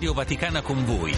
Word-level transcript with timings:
Radio 0.00 0.14
Vaticana 0.14 0.62
con 0.62 0.82
voi. 0.86 1.14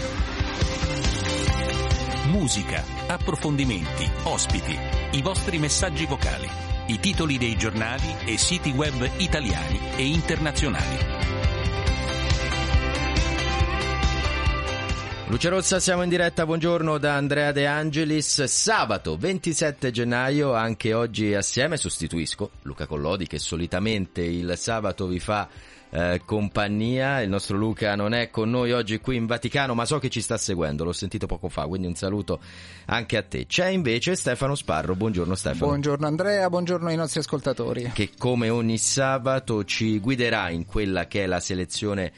Musica, 2.25 2.83
approfondimenti, 3.07 4.11
ospiti, 4.23 4.77
i 5.11 5.21
vostri 5.21 5.57
messaggi 5.57 6.05
vocali, 6.05 6.49
i 6.87 6.99
titoli 6.99 7.37
dei 7.37 7.55
giornali 7.55 8.13
e 8.25 8.37
siti 8.37 8.71
web 8.71 9.09
italiani 9.19 9.79
e 9.95 10.05
internazionali. 10.05 10.97
Luce 15.27 15.47
Rossa, 15.47 15.79
siamo 15.79 16.03
in 16.03 16.09
diretta, 16.09 16.45
buongiorno 16.45 16.97
da 16.97 17.15
Andrea 17.15 17.53
De 17.53 17.65
Angelis, 17.65 18.43
sabato 18.43 19.15
27 19.15 19.91
gennaio, 19.91 20.53
anche 20.53 20.93
oggi 20.93 21.33
assieme 21.33 21.77
sostituisco 21.77 22.51
Luca 22.63 22.85
Collodi 22.85 23.27
che 23.27 23.39
solitamente 23.39 24.21
il 24.23 24.55
sabato 24.57 25.07
vi 25.07 25.19
fa 25.19 25.47
eh, 25.93 26.21
compagnia, 26.25 27.21
il 27.21 27.29
nostro 27.29 27.55
Luca 27.55 27.95
non 27.95 28.13
è 28.13 28.31
con 28.31 28.49
noi 28.49 28.71
oggi 28.71 28.99
qui 28.99 29.15
in 29.15 29.27
Vaticano 29.27 29.75
ma 29.75 29.85
so 29.85 29.99
che 29.99 30.09
ci 30.09 30.21
sta 30.21 30.37
seguendo, 30.37 30.83
l'ho 30.83 30.91
sentito 30.91 31.27
poco 31.27 31.49
fa, 31.49 31.67
quindi 31.67 31.85
un 31.85 31.93
saluto 31.93 32.39
anche 32.85 33.15
a 33.15 33.21
te. 33.21 33.45
C'è 33.45 33.67
invece 33.67 34.15
Stefano 34.15 34.55
Sparro, 34.55 34.95
buongiorno 34.95 35.35
Stefano. 35.35 35.67
Buongiorno 35.67 36.07
Andrea, 36.07 36.49
buongiorno 36.49 36.87
ai 36.87 36.95
nostri 36.95 37.19
ascoltatori. 37.19 37.91
Che 37.93 38.09
come 38.17 38.49
ogni 38.49 38.79
sabato 38.79 39.63
ci 39.65 39.99
guiderà 39.99 40.49
in 40.49 40.65
quella 40.65 41.05
che 41.05 41.23
è 41.23 41.25
la 41.27 41.39
selezione 41.39 42.11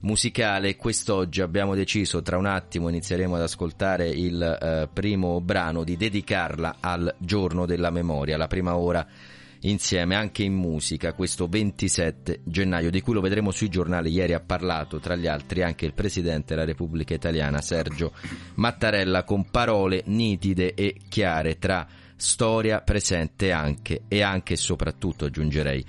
musicale. 0.00 0.76
Quest'oggi 0.76 1.40
abbiamo 1.40 1.74
deciso, 1.74 2.20
tra 2.20 2.36
un 2.36 2.46
attimo 2.46 2.90
inizieremo 2.90 3.36
ad 3.36 3.42
ascoltare 3.42 4.08
il 4.08 4.42
eh, 4.42 4.88
primo 4.92 5.40
brano 5.40 5.84
di 5.84 5.96
dedicarla 5.96 6.76
al 6.80 7.14
giorno 7.18 7.64
della 7.64 7.90
memoria, 7.90 8.36
la 8.36 8.46
prima 8.46 8.76
ora 8.76 9.06
insieme 9.62 10.14
anche 10.14 10.42
in 10.42 10.54
musica 10.54 11.12
questo 11.12 11.46
27 11.46 12.40
gennaio 12.44 12.90
di 12.90 13.00
cui 13.00 13.14
lo 13.14 13.20
vedremo 13.20 13.50
sui 13.50 13.68
giornali. 13.68 14.10
Ieri 14.10 14.32
ha 14.32 14.40
parlato 14.40 14.98
tra 14.98 15.16
gli 15.16 15.26
altri 15.26 15.62
anche 15.62 15.84
il 15.86 15.92
presidente 15.92 16.54
della 16.54 16.66
Repubblica 16.66 17.14
Italiana 17.14 17.60
Sergio 17.60 18.12
Mattarella 18.54 19.24
con 19.24 19.50
parole 19.50 20.02
nitide 20.06 20.74
e 20.74 20.96
chiare 21.08 21.58
tra 21.58 21.86
storia 22.16 22.80
presente 22.80 23.50
anche 23.52 24.02
e 24.08 24.22
anche 24.22 24.54
e 24.54 24.56
soprattutto 24.56 25.24
aggiungerei 25.24 25.84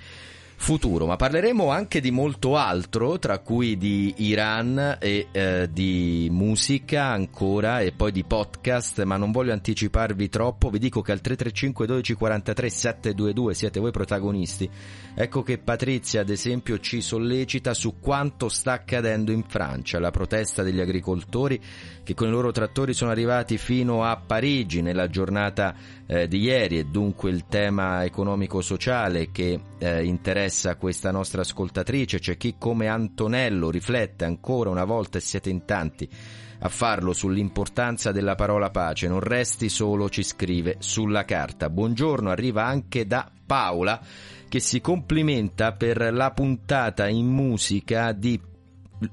futuro, 0.63 1.05
ma 1.05 1.17
parleremo 1.17 1.69
anche 1.69 1.99
di 1.99 2.09
molto 2.09 2.55
altro, 2.55 3.19
tra 3.19 3.39
cui 3.39 3.77
di 3.77 4.13
Iran 4.19 4.97
e 4.97 5.27
eh, 5.29 5.69
di 5.69 6.29
musica 6.31 7.03
ancora 7.03 7.81
e 7.81 7.91
poi 7.91 8.13
di 8.13 8.23
podcast, 8.23 9.03
ma 9.03 9.17
non 9.17 9.33
voglio 9.33 9.51
anticiparvi 9.51 10.29
troppo, 10.29 10.69
vi 10.69 10.79
dico 10.79 11.01
che 11.01 11.11
al 11.11 11.19
335 11.19 11.85
12 11.85 12.13
43 12.13 12.69
722 12.69 13.53
siete 13.53 13.79
voi 13.81 13.91
protagonisti. 13.91 14.69
Ecco 15.13 15.43
che 15.43 15.57
Patrizia 15.57 16.21
ad 16.21 16.29
esempio 16.29 16.79
ci 16.79 17.01
sollecita 17.01 17.73
su 17.73 17.99
quanto 17.99 18.47
sta 18.47 18.71
accadendo 18.71 19.33
in 19.33 19.43
Francia, 19.45 19.99
la 19.99 20.11
protesta 20.11 20.63
degli 20.63 20.79
agricoltori 20.79 21.61
che 22.03 22.13
con 22.13 22.29
i 22.29 22.31
loro 22.31 22.51
trattori 22.51 22.93
sono 22.93 23.11
arrivati 23.11 23.57
fino 23.57 24.05
a 24.05 24.15
Parigi 24.15 24.81
nella 24.81 25.09
giornata 25.09 25.75
eh, 26.13 26.27
di 26.27 26.41
ieri 26.41 26.77
e 26.77 26.85
dunque 26.85 27.31
il 27.31 27.45
tema 27.47 28.03
economico-sociale 28.03 29.31
che 29.31 29.59
eh, 29.79 30.03
interessa 30.03 30.75
questa 30.75 31.09
nostra 31.09 31.41
ascoltatrice. 31.41 32.19
C'è 32.19 32.37
chi 32.37 32.55
come 32.59 32.87
Antonello 32.87 33.71
riflette 33.71 34.23
ancora 34.23 34.69
una 34.69 34.85
volta 34.85 35.17
e 35.17 35.21
siete 35.21 35.49
in 35.49 35.65
tanti 35.65 36.07
a 36.59 36.69
farlo 36.69 37.13
sull'importanza 37.13 38.11
della 38.11 38.35
parola 38.35 38.69
pace. 38.69 39.07
Non 39.07 39.21
resti 39.21 39.69
solo, 39.69 40.07
ci 40.07 40.21
scrive 40.21 40.75
sulla 40.77 41.25
carta. 41.25 41.71
Buongiorno, 41.71 42.29
arriva 42.29 42.63
anche 42.63 43.07
da 43.07 43.29
Paola 43.45 43.99
che 44.47 44.59
si 44.59 44.81
complimenta 44.81 45.71
per 45.71 46.13
la 46.13 46.29
puntata 46.29 47.07
in 47.07 47.25
musica 47.25 48.11
di 48.11 48.39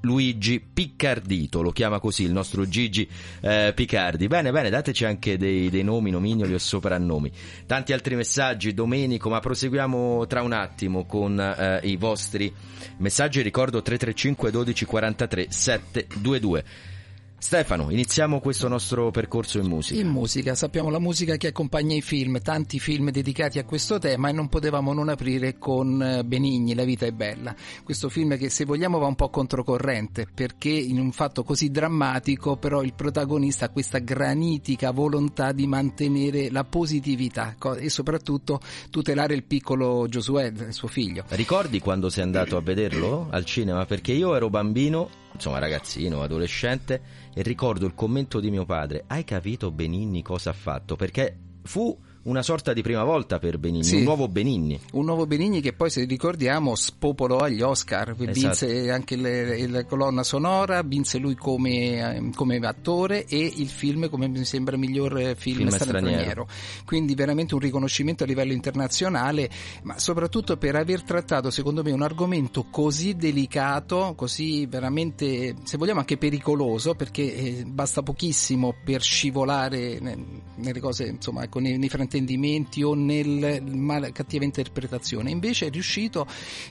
Luigi 0.02 0.60
Piccardito, 0.60 1.62
lo 1.62 1.70
chiama 1.70 1.98
così 2.00 2.24
il 2.24 2.32
nostro 2.32 2.68
Gigi 2.68 3.08
eh, 3.40 3.72
Piccardi. 3.74 4.26
Bene, 4.26 4.50
bene, 4.50 4.70
dateci 4.70 5.04
anche 5.04 5.36
dei, 5.36 5.70
dei, 5.70 5.82
nomi, 5.82 6.10
nomignoli 6.10 6.54
o 6.54 6.58
soprannomi. 6.58 7.30
Tanti 7.66 7.92
altri 7.92 8.16
messaggi, 8.16 8.74
Domenico, 8.74 9.28
ma 9.28 9.40
proseguiamo 9.40 10.26
tra 10.26 10.42
un 10.42 10.52
attimo 10.52 11.04
con 11.06 11.38
eh, 11.38 11.80
i 11.84 11.96
vostri 11.96 12.52
messaggi. 12.98 13.42
Ricordo 13.42 13.82
335 13.82 14.50
12 14.50 14.84
43 14.84 15.46
722. 15.48 16.64
Stefano, 17.42 17.90
iniziamo 17.90 18.38
questo 18.38 18.68
nostro 18.68 19.10
percorso 19.10 19.58
in 19.58 19.66
musica. 19.66 19.98
In 19.98 20.08
musica, 20.08 20.54
sappiamo 20.54 20.90
la 20.90 20.98
musica 20.98 21.38
che 21.38 21.46
accompagna 21.46 21.94
i 21.94 22.02
film, 22.02 22.38
tanti 22.42 22.78
film 22.78 23.10
dedicati 23.10 23.58
a 23.58 23.64
questo 23.64 23.98
tema 23.98 24.28
e 24.28 24.32
non 24.32 24.50
potevamo 24.50 24.92
non 24.92 25.08
aprire 25.08 25.56
con 25.56 26.02
eh, 26.02 26.22
Benigni, 26.22 26.74
La 26.74 26.84
vita 26.84 27.06
è 27.06 27.12
bella. 27.12 27.56
Questo 27.82 28.10
film 28.10 28.36
che 28.36 28.50
se 28.50 28.66
vogliamo 28.66 28.98
va 28.98 29.06
un 29.06 29.14
po' 29.14 29.30
controcorrente 29.30 30.26
perché 30.32 30.68
in 30.68 31.00
un 31.00 31.12
fatto 31.12 31.42
così 31.42 31.70
drammatico 31.70 32.58
però 32.58 32.82
il 32.82 32.92
protagonista 32.92 33.64
ha 33.64 33.70
questa 33.70 33.98
granitica 33.98 34.90
volontà 34.90 35.52
di 35.52 35.66
mantenere 35.66 36.50
la 36.50 36.64
positività 36.64 37.56
e 37.78 37.88
soprattutto 37.88 38.60
tutelare 38.90 39.32
il 39.32 39.44
piccolo 39.44 40.06
Giosuè, 40.08 40.52
suo 40.68 40.88
figlio. 40.88 41.24
Ricordi 41.28 41.80
quando 41.80 42.10
sei 42.10 42.22
andato 42.22 42.58
a 42.58 42.60
vederlo 42.60 43.28
al 43.30 43.46
cinema? 43.46 43.86
Perché 43.86 44.12
io 44.12 44.36
ero 44.36 44.50
bambino 44.50 45.28
insomma 45.32 45.58
ragazzino, 45.58 46.22
adolescente, 46.22 47.02
e 47.34 47.42
ricordo 47.42 47.86
il 47.86 47.94
commento 47.94 48.41
di 48.41 48.50
mio 48.50 48.64
padre, 48.64 49.04
hai 49.06 49.24
capito 49.24 49.70
Benigni 49.70 50.22
cosa 50.22 50.50
ha 50.50 50.54
fatto? 50.54 50.96
Perché 50.96 51.36
fu 51.62 51.96
una 52.22 52.42
sorta 52.42 52.75
di 52.75 52.82
prima 52.82 53.03
volta 53.03 53.38
per 53.38 53.58
Benigni, 53.58 53.84
sì, 53.84 53.97
un 53.97 54.03
nuovo 54.03 54.28
Benigni. 54.28 54.78
Un 54.92 55.04
nuovo 55.06 55.26
Benigni 55.26 55.60
che 55.60 55.72
poi, 55.72 55.88
se 55.88 56.04
ricordiamo, 56.04 56.75
spopolò 56.75 57.38
agli 57.38 57.62
Oscar, 57.62 58.10
esatto. 58.10 58.32
vinse 58.32 58.91
anche 58.91 59.16
la 59.16 59.84
colonna 59.84 60.22
sonora, 60.22 60.82
vinse 60.82 61.19
lui 61.19 61.34
come, 61.34 62.16
eh, 62.16 62.30
come, 62.34 62.59
attore 62.59 63.25
e 63.25 63.38
il 63.38 63.69
film 63.69 64.10
come 64.10 64.28
mi 64.28 64.44
sembra 64.44 64.76
miglior 64.76 65.34
film, 65.36 65.56
film 65.56 65.69
straniero. 65.69 66.09
straniero. 66.09 66.48
Quindi 66.84 67.14
veramente 67.14 67.54
un 67.54 67.60
riconoscimento 67.60 68.25
a 68.25 68.26
livello 68.26 68.53
internazionale, 68.53 69.48
ma 69.84 69.98
soprattutto 69.98 70.59
per 70.59 70.76
aver 70.76 71.03
trattato, 71.03 71.50
secondo 71.50 71.82
me, 71.82 71.91
un 71.91 72.03
argomento 72.03 72.66
così 72.70 73.16
delicato, 73.16 74.12
così 74.14 74.66
veramente, 74.66 75.54
se 75.64 75.78
vogliamo, 75.78 76.00
anche 76.00 76.19
pericoloso, 76.19 76.94
perché 76.94 77.34
eh, 77.34 77.64
basta 77.66 78.03
pochissimo 78.03 78.75
per 78.84 79.00
scivolare 79.00 79.98
nelle 80.00 80.80
cose, 80.80 81.06
insomma, 81.06 81.44
ecco, 81.44 81.60
nei, 81.60 81.78
nei 81.78 81.88
fraintendimenti 82.10 82.82
o 82.82 82.94
nella 82.94 84.10
cattiva 84.10 84.44
interpretazione. 84.44 85.31
Invece 85.31 85.66
è 85.66 85.71
riuscito 85.71 86.26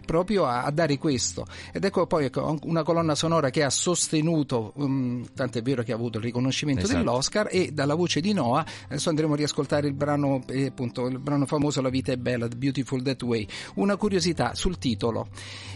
proprio 0.05 0.45
a, 0.45 0.63
a, 0.63 0.71
dare 0.71 0.97
questo. 0.97 1.45
Ed 1.71 1.83
ecco 1.85 2.05
poi 2.05 2.25
ecco, 2.25 2.57
una 2.63 2.83
colonna 2.83 3.15
sonora 3.15 3.49
che 3.49 3.63
ha 3.63 3.69
sostenuto, 3.69 4.73
um, 4.75 5.25
tanto 5.33 5.57
è 5.57 5.61
vero 5.61 5.81
che 5.83 5.93
ha 5.93 5.95
avuto 5.95 6.17
il 6.17 6.25
riconoscimento 6.25 6.83
esatto. 6.83 6.97
dell'Oscar, 6.97 7.47
e 7.49 7.71
dalla 7.71 7.95
voce 7.95 8.19
di 8.19 8.33
Noah, 8.33 8.65
adesso 8.87 9.09
andremo 9.09 9.33
a 9.33 9.37
riascoltare 9.37 9.87
il 9.87 9.93
brano, 9.93 10.43
eh, 10.47 10.67
appunto, 10.67 11.07
il 11.07 11.19
brano 11.19 11.45
famoso 11.45 11.81
La 11.81 11.89
vita 11.89 12.11
è 12.11 12.17
bella, 12.17 12.47
The 12.47 12.57
Beautiful 12.57 13.01
That 13.01 13.23
Way. 13.23 13.47
Una 13.75 13.95
curiosità 13.95 14.53
sul 14.53 14.77
titolo. 14.77 15.29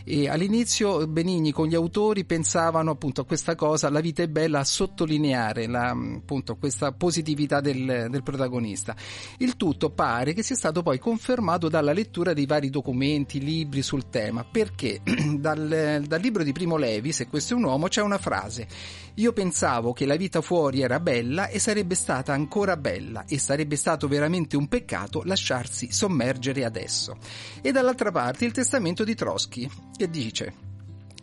E 0.03 0.27
all'inizio 0.27 1.07
Benigni 1.07 1.53
con 1.53 1.67
gli 1.67 1.75
autori 1.75 2.25
pensavano 2.25 2.91
appunto 2.91 3.21
a 3.21 3.25
questa 3.25 3.55
cosa, 3.55 3.89
La 3.89 4.01
vita 4.01 4.21
è 4.21 4.27
bella, 4.27 4.59
a 4.59 4.63
sottolineare 4.65 5.67
la, 5.67 5.89
appunto, 5.91 6.55
questa 6.57 6.91
positività 6.91 7.61
del, 7.61 8.07
del 8.09 8.23
protagonista. 8.23 8.95
Il 9.37 9.52
tutto 9.55 9.89
pare 9.89 10.33
che 10.33 10.43
sia 10.43 10.55
stato 10.55 10.81
poi 10.81 10.99
confermato 10.99 11.69
dalla 11.69 11.93
lettura 11.93 12.33
dei 12.33 12.45
vari 12.45 12.69
documenti, 12.69 13.39
libri 13.39 13.81
sul 13.81 14.09
tema, 14.09 14.43
perché 14.43 15.01
dal, 15.37 16.03
dal 16.05 16.21
libro 16.21 16.43
di 16.43 16.51
Primo 16.51 16.77
Levi, 16.77 17.11
Se 17.11 17.27
questo 17.27 17.53
è 17.53 17.57
un 17.57 17.63
uomo, 17.63 17.87
c'è 17.87 18.01
una 18.01 18.17
frase. 18.17 18.67
Io 19.15 19.31
pensavo 19.31 19.93
che 19.93 20.05
la 20.05 20.15
vita 20.15 20.41
fuori 20.41 20.81
era 20.81 20.99
bella 20.99 21.47
e 21.47 21.59
sarebbe 21.59 21.95
stata 21.95 22.33
ancora 22.33 22.77
bella 22.77 23.25
e 23.27 23.37
sarebbe 23.37 23.75
stato 23.75 24.07
veramente 24.07 24.57
un 24.57 24.67
peccato 24.67 25.21
lasciarsi 25.23 25.91
sommergere 25.91 26.65
adesso. 26.65 27.17
E 27.61 27.71
dall'altra 27.71 28.11
parte 28.11 28.45
il 28.45 28.51
testamento 28.51 29.03
di 29.03 29.15
Trotsky, 29.15 29.69
che 29.95 30.09
dice 30.09 30.71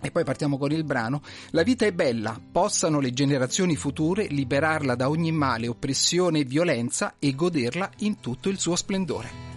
e 0.01 0.11
poi 0.11 0.25
partiamo 0.25 0.59
con 0.59 0.73
il 0.73 0.85
brano. 0.85 1.23
La 1.51 1.63
vita 1.63 1.87
è 1.87 1.93
bella, 1.93 2.41
possano 2.51 3.01
le 3.01 3.13
generazioni 3.13 3.77
future 3.77 4.27
liberarla 4.27 4.95
da 4.95 5.09
ogni 5.09 5.33
male, 5.33 5.69
oppressione 5.69 6.41
e 6.41 6.45
violenza 6.45 7.15
e 7.19 7.35
goderla 7.35 7.91
in 7.99 8.21
tutto 8.21 8.49
il 8.49 8.59
suo 8.59 8.77
splendore. 8.77 9.49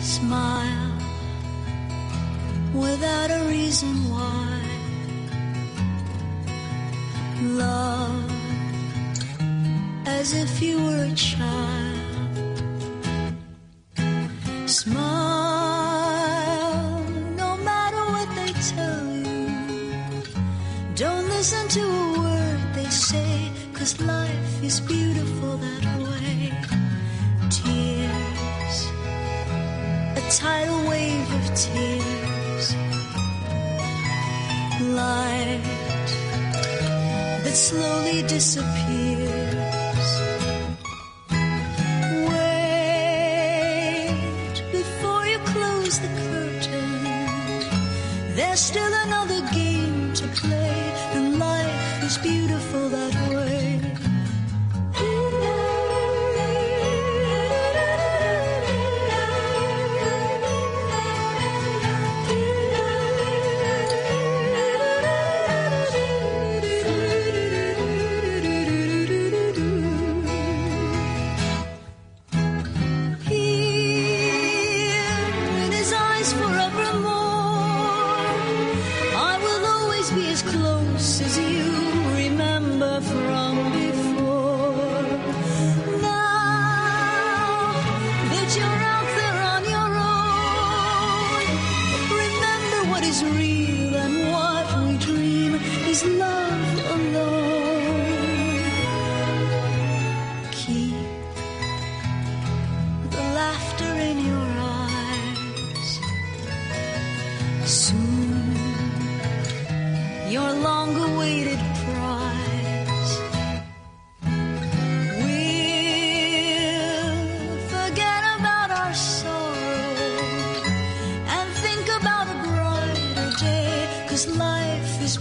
Smile 0.00 0.94
without 2.72 3.30
a 3.30 3.44
reason 3.48 4.10
why. 4.10 4.44
Love 7.42 8.30
as 10.06 10.32
if 10.32 10.62
you 10.62 10.82
were 10.84 11.04
a 11.04 11.12
child. 11.14 11.76
Smile 14.66 15.75
listen 21.46 21.68
to 21.68 21.80
a 21.80 22.18
word 22.18 22.60
they 22.74 22.90
say, 22.90 23.52
cause 23.72 24.00
life 24.00 24.64
is 24.64 24.80
beautiful 24.80 25.56
that 25.58 25.84
way. 26.02 26.50
Tears, 27.50 28.76
a 30.16 30.22
tidal 30.28 30.88
wave 30.88 31.34
of 31.38 31.44
tears. 31.54 32.74
Life 34.90 35.62
that 37.44 37.56
slowly 37.68 38.22
disappears. 38.22 40.10
Wait 42.28 43.36
before 44.72 45.24
you 45.26 45.38
close 45.54 46.00
the 46.00 46.08
curtain. 46.26 46.90
There's 48.34 48.58
still 48.58 48.92
another 49.06 49.40
game 49.54 50.12
to 50.14 50.26
play, 50.28 50.76
is 52.06 52.18
beautiful 52.18 52.88
that 52.88 53.14
way. 53.34 53.55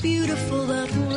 Beautiful 0.02 0.66
that 0.68 0.92
way. 1.10 1.15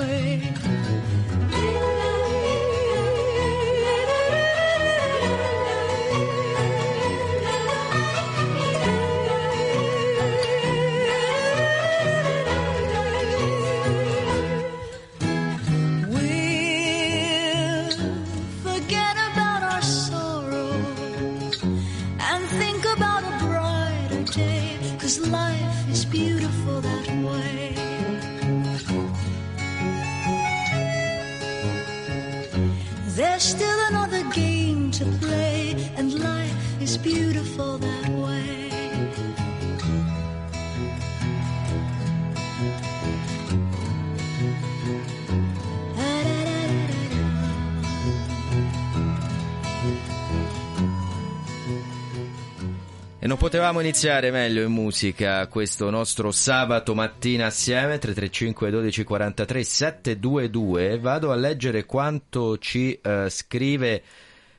Potevamo 53.38 53.78
iniziare 53.78 54.32
meglio 54.32 54.64
in 54.64 54.72
musica 54.72 55.46
questo 55.46 55.90
nostro 55.90 56.32
sabato 56.32 56.92
mattina 56.92 57.46
assieme 57.46 57.98
335 57.98 58.70
12 58.70 59.04
43 59.04 59.62
722 59.62 60.98
vado 60.98 61.30
a 61.30 61.36
leggere 61.36 61.86
quanto 61.86 62.58
ci 62.58 62.98
eh, 63.00 63.30
scrive 63.30 64.02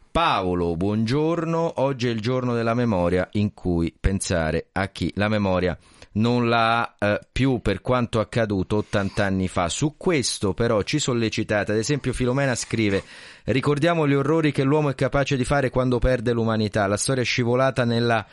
Paolo. 0.09 0.77
Buongiorno 0.77 1.73
oggi 1.81 2.07
è 2.07 2.09
il 2.11 2.21
giorno 2.21 2.53
della 2.53 2.73
memoria 2.73 3.27
in 3.33 3.53
cui 3.53 3.93
pensare 3.99 4.67
a 4.71 4.87
chi 4.87 5.11
la 5.15 5.27
memoria 5.27 5.77
non 6.13 6.47
la 6.47 6.81
ha 6.81 6.95
eh, 6.97 7.19
più 7.29 7.59
per 7.59 7.81
quanto 7.81 8.21
accaduto 8.21 8.77
80 8.77 9.25
anni 9.25 9.49
fa. 9.49 9.67
Su 9.67 9.95
questo 9.97 10.53
però 10.53 10.81
ci 10.83 10.99
sollecitate, 10.99 11.73
ad 11.73 11.77
esempio 11.77 12.13
Filomena 12.13 12.55
scrive 12.55 13.03
ricordiamo 13.45 14.07
gli 14.07 14.13
orrori 14.13 14.53
che 14.53 14.63
l'uomo 14.63 14.89
è 14.89 14.95
capace 14.95 15.35
di 15.35 15.43
fare 15.43 15.69
quando 15.69 15.99
perde 15.99 16.31
l'umanità, 16.31 16.87
la 16.87 16.97
storia 16.97 17.23
è 17.23 17.25
scivolata 17.25 17.83
nella 17.83 18.25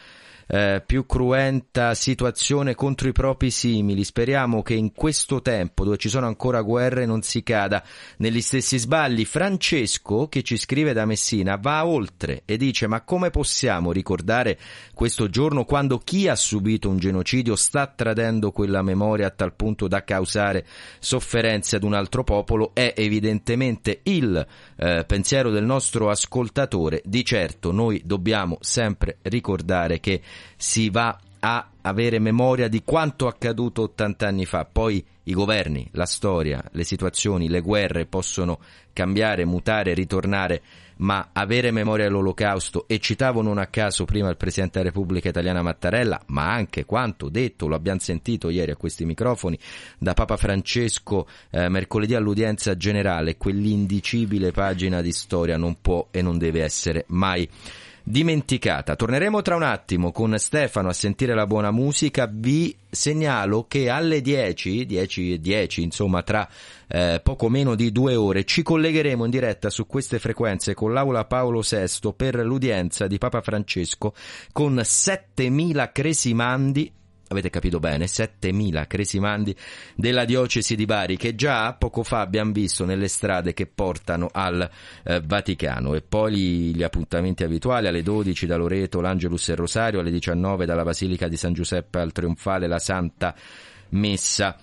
eh, 0.48 0.82
più 0.84 1.06
cruenta 1.06 1.94
situazione 1.94 2.74
contro 2.74 3.08
i 3.08 3.12
propri 3.12 3.50
simili. 3.50 4.04
Speriamo 4.04 4.62
che 4.62 4.74
in 4.74 4.92
questo 4.92 5.42
tempo, 5.42 5.84
dove 5.84 5.96
ci 5.96 6.08
sono 6.08 6.26
ancora 6.26 6.62
guerre, 6.62 7.06
non 7.06 7.22
si 7.22 7.42
cada 7.42 7.82
negli 8.18 8.40
stessi 8.40 8.78
sbagli. 8.78 9.24
Francesco, 9.24 10.28
che 10.28 10.42
ci 10.42 10.56
scrive 10.56 10.92
da 10.92 11.04
Messina, 11.04 11.56
va 11.56 11.86
oltre 11.86 12.42
e 12.44 12.56
dice: 12.56 12.86
Ma 12.86 13.02
come 13.02 13.30
possiamo 13.30 13.92
ricordare 13.92 14.58
questo 14.94 15.28
giorno 15.28 15.64
quando 15.64 15.98
chi 15.98 16.28
ha 16.28 16.36
subito 16.36 16.88
un 16.88 16.98
genocidio 16.98 17.56
sta 17.56 17.86
tradendo 17.86 18.52
quella 18.52 18.82
memoria 18.82 19.26
a 19.26 19.30
tal 19.30 19.54
punto 19.54 19.88
da 19.88 20.04
causare 20.04 20.66
sofferenze 21.00 21.76
ad 21.76 21.82
un 21.82 21.94
altro 21.94 22.22
popolo? 22.22 22.70
È 22.72 22.94
evidentemente 22.96 24.00
il 24.04 24.46
eh, 24.76 25.04
pensiero 25.06 25.50
del 25.50 25.64
nostro 25.64 26.08
ascoltatore. 26.08 27.02
Di 27.04 27.24
certo, 27.24 27.72
noi 27.72 28.00
dobbiamo 28.04 28.58
sempre 28.60 29.18
ricordare 29.22 29.98
che 29.98 30.20
si 30.56 30.90
va 30.90 31.18
a 31.40 31.68
avere 31.82 32.18
memoria 32.18 32.68
di 32.68 32.82
quanto 32.84 33.26
accaduto 33.28 33.82
80 33.82 34.26
anni 34.26 34.44
fa. 34.46 34.64
Poi 34.64 35.04
i 35.24 35.32
governi, 35.32 35.88
la 35.92 36.06
storia, 36.06 36.62
le 36.72 36.84
situazioni, 36.84 37.48
le 37.48 37.60
guerre 37.60 38.06
possono 38.06 38.58
cambiare, 38.92 39.44
mutare, 39.44 39.94
ritornare, 39.94 40.62
ma 40.98 41.28
avere 41.32 41.70
memoria 41.70 42.06
dell'olocausto, 42.06 42.86
e 42.88 42.98
citavo 42.98 43.42
non 43.42 43.58
a 43.58 43.66
caso 43.66 44.04
prima 44.04 44.30
il 44.30 44.36
Presidente 44.36 44.78
della 44.78 44.90
Repubblica 44.90 45.28
Italiana 45.28 45.62
Mattarella, 45.62 46.22
ma 46.26 46.52
anche 46.52 46.84
quanto 46.84 47.28
detto, 47.28 47.66
lo 47.68 47.74
abbiamo 47.74 47.98
sentito 47.98 48.48
ieri 48.48 48.70
a 48.70 48.76
questi 48.76 49.04
microfoni, 49.04 49.58
da 49.98 50.14
Papa 50.14 50.36
Francesco 50.36 51.28
eh, 51.50 51.68
mercoledì 51.68 52.14
all'udienza 52.14 52.76
generale, 52.76 53.36
quell'indicibile 53.36 54.52
pagina 54.52 55.02
di 55.02 55.12
storia 55.12 55.56
non 55.56 55.80
può 55.80 56.08
e 56.10 56.22
non 56.22 56.38
deve 56.38 56.62
essere 56.62 57.04
mai 57.08 57.48
dimenticata. 58.08 58.94
Torneremo 58.94 59.42
tra 59.42 59.56
un 59.56 59.64
attimo 59.64 60.12
con 60.12 60.38
Stefano 60.38 60.88
a 60.88 60.92
sentire 60.92 61.34
la 61.34 61.44
buona 61.44 61.72
musica. 61.72 62.30
Vi 62.32 62.76
segnalo 62.88 63.64
che 63.66 63.88
alle 63.88 64.20
10, 64.20 64.86
10 64.86 65.32
e 65.32 65.40
10, 65.40 65.82
insomma, 65.82 66.22
tra 66.22 66.48
eh, 66.86 67.20
poco 67.20 67.48
meno 67.48 67.74
di 67.74 67.90
due 67.90 68.14
ore, 68.14 68.44
ci 68.44 68.62
collegheremo 68.62 69.24
in 69.24 69.30
diretta 69.30 69.70
su 69.70 69.86
queste 69.86 70.20
frequenze 70.20 70.72
con 70.72 70.92
l'Aula 70.92 71.24
Paolo 71.24 71.62
VI 71.68 72.12
per 72.14 72.36
l'udienza 72.36 73.08
di 73.08 73.18
Papa 73.18 73.40
Francesco 73.40 74.14
con 74.52 74.80
7000 74.80 75.90
cresimandi 75.90 76.92
avete 77.28 77.50
capito 77.50 77.78
bene, 77.78 78.06
7.000 78.06 78.86
cresimandi 78.86 79.54
della 79.94 80.24
diocesi 80.24 80.76
di 80.76 80.84
Bari 80.84 81.16
che 81.16 81.34
già 81.34 81.72
poco 81.74 82.02
fa 82.02 82.20
abbiamo 82.20 82.52
visto 82.52 82.84
nelle 82.84 83.08
strade 83.08 83.54
che 83.54 83.66
portano 83.66 84.28
al 84.32 84.68
eh, 85.04 85.20
Vaticano 85.24 85.94
e 85.94 86.02
poi 86.02 86.74
gli, 86.74 86.82
appuntamenti 86.82 87.44
abituali 87.44 87.86
alle 87.86 88.02
12 88.02 88.46
da 88.46 88.56
Loreto, 88.56 89.00
l'Angelus 89.00 89.48
e 89.48 89.52
il 89.52 89.58
Rosario, 89.58 90.00
alle 90.00 90.10
19 90.10 90.66
dalla 90.66 90.84
Basilica 90.84 91.28
di 91.28 91.36
San 91.36 91.52
Giuseppe 91.52 91.98
al 91.98 92.12
Trionfale 92.12 92.66
la 92.66 92.78
Santa 92.78 93.34
Messa. 93.90 94.56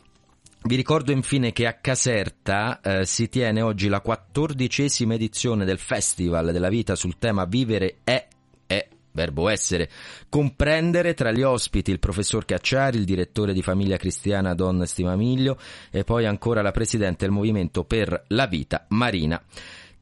Vi 0.65 0.77
ricordo 0.77 1.11
infine 1.11 1.51
che 1.51 1.67
a 1.67 1.73
Caserta 1.73 2.79
eh, 2.79 3.05
si 3.05 3.27
tiene 3.27 3.61
oggi 3.61 3.89
la 3.89 3.99
quattordicesima 3.99 5.13
edizione 5.13 5.65
del 5.65 5.77
Festival 5.77 6.53
della 6.53 6.69
Vita 6.69 6.95
sul 6.95 7.17
tema 7.17 7.43
Vivere 7.43 7.97
è 8.05 8.27
verbo 9.13 9.47
essere, 9.47 9.89
comprendere 10.27 11.13
tra 11.13 11.31
gli 11.31 11.41
ospiti 11.41 11.91
il 11.91 11.99
professor 11.99 12.45
Cacciari, 12.45 12.97
il 12.97 13.05
direttore 13.05 13.53
di 13.53 13.61
famiglia 13.61 13.97
cristiana 13.97 14.53
Don 14.53 14.85
Stimamiglio 14.85 15.57
e 15.89 16.03
poi 16.03 16.25
ancora 16.25 16.61
la 16.61 16.71
presidente 16.71 17.25
del 17.25 17.33
Movimento 17.33 17.83
per 17.83 18.25
la 18.27 18.47
Vita 18.47 18.85
Marina. 18.89 19.41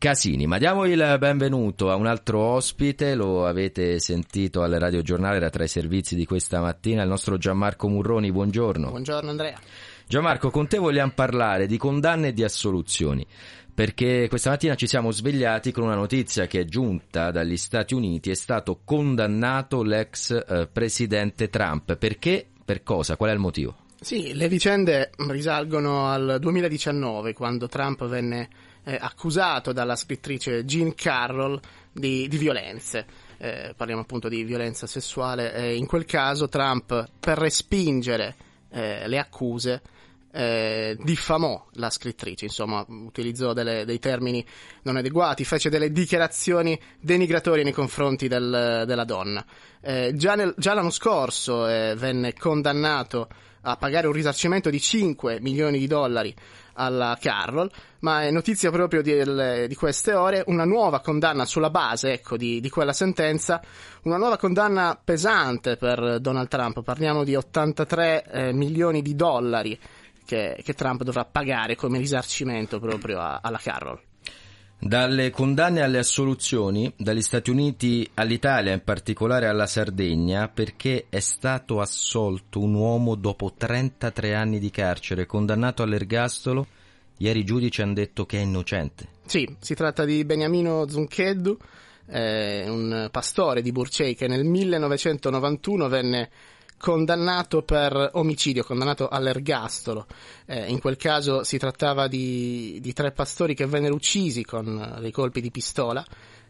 Casini, 0.02 0.48
ma 0.48 0.58
diamo 0.58 0.86
il 0.86 1.16
benvenuto 1.20 1.92
a 1.92 1.96
un 1.96 2.08
altro 2.08 2.40
ospite, 2.40 3.14
lo 3.14 3.46
avete 3.46 4.00
sentito 4.00 4.64
al 4.64 4.72
radiogiornale, 4.72 5.36
era 5.36 5.52
tra 5.52 5.64
i 5.64 5.68
servizi 5.68 6.16
di 6.16 6.26
questa 6.26 6.60
mattina, 6.60 7.04
il 7.04 7.08
nostro 7.08 7.38
Gianmarco 7.38 7.88
Murroni, 7.88 8.32
buongiorno. 8.32 8.90
Buongiorno 8.90 9.30
Andrea. 9.30 9.60
Gianmarco, 10.08 10.50
con 10.50 10.68
te 10.68 10.80
vogliamo 10.80 11.12
parlare 11.14 11.68
di 11.68 11.78
condanne 11.78 12.30
e 12.30 12.34
di 12.34 12.44
assoluzioni. 12.44 13.26
Perché 13.82 14.28
questa 14.30 14.52
mattina 14.52 14.76
ci 14.76 14.86
siamo 14.86 15.10
svegliati 15.10 15.72
con 15.72 15.86
una 15.86 15.96
notizia 15.96 16.46
che 16.46 16.60
è 16.60 16.66
giunta 16.66 17.32
dagli 17.32 17.58
Stati 17.58 17.96
Uniti, 17.96 18.30
è 18.30 18.36
stato 18.36 18.82
condannato 18.86 19.82
l'ex 19.82 20.30
eh, 20.30 20.70
presidente 20.72 21.50
Trump. 21.50 21.96
Perché? 21.96 22.46
Per 22.64 22.84
cosa? 22.84 23.16
Qual 23.16 23.32
è 23.32 23.34
il 23.34 23.40
motivo? 23.40 23.76
Sì, 24.00 24.36
le 24.36 24.48
vicende 24.50 25.10
risalgono 25.30 26.06
al 26.06 26.38
2019, 26.40 27.34
quando 27.34 27.68
Trump 27.68 28.06
venne 28.06 28.50
eh, 28.84 28.96
accusato 29.02 29.74
dalla 29.74 29.96
scrittrice 29.96 30.64
Jean 30.64 30.94
Carroll 30.94 31.60
di, 31.92 32.28
di 32.28 32.38
violenze. 32.38 33.08
Eh, 33.40 33.74
parliamo 33.76 34.02
appunto 34.02 34.30
di 34.30 34.44
violenza 34.44 34.86
sessuale. 34.86 35.56
Eh, 35.56 35.76
in 35.76 35.88
quel 35.88 36.06
caso 36.06 36.48
Trump, 36.48 37.10
per 37.20 37.40
respingere 37.40 38.36
eh, 38.70 39.08
le 39.08 39.18
accuse, 39.18 39.82
eh, 40.34 40.98
diffamò 41.02 41.68
la 41.74 41.90
scrittrice, 41.90 42.46
insomma, 42.46 42.86
utilizzò 42.88 43.54
delle, 43.54 43.86
dei 43.86 44.00
termini 44.00 44.46
non 44.84 44.96
adeguati, 44.96 45.44
fece 45.44 45.70
delle 45.70 45.92
dichiarazioni 45.92 46.80
denigratorie 47.00 47.64
nei 47.64 47.74
confronti 47.74 48.28
del, 48.28 48.84
della 48.86 49.06
donna. 49.06 49.46
Eh, 49.82 50.14
già, 50.16 50.36
nel, 50.36 50.54
già, 50.58 50.74
l'anno 50.74 50.90
scorso 50.90 51.68
eh, 51.68 51.96
venne 51.98 52.34
condannato 52.34 53.28
a 53.64 53.76
pagare 53.76 54.08
un 54.08 54.14
risarcimento 54.14 54.70
di 54.70 54.80
5 54.80 55.40
milioni 55.40 55.78
di 55.78 55.88
dollari 55.88 56.34
alla 56.74 57.18
Carroll, 57.20 57.70
ma 58.00 58.24
è 58.24 58.32
notizia 58.32 58.72
proprio 58.72 59.02
di, 59.02 59.68
di, 59.68 59.76
queste 59.76 60.14
ore 60.14 60.44
una 60.48 60.64
nuova 60.64 61.02
condanna 61.02 61.46
sulla 61.46 61.70
base 61.70 62.14
ecco, 62.14 62.38
di, 62.38 62.60
di, 62.60 62.70
quella 62.70 62.94
sentenza, 62.94 63.62
una 64.04 64.18
nuova 64.18 64.38
condanna 64.38 65.00
pesante 65.04 65.76
per 65.76 66.20
Donald 66.20 66.48
Trump, 66.48 66.82
parliamo 66.82 67.24
di 67.24 67.36
83 67.36 68.24
eh, 68.24 68.54
milioni 68.54 69.02
di 69.02 69.16
dollari 69.16 69.78
che, 70.32 70.62
che, 70.64 70.74
Trump 70.74 71.04
dovrà 71.04 71.26
pagare 71.26 71.76
come 71.76 71.98
risarcimento 71.98 72.80
proprio 72.80 73.20
a, 73.20 73.42
alla 73.44 73.60
Carroll. 73.62 74.00
Dalle 74.80 75.30
condanne 75.30 75.82
alle 75.82 76.00
assoluzioni, 76.00 76.92
dagli 76.96 77.22
Stati 77.22 77.50
Uniti 77.50 78.10
all'Italia, 78.14 78.72
in 78.72 78.82
particolare 78.82 79.48
alla 79.48 79.68
Sardegna, 79.68 80.48
perché 80.48 81.08
è 81.10 81.20
stato 81.20 81.82
assolto 81.82 82.62
un 82.62 82.74
uomo 82.74 83.16
dopo 83.16 83.54
33 83.56 84.34
anni 84.34 84.60
di 84.60 84.72
carcere, 84.72 85.26
condannato 85.26 85.84
all'ergastolo. 85.84 86.66
Ieri 87.18 87.40
i 87.40 87.44
giudici 87.44 87.82
hanno 87.82 87.94
detto 87.94 88.26
che 88.26 88.38
è 88.38 88.42
innocente. 88.42 89.08
Sì, 89.26 89.48
si 89.60 89.76
tratta 89.76 90.06
di 90.06 90.24
Beniamino 90.24 90.88
Zuncheddu, 90.88 91.58
eh, 92.08 92.68
un 92.68 93.10
pastore 93.12 93.62
di 93.62 93.72
Burcei 93.72 94.16
che 94.16 94.28
nel 94.28 94.46
1991 94.46 95.88
venne 95.90 96.30
condannato 96.82 97.62
per 97.62 98.10
omicidio, 98.14 98.64
condannato 98.64 99.08
all'ergastolo. 99.08 100.08
Eh, 100.48 100.66
in 100.70 100.80
quel 100.80 100.98
caso 100.98 101.44
si 101.44 101.60
trattava 101.60 102.08
di, 102.08 102.80
di, 102.82 102.92
tre 102.92 103.12
pastori 103.12 103.54
che 103.54 103.68
vennero 103.68 103.94
uccisi 103.94 104.44
con 104.44 104.98
dei 105.00 105.12
colpi 105.12 105.42
di 105.42 105.52
pistola. 105.52 106.04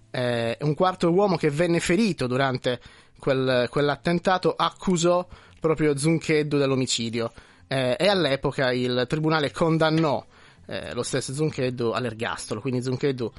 Eh, 0.09 0.57
un 0.61 0.73
quarto 0.73 1.11
uomo 1.11 1.35
che 1.35 1.50
venne 1.50 1.81
ferito 1.81 2.27
durante 2.27 2.79
quel, 3.19 3.67
quell'attentato 3.69 4.55
accusò 4.55 5.27
proprio 5.59 5.97
Zuncheddu 5.97 6.57
dell'omicidio 6.57 7.31
eh, 7.67 7.95
e 8.00 8.07
all'epoca 8.07 8.71
il 8.71 9.05
tribunale 9.07 9.51
condannò 9.51 10.25
eh, 10.65 10.93
lo 10.93 11.03
stesso 11.03 11.33
Zuncheddu 11.33 11.89
all'ergastolo. 11.89 12.61
Quindi 12.61 12.81
Zuncheddu 12.81 13.29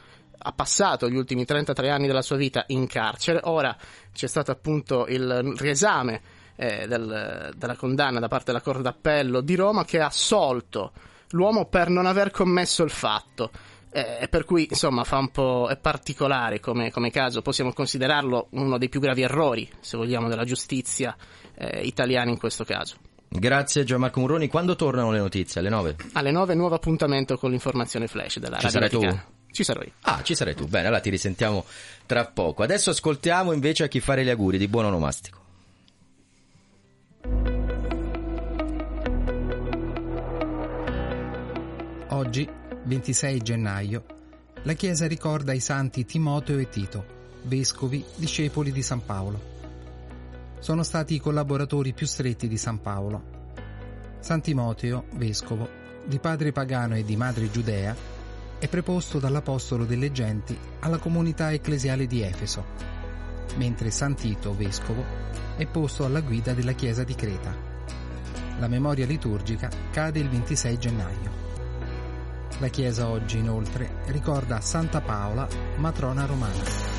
ha 0.44 0.52
passato 0.52 1.08
gli 1.08 1.16
ultimi 1.16 1.46
33 1.46 1.88
anni 1.88 2.06
della 2.06 2.22
sua 2.22 2.36
vita 2.36 2.64
in 2.68 2.86
carcere, 2.86 3.40
ora 3.44 3.74
c'è 4.12 4.26
stato 4.26 4.50
appunto 4.50 5.06
il 5.06 5.54
riesame 5.56 6.31
eh, 6.56 6.86
del, 6.86 7.52
della 7.56 7.76
condanna 7.76 8.20
da 8.20 8.28
parte 8.28 8.46
della 8.46 8.60
Corte 8.62 8.82
d'Appello 8.82 9.40
di 9.40 9.54
Roma 9.54 9.84
che 9.84 10.00
ha 10.00 10.06
assolto 10.06 10.92
l'uomo 11.30 11.66
per 11.66 11.88
non 11.88 12.06
aver 12.06 12.30
commesso 12.30 12.82
il 12.82 12.90
fatto. 12.90 13.50
Eh, 13.94 14.26
per 14.30 14.44
cui 14.44 14.66
insomma 14.70 15.04
fa 15.04 15.18
un 15.18 15.30
po' 15.30 15.68
è 15.68 15.76
particolare 15.76 16.60
come, 16.60 16.90
come, 16.90 17.10
caso, 17.10 17.42
possiamo 17.42 17.74
considerarlo 17.74 18.46
uno 18.52 18.78
dei 18.78 18.88
più 18.88 19.00
gravi 19.00 19.20
errori, 19.20 19.68
se 19.80 19.98
vogliamo, 19.98 20.28
della 20.28 20.44
giustizia 20.44 21.14
eh, 21.54 21.80
italiana 21.82 22.30
in 22.30 22.38
questo 22.38 22.64
caso. 22.64 22.96
Grazie 23.28 23.84
Gianmarco 23.84 24.20
Murroni, 24.20 24.48
quando 24.48 24.76
tornano 24.76 25.10
le 25.10 25.18
notizie? 25.18 25.60
Alle 25.60 25.70
9? 25.70 25.96
Alle 26.12 26.30
9 26.30 26.54
nuovo 26.54 26.74
appuntamento 26.74 27.36
con 27.36 27.50
l'informazione 27.50 28.06
flash 28.06 28.38
della 28.38 28.56
Ci 28.56 28.64
Radio 28.66 28.80
sarai 28.80 28.88
Vaticana. 28.88 29.26
tu? 29.26 29.52
Ci 29.52 29.64
sarò 29.64 29.82
io. 29.82 29.92
Ah, 30.02 30.22
ci 30.22 30.34
sarai 30.34 30.54
tu. 30.54 30.66
Bene, 30.66 30.86
allora 30.86 31.00
ti 31.00 31.10
risentiamo 31.10 31.64
tra 32.06 32.24
poco. 32.24 32.62
Adesso 32.62 32.90
ascoltiamo 32.90 33.52
invece 33.52 33.84
a 33.84 33.88
chi 33.88 34.00
fare 34.00 34.24
gli 34.24 34.30
auguri 34.30 34.56
di 34.56 34.68
buon 34.68 34.86
onomastico. 34.86 35.41
Oggi, 42.12 42.46
26 42.84 43.40
gennaio, 43.40 44.04
la 44.64 44.74
Chiesa 44.74 45.06
ricorda 45.06 45.54
i 45.54 45.60
santi 45.60 46.04
Timoteo 46.04 46.58
e 46.58 46.68
Tito, 46.68 47.06
vescovi 47.44 48.04
discepoli 48.16 48.70
di 48.70 48.82
San 48.82 49.02
Paolo. 49.02 49.40
Sono 50.58 50.82
stati 50.82 51.14
i 51.14 51.18
collaboratori 51.18 51.94
più 51.94 52.04
stretti 52.04 52.48
di 52.48 52.58
San 52.58 52.82
Paolo. 52.82 53.22
San 54.20 54.42
Timoteo, 54.42 55.06
vescovo, 55.14 55.66
di 56.04 56.18
padre 56.18 56.52
pagano 56.52 56.96
e 56.96 57.02
di 57.02 57.16
madre 57.16 57.50
giudea, 57.50 57.96
è 58.58 58.68
preposto 58.68 59.18
dall'Apostolo 59.18 59.86
delle 59.86 60.12
Genti 60.12 60.56
alla 60.80 60.98
comunità 60.98 61.50
ecclesiale 61.50 62.06
di 62.06 62.20
Efeso, 62.20 62.62
mentre 63.56 63.90
San 63.90 64.14
Tito, 64.14 64.54
vescovo, 64.54 65.02
è 65.56 65.64
posto 65.66 66.04
alla 66.04 66.20
guida 66.20 66.52
della 66.52 66.72
Chiesa 66.72 67.04
di 67.04 67.14
Creta. 67.14 67.56
La 68.58 68.68
memoria 68.68 69.06
liturgica 69.06 69.70
cade 69.90 70.18
il 70.18 70.28
26 70.28 70.78
gennaio. 70.78 71.41
La 72.58 72.68
Chiesa 72.68 73.08
oggi 73.08 73.38
inoltre 73.38 74.02
ricorda 74.06 74.60
Santa 74.60 75.00
Paola, 75.00 75.48
matrona 75.76 76.26
romana. 76.26 76.92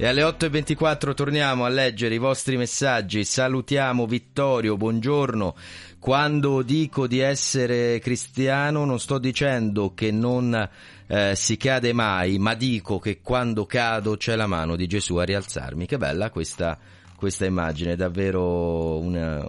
E 0.00 0.06
alle 0.06 0.22
8.24 0.22 1.12
torniamo 1.12 1.64
a 1.64 1.68
leggere 1.68 2.14
i 2.14 2.18
vostri 2.18 2.56
messaggi. 2.56 3.24
Salutiamo 3.24 4.06
Vittorio, 4.06 4.76
buongiorno. 4.76 5.56
Quando 5.98 6.62
dico 6.62 7.08
di 7.08 7.18
essere 7.18 7.98
cristiano 7.98 8.84
non 8.84 9.00
sto 9.00 9.18
dicendo 9.18 9.92
che 9.94 10.12
non 10.12 10.68
eh, 11.08 11.32
si 11.34 11.56
cade 11.56 11.92
mai, 11.92 12.38
ma 12.38 12.54
dico 12.54 13.00
che 13.00 13.20
quando 13.20 13.66
cado 13.66 14.16
c'è 14.16 14.36
la 14.36 14.46
mano 14.46 14.76
di 14.76 14.86
Gesù 14.86 15.16
a 15.16 15.24
rialzarmi. 15.24 15.84
Che 15.84 15.98
bella 15.98 16.30
questa, 16.30 16.78
questa 17.16 17.44
immagine, 17.44 17.96
davvero 17.96 18.98
una, 18.98 19.44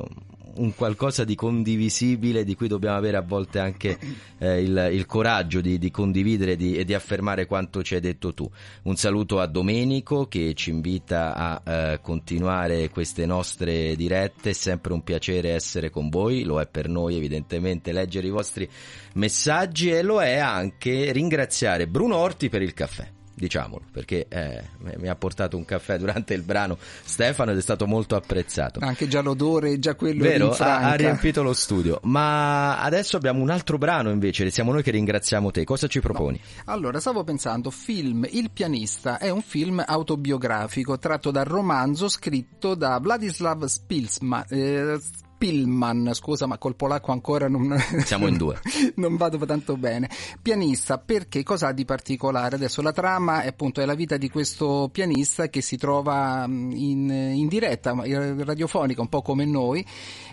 un 0.60 0.74
qualcosa 0.76 1.24
di 1.24 1.36
condivisibile 1.36 2.44
di 2.44 2.56
cui 2.56 2.68
dobbiamo 2.68 2.98
avere 2.98 3.18
a 3.18 3.22
volte 3.22 3.60
anche 3.60 3.98
eh, 4.38 4.62
il, 4.62 4.90
il, 4.92 5.06
coraggio 5.06 5.62
di, 5.62 5.78
di 5.78 5.92
condividere 5.92 6.56
di, 6.56 6.76
e 6.76 6.86
di 6.86 6.94
affermare 6.94 7.46
quanto 7.46 7.82
ci 7.82 7.96
hai 7.96 8.02
detto 8.02 8.34
tu. 8.34 8.50
Un 8.84 8.96
saluto 8.96 9.40
a 9.40 9.48
Domenico 9.48 10.28
che 10.28 10.54
ci 10.54 10.70
invita 10.70 11.34
a 11.34 11.62
eh, 11.64 12.00
continuare 12.02 12.90
queste 12.90 13.26
nostre 13.26 13.96
dirette, 13.96 14.52
è 14.52 14.54
sempre 14.54 14.94
un 14.94 15.04
piacere 15.04 15.52
essere 15.52 15.90
con 15.90 16.10
voi, 16.10 16.44
lo 16.44 16.60
è 16.60 16.68
per 16.68 16.88
noi 16.88 17.16
evidentemente 17.16 17.92
leggere 17.92 18.28
i 18.28 18.32
vostri 18.32 18.70
messaggi 19.14 19.90
e 19.90 20.02
lo 20.02 20.22
è 20.22 20.38
anche 20.38 21.12
ringraziare 21.12 21.88
Bruno 21.88 22.18
Orti 22.18 22.50
per 22.50 22.62
il 22.62 22.74
caffè 22.74 23.18
diciamolo, 23.40 23.84
perché 23.92 24.28
eh, 24.28 24.64
mi 24.98 25.08
ha 25.08 25.16
portato 25.16 25.56
un 25.58 25.66
caffè 25.66 25.98
durante 25.98 26.34
il 26.34 26.44
brano 26.44 26.78
Stefano 27.04 27.52
ed 27.52 27.58
è 27.58 27.62
stato 27.62 27.88
molto 27.88 28.16
apprezzato. 28.16 28.80
Anche 28.82 29.08
già 29.08 29.22
l'odore, 29.22 29.80
già 29.80 29.96
quello 29.96 30.24
Vero, 30.24 30.52
ha, 30.52 30.80
ha, 30.82 30.94
riempito 30.96 31.42
lo 31.42 31.54
studio. 31.54 32.00
Ma 32.04 32.80
adesso 32.80 33.18
abbiamo 33.18 33.42
un 33.42 33.50
altro 33.50 33.78
brano 33.78 34.12
invece, 34.12 34.50
siamo 34.52 34.72
noi 34.72 34.84
che 34.84 34.92
ringraziamo 34.92 35.52
te. 35.52 35.64
Cosa 35.64 35.88
ci 35.88 36.02
proponi? 36.02 36.40
No. 36.44 36.74
Allora, 36.74 37.00
stavo 37.00 37.24
pensando, 37.24 37.72
film 37.72 38.28
Il 38.30 38.52
pianista 38.52 39.18
è 39.18 39.30
un 39.30 39.42
film 39.42 39.84
autobiografico 39.86 41.00
tratto 41.00 41.32
dal 41.32 41.46
romanzo 41.46 42.10
scritto 42.10 42.76
da 42.76 43.00
Vladislav 43.00 43.66
Spilsman, 43.66 44.46
eh, 44.50 45.00
Pillman, 45.40 46.12
scusa 46.14 46.48
ma 46.48 46.58
col 46.58 46.76
polacco 46.76 47.14
ancora 47.14 47.48
non, 47.48 47.74
Siamo 48.04 48.28
in 48.28 48.36
due. 48.36 48.60
non 48.96 49.16
vado 49.16 49.38
tanto 49.46 49.78
bene. 49.78 50.10
Pianista, 50.42 50.98
perché 50.98 51.44
cosa 51.44 51.68
ha 51.68 51.72
di 51.72 51.86
particolare? 51.86 52.58
Adesso 52.58 52.82
la 52.82 52.92
trama 52.92 53.42
è 53.42 53.48
appunto 53.48 53.80
è 53.80 53.86
la 53.86 53.96
vita 53.96 54.18
di 54.18 54.30
questo 54.30 54.90
pianista 54.92 55.48
che 55.48 55.62
si 55.62 55.78
trova 55.78 56.44
in, 56.46 57.10
in 57.10 57.48
diretta 57.48 57.96
radiofonica, 57.96 59.00
un 59.00 59.08
po' 59.08 59.22
come 59.22 59.46
noi, 59.46 59.86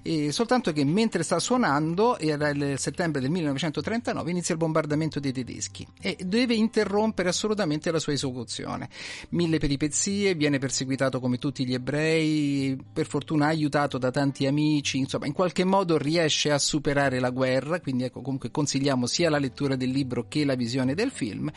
e 0.03 0.33
soltanto 0.33 0.73
che 0.73 0.85
mentre 0.85 1.23
sta 1.23 1.39
suonando, 1.39 2.19
era 2.19 2.49
il 2.49 2.75
settembre 2.77 3.21
del 3.21 3.31
1939, 3.31 4.31
inizia 4.31 4.55
il 4.55 4.61
bombardamento 4.61 5.21
dei 5.21 5.33
tedeschi 5.33 5.87
e 6.01 6.17
deve 6.21 6.55
interrompere 6.55 7.29
assolutamente 7.29 7.93
la 7.93 8.01
sua 8.01 8.13
esecuzione. 8.13 8.89
Mille 9.31 9.59
peripezie, 9.59 10.35
viene 10.35 10.59
perseguitato 10.59 11.21
come 11.21 11.39
tutti 11.39 11.65
gli 11.65 11.75
ebrei, 11.75 12.77
per 12.93 13.07
fortuna 13.07 13.47
aiutato 13.47 13.99
da 13.99 14.11
tanti 14.11 14.47
amici, 14.47 14.96
insomma 14.99 15.27
in 15.27 15.33
qualche 15.33 15.65
modo 15.65 15.97
riesce 15.99 16.51
a 16.51 16.59
superare 16.59 17.19
la 17.21 17.31
guerra, 17.31 17.81
quindi 17.81 18.05
ecco 18.05 18.21
comunque 18.21 18.51
consigliamo 18.51 19.07
sia 19.07 19.31
la 19.31 19.39
lettura 19.39 19.77
del 19.77 19.91
libro 19.91 20.27
che 20.29 20.45
la 20.45 20.55
visione 20.55 20.95
del 20.95 21.11
film. 21.11 21.51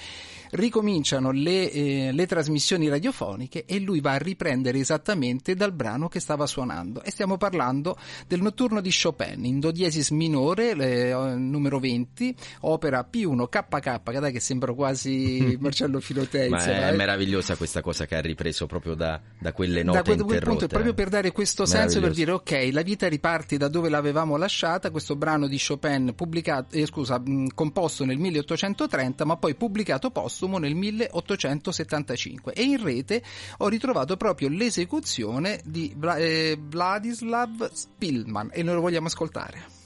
Ricominciano 0.52 1.32
le, 1.32 1.72
eh, 1.72 2.12
le 2.12 2.26
trasmissioni 2.26 2.90
radiofoniche 2.90 3.66
e 3.66 3.80
lui 3.80 4.02
va 4.02 4.14
a 4.14 4.18
riprendere 4.18 4.80
esattamente 4.80 5.56
dal 5.56 5.74
brano 5.74 6.08
che 6.08 6.20
stava 6.20 6.46
suonando 6.48 7.04
e 7.04 7.12
stiamo 7.12 7.38
parlando 7.38 7.98
del 8.28 8.42
notturno 8.42 8.82
di 8.82 8.92
Chopin 8.92 9.46
in 9.46 9.60
do 9.60 9.72
diesis 9.72 10.10
minore, 10.10 10.72
eh, 10.72 11.14
numero 11.36 11.80
20, 11.80 12.36
opera 12.62 13.08
P1 13.12 13.48
KK, 13.48 14.02
che 14.04 14.20
dai 14.20 14.32
che 14.32 14.40
sembra 14.40 14.74
quasi 14.74 15.58
Marcello 15.62 16.00
Filotei. 16.00 16.50
Ma 16.50 16.64
è 16.64 16.92
eh. 16.92 16.96
meravigliosa 16.96 17.56
questa 17.56 17.82
cosa 17.82 18.06
che 18.06 18.16
ha 18.16 18.22
ripreso 18.22 18.66
proprio 18.66 18.96
da, 18.96 19.20
da 19.38 19.54
quelle 19.54 19.84
note 19.84 19.98
da 19.98 20.04
quel, 20.04 20.20
interrotte. 20.20 20.46
punto 20.46 20.68
proprio 20.68 20.94
per 20.94 21.10
dare 21.10 21.32
questo 21.32 21.66
senso 21.66 22.00
per 22.00 22.12
dire 22.12 22.32
ok 22.32 22.70
la 22.72 22.82
vita 22.82 23.08
riparte 23.08 23.58
da 23.58 23.68
dove 23.68 23.90
l'avevamo 23.90 24.38
lasciata 24.38 24.92
questo 24.92 25.16
brano 25.16 25.48
di 25.48 25.60
Chopin 25.60 26.14
pubblicato 26.16 26.76
eh, 26.76 26.86
scusa 26.86 27.20
mh, 27.20 27.54
composto 27.54 28.06
nel 28.06 28.18
1830 28.18 29.26
ma 29.26 29.38
poi 29.38 29.56
pubblicato 29.56 30.12
postumo 30.40 30.58
nel 30.58 30.74
1875 30.74 32.54
e 32.54 32.64
in 32.64 32.82
rete 32.82 33.22
ho 33.58 33.68
ritrovato 33.68 34.16
proprio 34.16 34.48
l'esecuzione 34.48 35.60
di 35.66 35.94
Vla- 35.98 36.16
eh, 36.16 36.58
Vladislav 36.58 37.70
Spilman 37.74 38.50
e 38.54 38.64
noi 38.64 38.76
lo 38.76 38.82
vogliamo 38.82 39.08
ascoltare 39.08 39.78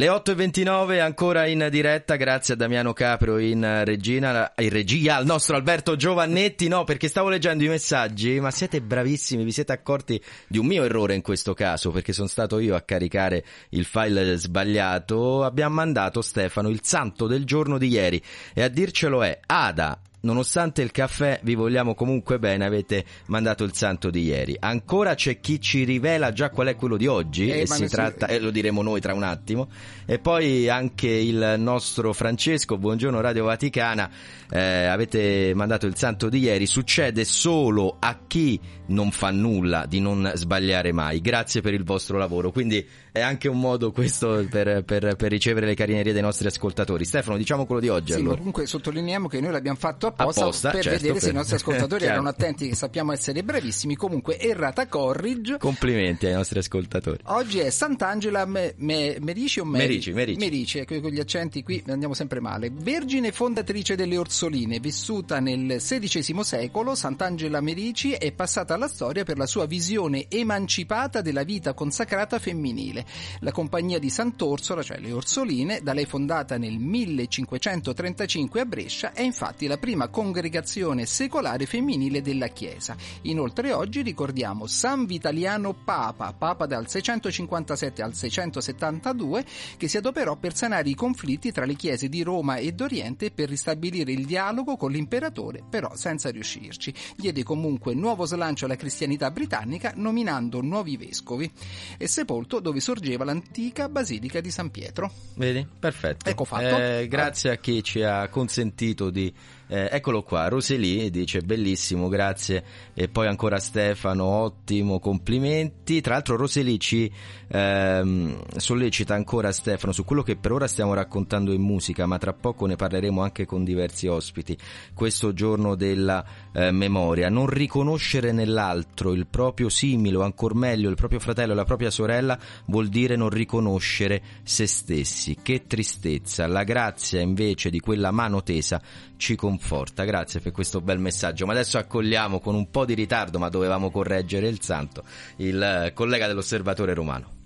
Le 0.00 0.08
8.29 0.08 0.98
ancora 0.98 1.44
in 1.44 1.68
diretta, 1.70 2.16
grazie 2.16 2.54
a 2.54 2.56
Damiano 2.56 2.94
Capro 2.94 3.36
in 3.36 3.82
regina, 3.84 4.50
in 4.56 4.70
regia, 4.70 5.16
al 5.16 5.26
nostro 5.26 5.56
Alberto 5.56 5.94
Giovannetti, 5.94 6.68
no 6.68 6.84
perché 6.84 7.06
stavo 7.06 7.28
leggendo 7.28 7.64
i 7.64 7.68
messaggi, 7.68 8.40
ma 8.40 8.50
siete 8.50 8.80
bravissimi, 8.80 9.44
vi 9.44 9.52
siete 9.52 9.72
accorti 9.72 10.18
di 10.48 10.56
un 10.56 10.64
mio 10.64 10.84
errore 10.84 11.16
in 11.16 11.20
questo 11.20 11.52
caso, 11.52 11.90
perché 11.90 12.14
sono 12.14 12.28
stato 12.28 12.58
io 12.60 12.76
a 12.76 12.80
caricare 12.80 13.44
il 13.72 13.84
file 13.84 14.38
sbagliato, 14.38 15.44
abbiamo 15.44 15.74
mandato 15.74 16.22
Stefano 16.22 16.70
il 16.70 16.80
santo 16.82 17.26
del 17.26 17.44
giorno 17.44 17.76
di 17.76 17.88
ieri 17.88 18.22
e 18.54 18.62
a 18.62 18.68
dircelo 18.68 19.22
è 19.22 19.38
Ada, 19.44 20.00
Nonostante 20.22 20.82
il 20.82 20.90
caffè, 20.90 21.40
vi 21.44 21.54
vogliamo 21.54 21.94
comunque 21.94 22.38
bene, 22.38 22.66
avete 22.66 23.04
mandato 23.26 23.64
il 23.64 23.72
santo 23.74 24.10
di 24.10 24.24
ieri. 24.24 24.54
Ancora 24.58 25.14
c'è 25.14 25.40
chi 25.40 25.60
ci 25.60 25.84
rivela 25.84 26.32
già 26.32 26.50
qual 26.50 26.68
è 26.68 26.76
quello 26.76 26.98
di 26.98 27.06
oggi, 27.06 27.48
Eh, 27.48 27.60
e 27.60 27.66
si 27.66 27.88
tratta, 27.88 28.26
e 28.26 28.38
lo 28.38 28.50
diremo 28.50 28.82
noi 28.82 29.00
tra 29.00 29.14
un 29.14 29.22
attimo. 29.22 29.68
E 30.04 30.18
poi 30.18 30.68
anche 30.68 31.08
il 31.08 31.54
nostro 31.58 32.12
Francesco, 32.12 32.76
buongiorno 32.76 33.20
Radio 33.20 33.44
Vaticana, 33.44 34.10
eh, 34.50 34.84
avete 34.84 35.52
mandato 35.54 35.86
il 35.86 35.96
santo 35.96 36.28
di 36.28 36.40
ieri. 36.40 36.66
Succede 36.66 37.24
solo 37.24 37.96
a 37.98 38.20
chi 38.26 38.60
non 38.86 39.10
fa 39.12 39.30
nulla 39.30 39.86
di 39.86 40.00
non 40.00 40.30
sbagliare 40.34 40.92
mai. 40.92 41.20
Grazie 41.20 41.60
per 41.62 41.72
il 41.72 41.84
vostro 41.84 42.18
lavoro. 42.18 42.50
Quindi 42.50 42.86
è 43.12 43.20
anche 43.20 43.48
un 43.48 43.58
modo 43.58 43.92
questo 43.92 44.46
per, 44.48 44.84
per- 44.84 45.16
per 45.16 45.30
ricevere 45.30 45.66
le 45.66 45.74
carinerie 45.74 46.12
dei 46.12 46.22
nostri 46.22 46.46
ascoltatori. 46.46 47.04
Stefano, 47.04 47.36
diciamo 47.36 47.66
quello 47.66 47.80
di 47.80 47.88
oggi. 47.88 48.12
Sì, 48.12 48.18
allora. 48.18 48.36
comunque 48.36 48.66
sottolineiamo 48.66 49.28
che 49.28 49.40
noi 49.40 49.52
l'abbiamo 49.52 49.76
fatto 49.78 50.06
apposta, 50.06 50.42
Apposta, 50.42 50.70
per 50.70 50.82
certo, 50.82 50.98
vedere 51.00 51.18
se 51.18 51.26
per- 51.26 51.34
i 51.34 51.36
nostri 51.36 51.56
ascoltatori 51.56 52.04
erano 52.06 52.28
attenti, 52.28 52.68
che 52.68 52.74
sappiamo 52.74 53.12
essere 53.12 53.42
bravissimi. 53.42 53.96
Comunque, 53.96 54.38
errata 54.38 54.86
corrige. 54.86 55.58
Complimenti 55.58 56.26
ai 56.26 56.34
nostri 56.34 56.58
ascoltatori. 56.60 57.18
Oggi 57.24 57.58
è 57.58 57.70
Sant'Angela 57.70 58.44
Me- 58.46 58.74
Me- 58.78 59.16
Merici 59.20 59.60
o 59.60 59.64
Meri- 59.64 59.86
Merici, 60.12 60.12
Merici. 60.12 60.78
eh, 60.78 60.84
con 60.84 61.00
con 61.00 61.10
gli 61.10 61.20
accenti 61.20 61.62
qui 61.62 61.82
andiamo 61.88 62.14
sempre 62.14 62.40
male. 62.40 62.70
Vergine 62.72 63.32
fondatrice 63.32 63.96
delle 63.96 64.16
Orsoline, 64.18 64.78
vissuta 64.80 65.40
nel 65.40 65.76
XVI 65.78 66.42
secolo, 66.42 66.94
Sant'Angela 66.94 67.60
Merici 67.60 68.12
è 68.12 68.30
passata 68.32 68.74
alla 68.74 68.86
storia 68.88 69.24
per 69.24 69.38
la 69.38 69.46
sua 69.46 69.64
visione 69.66 70.26
emancipata 70.28 71.20
della 71.22 71.42
vita 71.42 71.72
consacrata 71.72 72.38
femminile. 72.38 72.99
La 73.40 73.52
compagnia 73.52 73.98
di 73.98 74.10
Sant'Orsola, 74.10 74.82
cioè 74.82 74.98
le 74.98 75.12
Orsoline, 75.12 75.80
da 75.82 75.92
lei 75.92 76.06
fondata 76.06 76.58
nel 76.58 76.78
1535 76.78 78.60
a 78.60 78.64
Brescia, 78.64 79.12
è 79.12 79.22
infatti 79.22 79.66
la 79.66 79.78
prima 79.78 80.08
congregazione 80.08 81.06
secolare 81.06 81.66
femminile 81.66 82.22
della 82.22 82.48
Chiesa. 82.48 82.96
Inoltre 83.22 83.72
oggi 83.72 84.02
ricordiamo 84.02 84.66
San 84.66 85.06
Vitaliano 85.06 85.72
Papa, 85.72 86.32
Papa 86.32 86.66
dal 86.66 86.88
657 86.88 88.02
al 88.02 88.14
672, 88.14 89.44
che 89.76 89.88
si 89.88 89.96
adoperò 89.96 90.36
per 90.36 90.54
sanare 90.54 90.88
i 90.88 90.94
conflitti 90.94 91.52
tra 91.52 91.64
le 91.64 91.74
chiese 91.74 92.08
di 92.08 92.22
Roma 92.22 92.56
e 92.56 92.72
d'Oriente 92.72 93.26
e 93.26 93.30
per 93.30 93.48
ristabilire 93.48 94.12
il 94.12 94.26
dialogo 94.26 94.76
con 94.76 94.90
l'imperatore, 94.90 95.62
però 95.68 95.94
senza 95.94 96.30
riuscirci. 96.30 96.92
Diede 97.16 97.42
comunque 97.42 97.94
nuovo 97.94 98.24
slancio 98.24 98.64
alla 98.64 98.76
cristianità 98.76 99.30
britannica 99.30 99.92
nominando 99.96 100.60
nuovi 100.60 100.96
vescovi. 100.96 101.50
È 101.96 102.06
sepolto 102.06 102.60
dove 102.60 102.80
sorgeva 102.90 103.24
l'antica 103.24 103.88
basilica 103.88 104.40
di 104.40 104.50
San 104.50 104.70
Pietro. 104.72 105.12
Vedi? 105.36 105.64
Perfetto. 105.78 106.28
Ecco 106.28 106.44
fatto. 106.44 106.76
Eh, 106.76 107.06
grazie 107.08 107.50
a 107.50 107.56
chi 107.56 107.84
ci 107.84 108.02
ha 108.02 108.28
consentito 108.28 109.10
di 109.10 109.32
Eh, 109.72 109.88
eccolo 109.92 110.24
qua, 110.24 110.48
Roseli 110.48 111.08
dice 111.10 111.42
bellissimo, 111.42 112.08
grazie. 112.08 112.64
E 112.92 113.06
poi 113.06 113.28
ancora 113.28 113.60
Stefano, 113.60 114.24
ottimo, 114.24 114.98
complimenti. 114.98 116.00
Tra 116.00 116.14
l'altro 116.14 116.34
Roseli 116.34 116.80
ci 116.80 117.08
ehm, 117.46 118.42
sollecita 118.56 119.14
ancora 119.14 119.52
Stefano 119.52 119.92
su 119.92 120.04
quello 120.04 120.24
che 120.24 120.34
per 120.34 120.50
ora 120.50 120.66
stiamo 120.66 120.92
raccontando 120.92 121.52
in 121.52 121.62
musica, 121.62 122.04
ma 122.06 122.18
tra 122.18 122.32
poco 122.32 122.66
ne 122.66 122.74
parleremo 122.74 123.22
anche 123.22 123.46
con 123.46 123.62
diversi 123.62 124.08
ospiti. 124.08 124.58
Questo 124.92 125.32
giorno 125.32 125.76
della 125.76 126.24
eh, 126.52 126.70
memoria, 126.70 127.28
non 127.28 127.46
riconoscere 127.46 128.32
nell'altro 128.32 129.12
il 129.12 129.26
proprio 129.26 129.68
simile 129.68 130.16
o 130.16 130.22
ancor 130.22 130.54
meglio 130.54 130.88
il 130.88 130.96
proprio 130.96 131.20
fratello 131.20 131.52
e 131.52 131.54
la 131.54 131.64
propria 131.64 131.90
sorella 131.90 132.38
vuol 132.66 132.88
dire 132.88 133.16
non 133.16 133.30
riconoscere 133.30 134.22
se 134.42 134.66
stessi. 134.66 135.38
Che 135.42 135.66
tristezza, 135.66 136.46
la 136.46 136.64
grazia 136.64 137.20
invece 137.20 137.70
di 137.70 137.80
quella 137.80 138.10
mano 138.10 138.42
tesa 138.42 138.80
ci 139.16 139.36
conforta. 139.36 140.04
Grazie 140.04 140.40
per 140.40 140.52
questo 140.52 140.80
bel 140.80 140.98
messaggio. 140.98 141.46
Ma 141.46 141.52
adesso 141.52 141.78
accogliamo 141.78 142.40
con 142.40 142.54
un 142.54 142.70
po' 142.70 142.84
di 142.84 142.94
ritardo, 142.94 143.38
ma 143.38 143.48
dovevamo 143.48 143.90
correggere 143.90 144.48
il 144.48 144.60
santo, 144.60 145.04
il 145.36 145.60
eh, 145.62 145.92
collega 145.92 146.26
dell'osservatore 146.26 146.94
romano. 146.94 147.39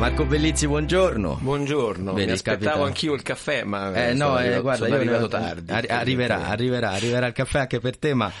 Marco 0.00 0.24
Bellizzi, 0.24 0.66
buongiorno. 0.66 1.38
Buongiorno, 1.42 2.14
Vedi, 2.14 2.26
mi 2.28 2.32
aspettavo 2.32 2.64
capita- 2.64 2.84
anch'io 2.86 3.12
il 3.12 3.22
caffè, 3.22 3.64
ma 3.64 3.92
Eh, 4.08 4.14
no, 4.14 4.24
sono 4.28 4.38
eh, 4.38 4.40
arrivato, 4.40 4.62
guarda, 4.62 4.84
sono 4.84 4.94
io 4.94 5.00
arrivato 5.00 5.28
tardi. 5.28 5.72
arri- 5.72 5.88
arriverà, 5.90 6.46
arriverà, 6.48 6.90
arriverà 6.92 7.26
il 7.26 7.32
caffè 7.34 7.58
anche 7.60 7.80
per 7.80 7.98
te, 7.98 8.14
ma 8.14 8.32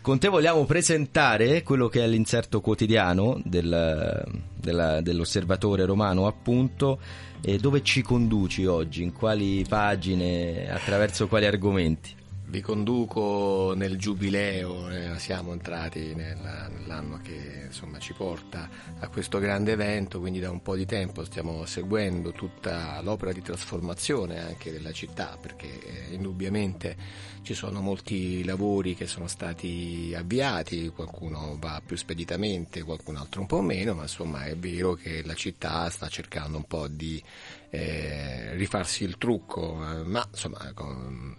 con 0.00 0.20
te 0.20 0.28
vogliamo 0.28 0.64
presentare 0.64 1.64
quello 1.64 1.88
che 1.88 2.04
è 2.04 2.06
l'inserto 2.06 2.60
quotidiano 2.60 3.40
del- 3.44 4.24
della- 4.54 5.00
dell'osservatore 5.00 5.84
romano, 5.84 6.28
appunto, 6.28 7.00
e 7.42 7.58
dove 7.58 7.82
ci 7.82 8.00
conduci 8.02 8.64
oggi, 8.66 9.02
in 9.02 9.12
quali 9.12 9.64
pagine, 9.68 10.70
attraverso 10.70 11.26
quali 11.26 11.46
argomenti. 11.46 12.14
Vi 12.50 12.62
conduco 12.62 13.74
nel 13.76 13.98
giubileo, 13.98 14.88
eh, 14.88 15.18
siamo 15.18 15.52
entrati 15.52 16.14
nella- 16.14 16.68
nell'anno 16.68 17.18
che 17.22 17.64
insomma, 17.66 17.98
ci 17.98 18.14
porta 18.14 18.70
a 19.00 19.08
questo 19.08 19.38
grande 19.38 19.72
evento, 19.72 20.18
quindi 20.18 20.40
da 20.40 20.50
un 20.50 20.62
po' 20.62 20.74
di 20.74 20.86
tempo 20.86 21.26
stiamo 21.26 21.66
seguendo 21.66 22.32
tutta 22.32 23.02
l'opera 23.02 23.32
di 23.32 23.42
trasformazione 23.42 24.40
anche 24.40 24.72
della 24.72 24.92
città, 24.92 25.36
perché 25.38 25.66
eh, 26.08 26.14
indubbiamente 26.14 26.96
ci 27.42 27.54
sono 27.54 27.80
molti 27.80 28.44
lavori 28.44 28.94
che 28.94 29.06
sono 29.06 29.26
stati 29.26 30.14
avviati, 30.16 30.88
qualcuno 30.94 31.56
va 31.58 31.80
più 31.84 31.96
speditamente, 31.96 32.82
qualcun 32.82 33.16
altro 33.16 33.40
un 33.40 33.46
po' 33.46 33.60
meno, 33.60 33.94
ma 33.94 34.02
insomma 34.02 34.44
è 34.44 34.56
vero 34.56 34.94
che 34.94 35.22
la 35.24 35.34
città 35.34 35.88
sta 35.90 36.08
cercando 36.08 36.56
un 36.58 36.64
po' 36.64 36.88
di 36.88 37.22
eh, 37.70 38.54
rifarsi 38.54 39.04
il 39.04 39.18
trucco, 39.18 39.78
eh, 39.82 40.02
ma 40.04 40.26
insomma 40.30 40.70
con- 40.74 41.36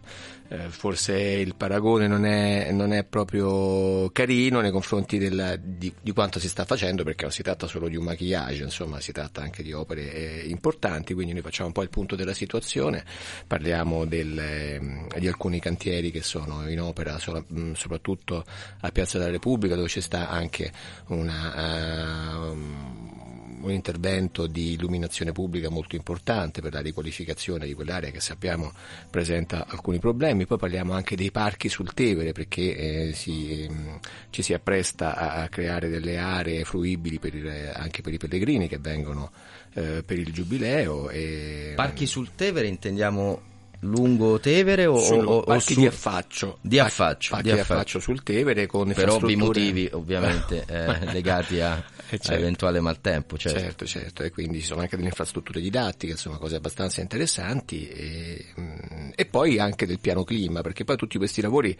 eh, 0.52 0.70
forse 0.70 1.14
il 1.14 1.54
paragone 1.56 2.08
non 2.08 2.26
è, 2.26 2.72
non 2.72 2.92
è 2.92 3.04
proprio 3.04 4.10
carino 4.10 4.62
nei 4.62 4.72
confronti 4.72 5.20
del- 5.20 5.60
di, 5.64 5.94
di 6.02 6.12
quanto 6.12 6.40
si 6.40 6.50
sta 6.50 6.66
facendo 6.66 7.04
perché 7.04 7.24
non 7.24 7.32
si 7.32 7.44
tratta 7.44 7.68
solo 7.68 7.88
di 7.88 7.96
un 7.96 8.04
maquillage, 8.06 8.64
insomma 8.64 9.00
si 9.00 9.12
tratta 9.12 9.42
anche 9.42 9.62
di 9.62 9.74
opere 9.74 10.12
eh, 10.12 10.48
importanti, 10.48 11.14
quindi 11.14 11.34
noi 11.34 11.44
facciamo 11.44 11.68
un 11.68 11.74
po' 11.74 11.84
il 11.84 11.90
punto 11.90 12.16
della 12.16 12.34
situazione, 12.34 13.04
parliamo 13.46 14.06
del, 14.06 14.38
ehm, 14.38 15.08
di 15.20 15.28
alcuni 15.28 15.60
cantieri 15.60 15.89
che 16.12 16.22
sono 16.22 16.70
in 16.70 16.80
opera 16.80 17.18
soprattutto 17.20 18.46
a 18.82 18.92
Piazza 18.92 19.18
della 19.18 19.32
Repubblica 19.32 19.76
dove 19.76 19.88
ci 19.88 20.02
sta 20.02 20.30
anche 20.30 20.72
una... 21.08 22.48
ehm, 22.48 23.10
un 23.62 23.72
intervento 23.72 24.48
di 24.48 24.74
illuminazione 24.74 25.32
pubblica 25.32 25.70
molto 25.70 25.96
importante 25.96 26.62
per 26.62 26.74
la 26.74 26.82
riqualificazione 26.82 27.66
di 27.66 27.74
quell'area 27.74 28.12
che 28.12 28.20
sappiamo 28.20 28.72
presenta 29.10 29.66
alcuni 29.68 30.00
problemi. 30.00 30.46
Poi 30.46 30.58
parliamo 30.58 30.94
anche 30.94 31.16
dei 31.16 31.32
parchi 31.32 31.70
sul 31.70 31.94
Tevere 31.94 32.32
perché 32.32 33.08
eh, 33.08 33.14
si, 33.14 33.64
ehm, 33.64 34.00
ci 34.30 34.42
si 34.42 34.54
appresta 34.54 35.16
a, 35.16 35.42
a 35.44 35.50
creare 35.50 35.90
delle 35.90 36.18
aree 36.18 36.64
fruibili 36.64 37.20
per 37.20 37.74
anche 37.74 38.02
per 38.02 38.14
i 38.14 38.18
pellegrini 38.18 38.68
che 38.68 38.78
vengono 38.78 39.32
eh, 39.74 40.04
per 40.06 40.18
il 40.18 40.32
giubileo. 40.32 41.10
E, 41.10 41.74
Parchi 41.76 42.06
sul 42.06 42.30
Tevere 42.36 42.68
intendiamo 42.68 43.49
lungo 43.82 44.40
Tevere 44.40 44.86
o, 44.86 44.98
sul- 45.00 45.26
o- 45.26 45.38
o 45.40 45.60
su- 45.60 45.74
di 45.76 45.86
affaccio, 45.88 46.58
Di 46.62 46.80
affaccio, 46.80 47.30
parchi 47.32 47.44
di 47.46 47.52
affaccio. 47.52 47.74
affaccio 47.74 48.00
sul 48.00 48.24
Tevere 48.24 48.66
con 48.68 48.92
per 48.94 49.10
ovvi 49.10 49.36
motivi 49.36 49.90
ovviamente 49.94 50.66
eh, 50.68 51.12
legati 51.12 51.60
a, 51.62 51.78
Eh, 51.78 52.18
certo. 52.18 52.32
a 52.32 52.36
eventuale 52.36 52.80
maltempo. 52.82 53.38
Certo. 53.38 53.60
Certo, 53.60 53.86
certo, 53.86 54.24
e 54.24 54.32
quindi 54.32 54.60
ci 54.60 54.66
sono 54.66 54.82
anche 54.82 54.96
delle 54.96 55.08
infrastrutture 55.10 55.62
didattiche, 55.62 56.14
insomma 56.14 56.38
cose 56.38 56.56
abbastanza 56.56 57.02
interessanti 57.02 57.88
e, 57.88 58.46
mm, 58.60 59.10
e 59.16 59.26
poi 59.26 59.60
anche 59.60 59.86
del 59.86 60.00
piano 60.00 60.24
clima, 60.24 60.62
perché 60.62 60.84
poi 60.84 60.98
tutti 60.98 61.18
questi 61.18 61.42
lavori 61.42 61.78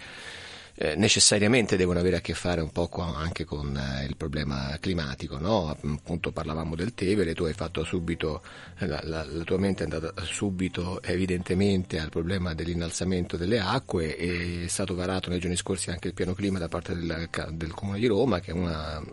eh, 0.82 0.96
necessariamente 0.96 1.76
devono 1.76 2.00
avere 2.00 2.16
a 2.16 2.22
che 2.22 2.34
fare 2.34 2.62
un 2.62 2.72
po' 2.72 2.88
con- 2.88 3.14
anche 3.14 3.44
con 3.44 3.76
eh, 3.76 4.06
il 4.06 4.16
problema 4.16 4.78
climatico, 4.80 5.38
no? 5.38 5.68
Appunto 5.70 6.32
parlavamo 6.32 6.74
del 6.74 6.94
Tevere, 6.94 7.34
tu 7.36 7.44
hai 7.44 7.52
fatto 7.54 7.84
subito, 7.84 8.42
eh, 8.78 8.88
la, 8.88 9.02
la- 9.04 9.26
la 9.26 9.44
tua 9.44 9.58
mente 9.58 9.84
è 9.84 9.88
andata 9.92 10.14
subito 10.24 11.02
evidentemente 11.04 12.00
al 12.00 12.08
problema 12.10 12.54
dell'innalzamento 12.54 13.36
delle 13.36 13.60
acque 13.60 14.16
e 14.16 14.64
è 14.64 14.68
stato 14.68 14.96
varato 14.96 15.30
nei 15.30 15.40
giorni 15.40 15.58
scorsi 15.58 15.90
anche 15.90 16.08
il 16.08 16.14
piano 16.14 16.34
clima 16.34 16.60
da 16.60 16.70
parte 16.70 16.96
del, 16.96 17.28
del 17.52 17.74
Comune 17.74 18.00
di 18.00 18.08
Roma, 18.08 18.40
che 18.40 18.52
è 18.52 18.54
una 18.54 19.04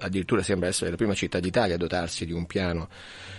addirittura 0.00 0.42
sembra 0.42 0.68
essere 0.68 0.90
la 0.90 0.96
prima 0.96 1.14
città 1.14 1.40
d'Italia 1.40 1.74
a 1.74 1.78
dotarsi 1.78 2.24
di 2.24 2.32
un 2.32 2.46
piano 2.46 2.88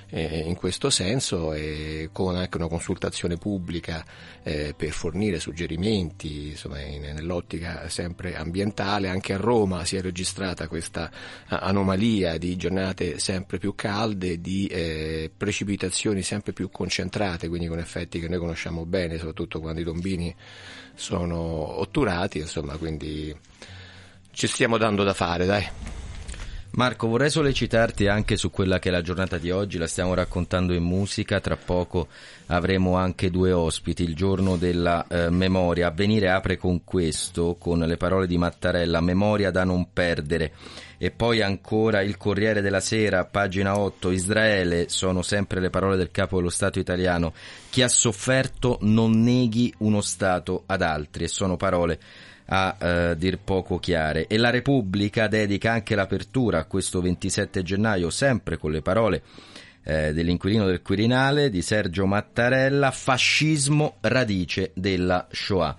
eh, 0.09 0.39
in 0.39 0.55
questo 0.55 0.89
senso 0.89 1.53
e 1.53 2.09
con 2.11 2.35
anche 2.35 2.57
una 2.57 2.67
consultazione 2.67 3.37
pubblica 3.37 4.03
eh, 4.43 4.73
per 4.75 4.91
fornire 4.91 5.39
suggerimenti 5.39 6.49
insomma, 6.49 6.81
in- 6.81 7.13
nell'ottica 7.13 7.87
sempre 7.89 8.35
ambientale. 8.35 9.07
Anche 9.09 9.33
a 9.33 9.37
Roma 9.37 9.85
si 9.85 9.95
è 9.95 10.01
registrata 10.01 10.67
questa 10.67 11.11
anomalia 11.47 12.37
di 12.37 12.55
giornate 12.55 13.19
sempre 13.19 13.57
più 13.57 13.75
calde, 13.75 14.41
di 14.41 14.67
eh, 14.67 15.31
precipitazioni 15.35 16.21
sempre 16.21 16.53
più 16.53 16.69
concentrate, 16.69 17.47
quindi 17.47 17.67
con 17.67 17.79
effetti 17.79 18.19
che 18.19 18.27
noi 18.27 18.39
conosciamo 18.39 18.85
bene, 18.85 19.17
soprattutto 19.17 19.59
quando 19.59 19.81
i 19.81 19.83
tombini 19.83 20.35
sono 20.95 21.37
otturati, 21.37 22.39
insomma, 22.39 22.75
quindi 22.77 23.35
ci 24.31 24.47
stiamo 24.47 24.77
dando 24.77 25.03
da 25.03 25.13
fare, 25.13 25.45
dai. 25.45 25.98
Marco, 26.71 27.07
vorrei 27.07 27.31
sollecitarti 27.31 28.07
anche 28.07 28.37
su 28.37 28.51
quella 28.51 28.77
che 28.77 28.89
è 28.89 28.91
la 28.91 29.01
giornata 29.01 29.39
di 29.39 29.49
oggi, 29.49 29.79
la 29.79 29.87
stiamo 29.87 30.13
raccontando 30.13 30.73
in 30.73 30.83
musica, 30.83 31.39
tra 31.39 31.57
poco 31.57 32.07
avremo 32.45 32.95
anche 32.95 33.31
due 33.31 33.51
ospiti, 33.51 34.03
il 34.03 34.15
giorno 34.15 34.55
della 34.55 35.05
eh, 35.07 35.29
memoria. 35.31 35.87
Avvenire 35.87 36.29
apre 36.29 36.57
con 36.57 36.83
questo, 36.83 37.55
con 37.59 37.79
le 37.79 37.97
parole 37.97 38.27
di 38.27 38.37
Mattarella, 38.37 39.01
memoria 39.01 39.49
da 39.49 39.63
non 39.63 39.91
perdere. 39.91 40.53
E 40.99 41.09
poi 41.09 41.41
ancora 41.41 42.01
il 42.01 42.17
Corriere 42.17 42.61
della 42.61 42.81
Sera, 42.81 43.25
pagina 43.25 43.77
8, 43.77 44.11
Israele, 44.11 44.89
sono 44.89 45.23
sempre 45.23 45.59
le 45.59 45.71
parole 45.71 45.97
del 45.97 46.11
capo 46.11 46.37
dello 46.37 46.49
Stato 46.49 46.77
italiano, 46.77 47.33
chi 47.69 47.81
ha 47.81 47.87
sofferto 47.87 48.77
non 48.81 49.21
neghi 49.23 49.73
uno 49.79 50.01
Stato 50.01 50.63
ad 50.67 50.83
altri, 50.83 51.23
e 51.23 51.29
sono 51.29 51.57
parole 51.57 51.99
a 52.51 52.75
eh, 52.79 53.15
dir 53.17 53.37
poco 53.37 53.77
chiare 53.77 54.27
e 54.27 54.37
la 54.37 54.49
Repubblica 54.49 55.27
dedica 55.27 55.71
anche 55.71 55.95
l'apertura 55.95 56.59
a 56.59 56.65
questo 56.65 57.01
27 57.01 57.61
gennaio 57.61 58.09
sempre 58.09 58.57
con 58.57 58.71
le 58.71 58.81
parole 58.81 59.21
eh, 59.83 60.13
dell'inquilino 60.13 60.65
del 60.65 60.81
Quirinale 60.81 61.49
di 61.49 61.61
Sergio 61.61 62.05
Mattarella 62.05 62.91
fascismo 62.91 63.97
radice 64.01 64.71
della 64.73 65.27
Shoah 65.29 65.75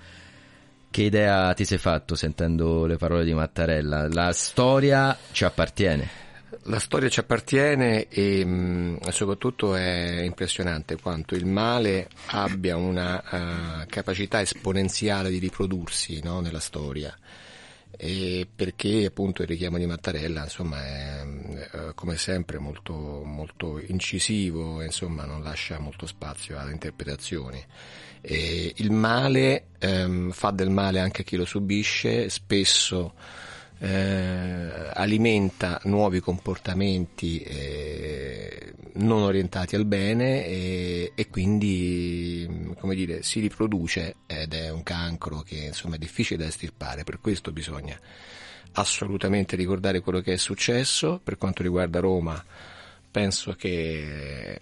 che 0.90 1.02
idea 1.02 1.54
ti 1.54 1.64
sei 1.64 1.78
fatto 1.78 2.16
sentendo 2.16 2.84
le 2.84 2.96
parole 2.96 3.22
di 3.22 3.32
Mattarella? 3.32 4.08
La 4.08 4.32
storia 4.32 5.16
ci 5.30 5.44
appartiene. 5.44 6.29
La 6.64 6.78
storia 6.78 7.08
ci 7.08 7.20
appartiene 7.20 8.06
e 8.08 8.44
mh, 8.44 9.08
soprattutto 9.08 9.74
è 9.74 10.20
impressionante 10.20 11.00
quanto 11.00 11.34
il 11.34 11.46
male 11.46 12.08
abbia 12.26 12.76
una 12.76 13.82
eh, 13.82 13.86
capacità 13.86 14.42
esponenziale 14.42 15.30
di 15.30 15.38
riprodursi 15.38 16.20
no, 16.22 16.40
nella 16.40 16.60
storia. 16.60 17.16
E 17.96 18.46
perché 18.54 19.06
appunto 19.06 19.42
il 19.42 19.48
richiamo 19.48 19.78
di 19.78 19.86
Mattarella 19.86 20.44
insomma 20.44 20.84
è 20.86 21.26
eh, 21.72 21.94
come 21.94 22.16
sempre 22.16 22.58
molto, 22.58 22.94
molto 23.24 23.78
incisivo, 23.78 24.82
insomma 24.82 25.24
non 25.24 25.42
lascia 25.42 25.78
molto 25.78 26.06
spazio 26.06 26.58
alle 26.58 26.72
interpretazioni. 26.72 27.64
E 28.20 28.74
il 28.76 28.90
male 28.90 29.68
ehm, 29.78 30.30
fa 30.30 30.50
del 30.50 30.70
male 30.70 31.00
anche 31.00 31.22
a 31.22 31.24
chi 31.24 31.36
lo 31.36 31.46
subisce, 31.46 32.28
spesso 32.28 33.14
eh, 33.82 34.90
alimenta 34.92 35.80
nuovi 35.84 36.20
comportamenti 36.20 37.40
eh, 37.40 38.74
non 38.94 39.22
orientati 39.22 39.74
al 39.74 39.86
bene 39.86 40.44
e, 40.44 41.12
e 41.14 41.28
quindi 41.30 42.74
come 42.78 42.94
dire, 42.94 43.22
si 43.22 43.40
riproduce 43.40 44.16
ed 44.26 44.52
è 44.52 44.70
un 44.70 44.82
cancro 44.82 45.40
che 45.40 45.56
insomma 45.56 45.94
è 45.94 45.98
difficile 45.98 46.42
da 46.42 46.48
estirpare, 46.48 47.04
per 47.04 47.20
questo 47.20 47.52
bisogna 47.52 47.98
assolutamente 48.72 49.56
ricordare 49.56 50.00
quello 50.00 50.20
che 50.20 50.34
è 50.34 50.36
successo. 50.36 51.20
Per 51.22 51.38
quanto 51.38 51.62
riguarda 51.62 52.00
Roma, 52.00 52.42
penso 53.10 53.54
che 53.54 54.60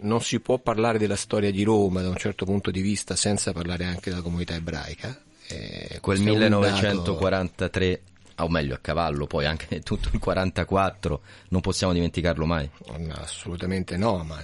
non 0.00 0.22
si 0.22 0.40
può 0.40 0.58
parlare 0.58 0.98
della 0.98 1.16
storia 1.16 1.50
di 1.50 1.62
Roma 1.62 2.00
da 2.00 2.08
un 2.08 2.16
certo 2.16 2.44
punto 2.44 2.70
di 2.70 2.80
vista 2.80 3.16
senza 3.16 3.52
parlare 3.52 3.84
anche 3.84 4.10
della 4.10 4.22
comunità 4.22 4.54
ebraica. 4.54 5.20
Eh, 5.48 5.98
Quel 6.00 6.20
1943 6.20 7.88
dato... 7.88 8.05
o 8.38 8.48
meglio 8.48 8.74
a 8.74 8.78
cavallo, 8.78 9.26
poi 9.26 9.46
anche 9.46 9.80
tutto 9.84 10.10
il 10.12 10.18
44, 10.18 11.20
non 11.48 11.60
possiamo 11.60 11.92
dimenticarlo 11.92 12.46
mai. 12.46 12.68
Assolutamente 13.10 13.96
no, 13.96 14.22
ma 14.24 14.40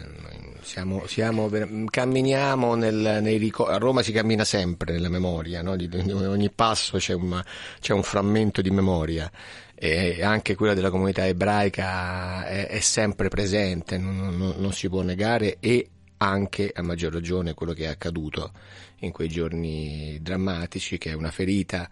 siamo, 0.63 1.07
siamo, 1.07 1.51
camminiamo 1.91 2.75
nel, 2.75 3.19
nei 3.21 3.37
ricordi, 3.37 3.75
a 3.75 3.79
Roma 3.79 4.03
si 4.03 4.13
cammina 4.13 4.45
sempre 4.45 4.93
nella 4.93 5.09
memoria, 5.09 5.63
no? 5.63 5.77
di, 5.77 5.89
di 5.89 6.11
ogni 6.11 6.51
passo 6.51 6.99
c'è, 6.99 7.15
una, 7.15 7.45
c'è 7.81 7.93
un 7.93 8.03
frammento 8.03 8.63
di 8.63 8.71
memoria 8.71 9.31
e 9.75 10.23
anche 10.23 10.55
quella 10.55 10.75
della 10.75 10.91
comunità 10.91 11.27
ebraica 11.27 12.47
è, 12.47 12.69
è 12.69 12.81
sempre 12.81 13.29
presente, 13.29 13.99
non, 13.99 14.37
non, 14.37 14.55
non, 14.57 14.73
si 14.73 14.89
può 14.89 15.03
negare 15.03 15.57
e 15.59 15.89
anche 16.19 16.71
a 16.73 16.83
maggior 16.83 17.13
ragione 17.13 17.55
quello 17.55 17.73
che 17.73 17.85
è 17.85 17.89
accaduto 17.89 18.53
in 18.99 19.11
quei 19.11 19.29
giorni 19.29 20.19
drammatici, 20.23 20.99
che 20.99 21.11
è 21.11 21.15
una 21.15 21.33
ferita 21.33 21.91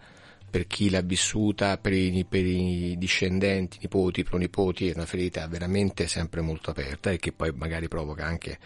per 0.51 0.67
chi 0.67 0.89
l'ha 0.89 1.01
vissuta, 1.01 1.77
per 1.77 1.93
i, 1.93 2.25
per 2.27 2.45
i 2.45 2.95
discendenti, 2.97 3.77
nipoti, 3.81 4.23
pronipoti, 4.23 4.89
è 4.89 4.93
una 4.93 5.05
ferita 5.05 5.47
veramente 5.47 6.07
sempre 6.07 6.41
molto 6.41 6.69
aperta 6.69 7.09
e 7.09 7.17
che 7.17 7.31
poi 7.31 7.51
magari 7.55 7.87
provoca 7.87 8.25
anche 8.25 8.59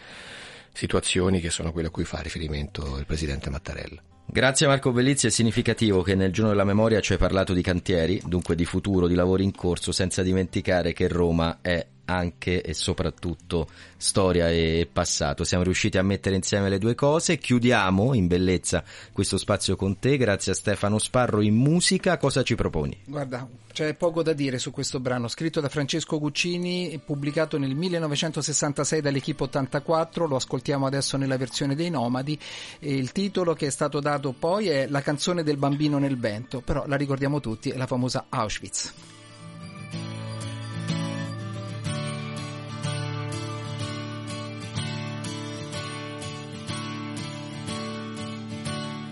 situazioni 0.74 1.40
che 1.40 1.52
sono 1.52 1.72
quelle 1.72 1.88
a 1.88 1.92
cui 1.92 2.04
fa 2.04 2.20
riferimento 2.20 2.98
il 2.98 3.06
presidente 3.06 3.50
Mattarella. 3.50 4.02
Grazie 4.28 4.66
Marco 4.66 4.92
Bellizzi, 4.92 5.28
è 5.28 5.30
significativo 5.30 6.02
che 6.02 6.16
nel 6.16 6.34
giorno 6.34 6.50
della 6.50 6.64
memoria 6.64 7.00
ci 7.00 7.14
hai 7.14 7.20
parlato 7.20 7.54
di 7.54 7.62
cantieri, 7.62 8.20
dunque 8.26 8.56
di 8.56 8.66
futuro, 8.66 9.08
di 9.08 9.14
lavori 9.14 9.44
in 9.44 9.54
corso, 9.54 9.92
senza 9.92 10.24
dimenticare 10.24 10.92
che 10.92 11.08
Roma 11.08 11.60
è 11.62 11.86
anche 12.06 12.62
e 12.62 12.74
soprattutto 12.74 13.68
storia 13.98 14.50
e 14.50 14.88
passato. 14.92 15.44
Siamo 15.44 15.64
riusciti 15.64 15.98
a 15.98 16.04
mettere 16.04 16.36
insieme 16.36 16.70
le 16.70 16.78
due 16.78 16.96
cose. 16.96 17.38
Chiudiamo 17.38 18.14
in 18.14 18.28
bellezza 18.28 18.84
questo 19.12 19.38
spazio 19.38 19.76
con 19.76 20.00
te. 20.00 20.18
Grazie 20.18 20.52
a 20.52 20.56
Stefano 20.56 21.00
Sparro 21.00 21.42
in 21.42 21.56
musica. 21.56 22.18
Cosa 22.18 22.44
ci 22.44 22.56
proponi? 22.56 22.98
Guarda, 23.06 23.48
c'è 23.72 23.94
poco 23.96 24.24
da 24.24 24.34
dire 24.34 24.58
su 24.58 24.72
questo 24.72 25.00
brano, 25.00 25.28
scritto 25.28 25.60
da 25.60 25.70
Francesco 25.70 26.20
Guccini, 26.20 27.00
pubblicato 27.04 27.58
nel 27.58 27.76
1966 27.76 29.02
dall'Equipe 29.02 29.44
84. 29.44 30.28
Lo 30.28 30.36
ascoltiamo 30.36 30.86
adesso 30.86 31.18
nella 31.18 31.38
versione 31.38 31.76
dei 31.76 31.90
Nomadi. 31.90 32.40
Il 32.80 33.12
titolo 33.12 33.54
che 33.54 33.68
è 33.68 33.72
stato 33.72 34.00
dato 34.00 34.34
poi 34.38 34.68
è 34.70 34.88
La 34.88 35.02
canzone 35.02 35.44
del 35.44 35.58
bambino 35.58 35.98
nel 35.98 36.18
vento, 36.18 36.62
però 36.62 36.86
la 36.88 36.96
ricordiamo 36.96 37.40
tutti, 37.40 37.70
è 37.70 37.78
la 37.78 37.88
famosa 37.88 38.28
Auschwitz. 38.30 39.15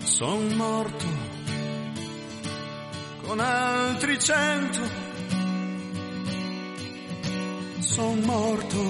Son 0.04 0.54
morto 0.56 1.06
con 3.26 3.40
altri 3.40 4.18
cento. 4.18 4.80
Son 7.80 8.20
morto 8.20 8.82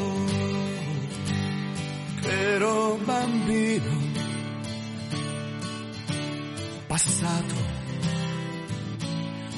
che 2.21 2.55
ero 2.55 2.99
bambino. 3.05 4.13
Passato 6.87 7.55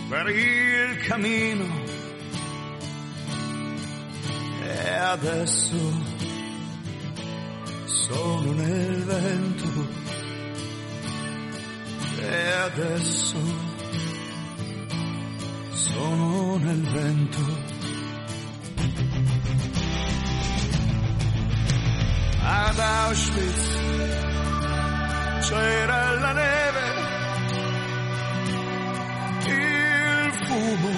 per 0.09 0.29
il 0.29 0.97
cammino. 1.07 1.85
E 4.63 4.95
adesso 4.95 5.77
sono 7.85 8.53
nel 8.53 9.05
vento 9.05 10.26
e 12.19 12.53
adesso 12.53 13.37
sono 15.71 16.57
nel 16.59 16.83
vento. 16.83 17.75
Ad 22.43 22.79
Auschwitz 22.79 23.79
c'era 25.49 26.15
la 26.21 26.33
neve, 26.33 26.85
il 29.47 30.33
fumo 30.47 30.95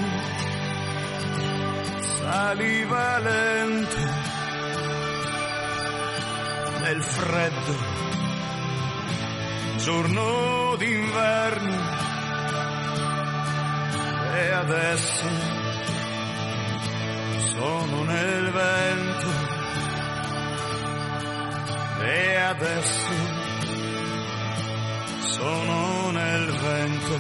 saliva 2.16 3.18
lento 3.18 3.96
nel 6.80 7.02
freddo 7.02 8.06
giorno 9.78 10.57
d'inverno. 10.78 11.76
E 14.34 14.52
adesso 14.52 15.26
sono 17.52 18.04
nel 18.04 18.50
vento. 18.50 19.30
E 22.00 22.36
adesso 22.36 23.12
sono 25.18 26.10
nel 26.12 26.46
vento. 26.46 27.18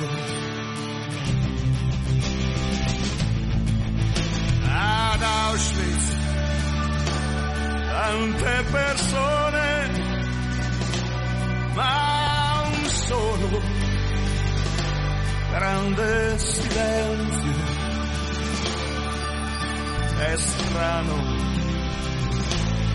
Ad 4.70 5.22
Auschwitz 5.22 6.16
tante 7.90 8.64
persone 8.70 9.67
grande 15.68 16.38
silenzio, 16.38 17.56
è 20.16 20.36
strano, 20.36 21.16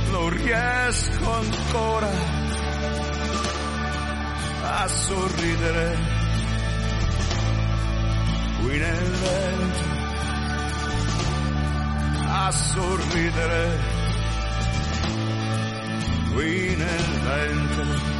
non 0.09 0.29
riesco 0.29 1.31
ancora 1.31 2.09
a 4.63 4.87
sorridere. 4.87 5.97
Qui 8.61 8.77
nel 8.79 9.11
vento, 9.21 9.83
a 12.27 12.51
sorridere. 12.51 13.79
Qui 16.33 16.75
nel 16.75 17.19
vento. 17.21 18.12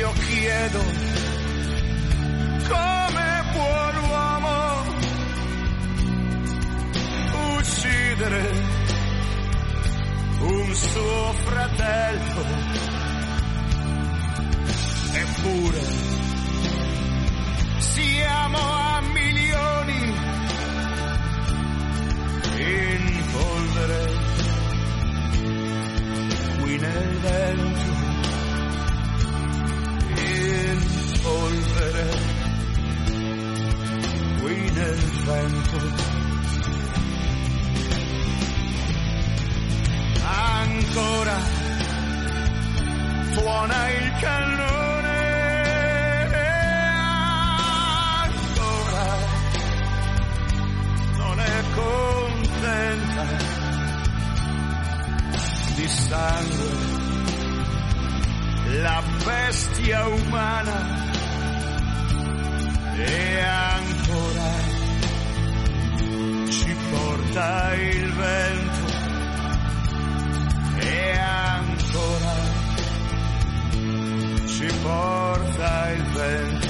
Io 0.00 0.12
chiedo 0.12 0.82
come 2.68 3.44
può 3.52 3.90
l'uomo 3.96 4.82
uccidere 7.58 8.50
un 10.40 10.74
suo 10.74 11.32
fratello? 11.44 12.44
Eppure 15.12 15.89
suona 43.50 43.90
il 43.90 44.12
cannone. 44.20 45.18
Ancora 48.22 49.06
non 51.16 51.40
è 51.40 51.62
contenta 51.74 53.24
di 55.74 55.88
sangue 55.88 56.88
la 58.82 59.02
bestia 59.24 60.06
umana 60.06 61.08
e 62.94 63.40
ancora 63.40 64.50
ci 66.50 66.76
porta 66.90 67.74
il 67.74 68.12
vento 68.12 68.69
ci 74.60 74.78
porta 74.82 75.90
il 75.90 76.02
vento. 76.12 76.68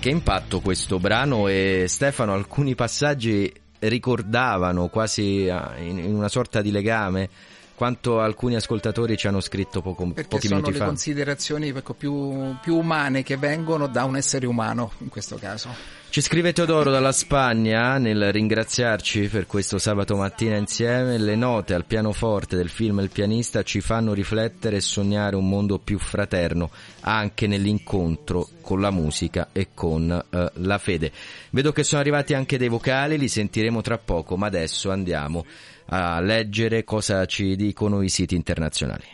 Che 0.00 0.08
impatto 0.08 0.60
questo 0.60 0.98
brano 0.98 1.48
e 1.48 1.84
Stefano 1.86 2.32
alcuni 2.32 2.74
passaggi 2.74 3.52
ricordavano 3.80 4.88
quasi 4.88 5.48
ah, 5.50 5.74
in, 5.76 5.98
in 5.98 6.14
una 6.14 6.28
sorta 6.28 6.62
di 6.62 6.70
legame 6.70 7.28
quanto 7.76 8.20
alcuni 8.20 8.56
ascoltatori 8.56 9.16
ci 9.16 9.28
hanno 9.28 9.40
scritto 9.40 9.82
poco, 9.82 10.06
Perché 10.06 10.28
pochi 10.28 10.48
sono 10.48 10.60
minuti 10.60 10.78
le 10.78 10.80
fa. 10.80 10.86
considerazioni 10.86 11.68
ecco, 11.68 11.92
più, 11.94 12.56
più 12.60 12.76
umane 12.76 13.22
che 13.22 13.36
vengono 13.36 13.86
da 13.86 14.04
un 14.04 14.16
essere 14.16 14.46
umano 14.46 14.92
in 14.98 15.08
questo 15.08 15.36
caso. 15.36 15.68
Ci 16.08 16.22
scrive 16.22 16.54
Teodoro 16.54 16.90
dalla 16.90 17.12
Spagna 17.12 17.98
nel 17.98 18.32
ringraziarci 18.32 19.28
per 19.28 19.46
questo 19.46 19.76
sabato 19.76 20.16
mattina 20.16 20.56
insieme. 20.56 21.18
Le 21.18 21.36
note 21.36 21.74
al 21.74 21.84
pianoforte 21.84 22.56
del 22.56 22.70
film 22.70 23.00
Il 23.00 23.10
pianista 23.10 23.62
ci 23.62 23.82
fanno 23.82 24.14
riflettere 24.14 24.76
e 24.76 24.80
sognare 24.80 25.36
un 25.36 25.46
mondo 25.46 25.78
più 25.78 25.98
fraterno 25.98 26.70
anche 27.00 27.46
nell'incontro 27.46 28.48
con 28.62 28.80
la 28.80 28.90
musica 28.90 29.48
e 29.52 29.68
con 29.74 30.10
eh, 30.10 30.50
la 30.54 30.78
fede. 30.78 31.12
Vedo 31.50 31.72
che 31.72 31.84
sono 31.84 32.00
arrivati 32.00 32.32
anche 32.32 32.56
dei 32.56 32.68
vocali, 32.68 33.18
li 33.18 33.28
sentiremo 33.28 33.82
tra 33.82 33.98
poco, 33.98 34.38
ma 34.38 34.46
adesso 34.46 34.90
andiamo 34.90 35.44
a 35.86 36.20
leggere 36.20 36.84
cosa 36.84 37.24
ci 37.26 37.56
dicono 37.56 38.02
i 38.02 38.08
siti 38.08 38.34
internazionali. 38.34 39.04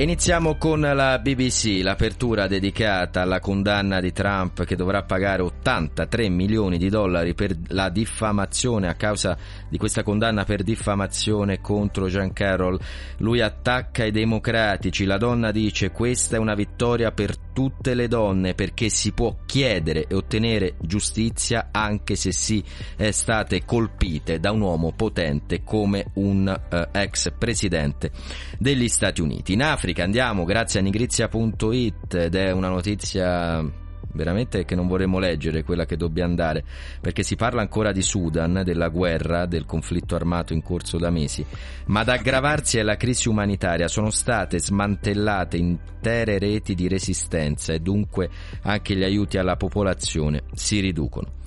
Iniziamo 0.00 0.56
con 0.56 0.80
la 0.80 1.18
BBC, 1.18 1.80
l'apertura 1.82 2.46
dedicata 2.46 3.20
alla 3.20 3.38
condanna 3.38 4.00
di 4.00 4.12
Trump 4.12 4.64
che 4.64 4.74
dovrà 4.74 5.02
pagare 5.02 5.42
83 5.42 6.30
milioni 6.30 6.78
di 6.78 6.88
dollari 6.88 7.34
per 7.34 7.54
la 7.66 7.90
diffamazione 7.90 8.88
a 8.88 8.94
causa 8.94 9.36
di 9.68 9.76
questa 9.76 10.02
condanna 10.02 10.44
per 10.44 10.62
diffamazione 10.62 11.60
contro 11.60 12.06
Jean 12.08 12.32
Carroll. 12.32 12.80
Lui 13.18 13.42
attacca 13.42 14.06
i 14.06 14.10
democratici, 14.10 15.04
la 15.04 15.18
donna 15.18 15.50
dice 15.50 15.90
questa 15.90 16.36
è 16.36 16.38
una 16.38 16.54
vittoria 16.54 17.12
per 17.12 17.36
tutte 17.52 17.94
le 17.94 18.08
donne 18.08 18.54
perché 18.54 18.88
si 18.88 19.12
può 19.12 19.36
chiedere 19.46 20.06
e 20.06 20.14
ottenere 20.14 20.74
giustizia 20.80 21.68
anche 21.70 22.16
se 22.16 22.32
si 22.32 22.62
è 22.96 23.10
state 23.10 23.64
colpite 23.64 24.40
da 24.40 24.50
un 24.50 24.60
uomo 24.60 24.92
potente 24.92 25.62
come 25.62 26.10
un 26.14 26.48
eh, 26.48 26.88
ex 26.92 27.32
presidente 27.36 28.10
degli 28.58 28.88
Stati 28.88 29.20
Uniti. 29.20 29.52
In 29.52 29.62
Africa 29.62 30.04
andiamo 30.04 30.44
grazie 30.44 30.80
a 30.80 30.82
nigrizia.it 30.82 32.14
ed 32.14 32.34
è 32.34 32.50
una 32.50 32.68
notizia 32.68 33.88
veramente 34.12 34.64
che 34.64 34.74
non 34.74 34.86
vorremmo 34.86 35.18
leggere 35.18 35.62
quella 35.62 35.84
che 35.84 35.96
dobbiamo 35.96 36.30
andare 36.30 36.64
perché 37.00 37.22
si 37.22 37.36
parla 37.36 37.60
ancora 37.60 37.92
di 37.92 38.02
Sudan, 38.02 38.62
della 38.64 38.88
guerra, 38.88 39.46
del 39.46 39.66
conflitto 39.66 40.14
armato 40.14 40.52
in 40.52 40.62
corso 40.62 40.98
da 40.98 41.10
mesi, 41.10 41.44
ma 41.86 42.00
ad 42.00 42.08
aggravarsi 42.08 42.78
è 42.78 42.82
la 42.82 42.96
crisi 42.96 43.28
umanitaria, 43.28 43.88
sono 43.88 44.10
state 44.10 44.58
smantellate 44.58 45.56
intere 45.56 46.38
reti 46.38 46.74
di 46.74 46.88
resistenza 46.88 47.72
e 47.72 47.80
dunque 47.80 48.28
anche 48.62 48.96
gli 48.96 49.02
aiuti 49.02 49.38
alla 49.38 49.56
popolazione 49.56 50.42
si 50.54 50.80
riducono. 50.80 51.38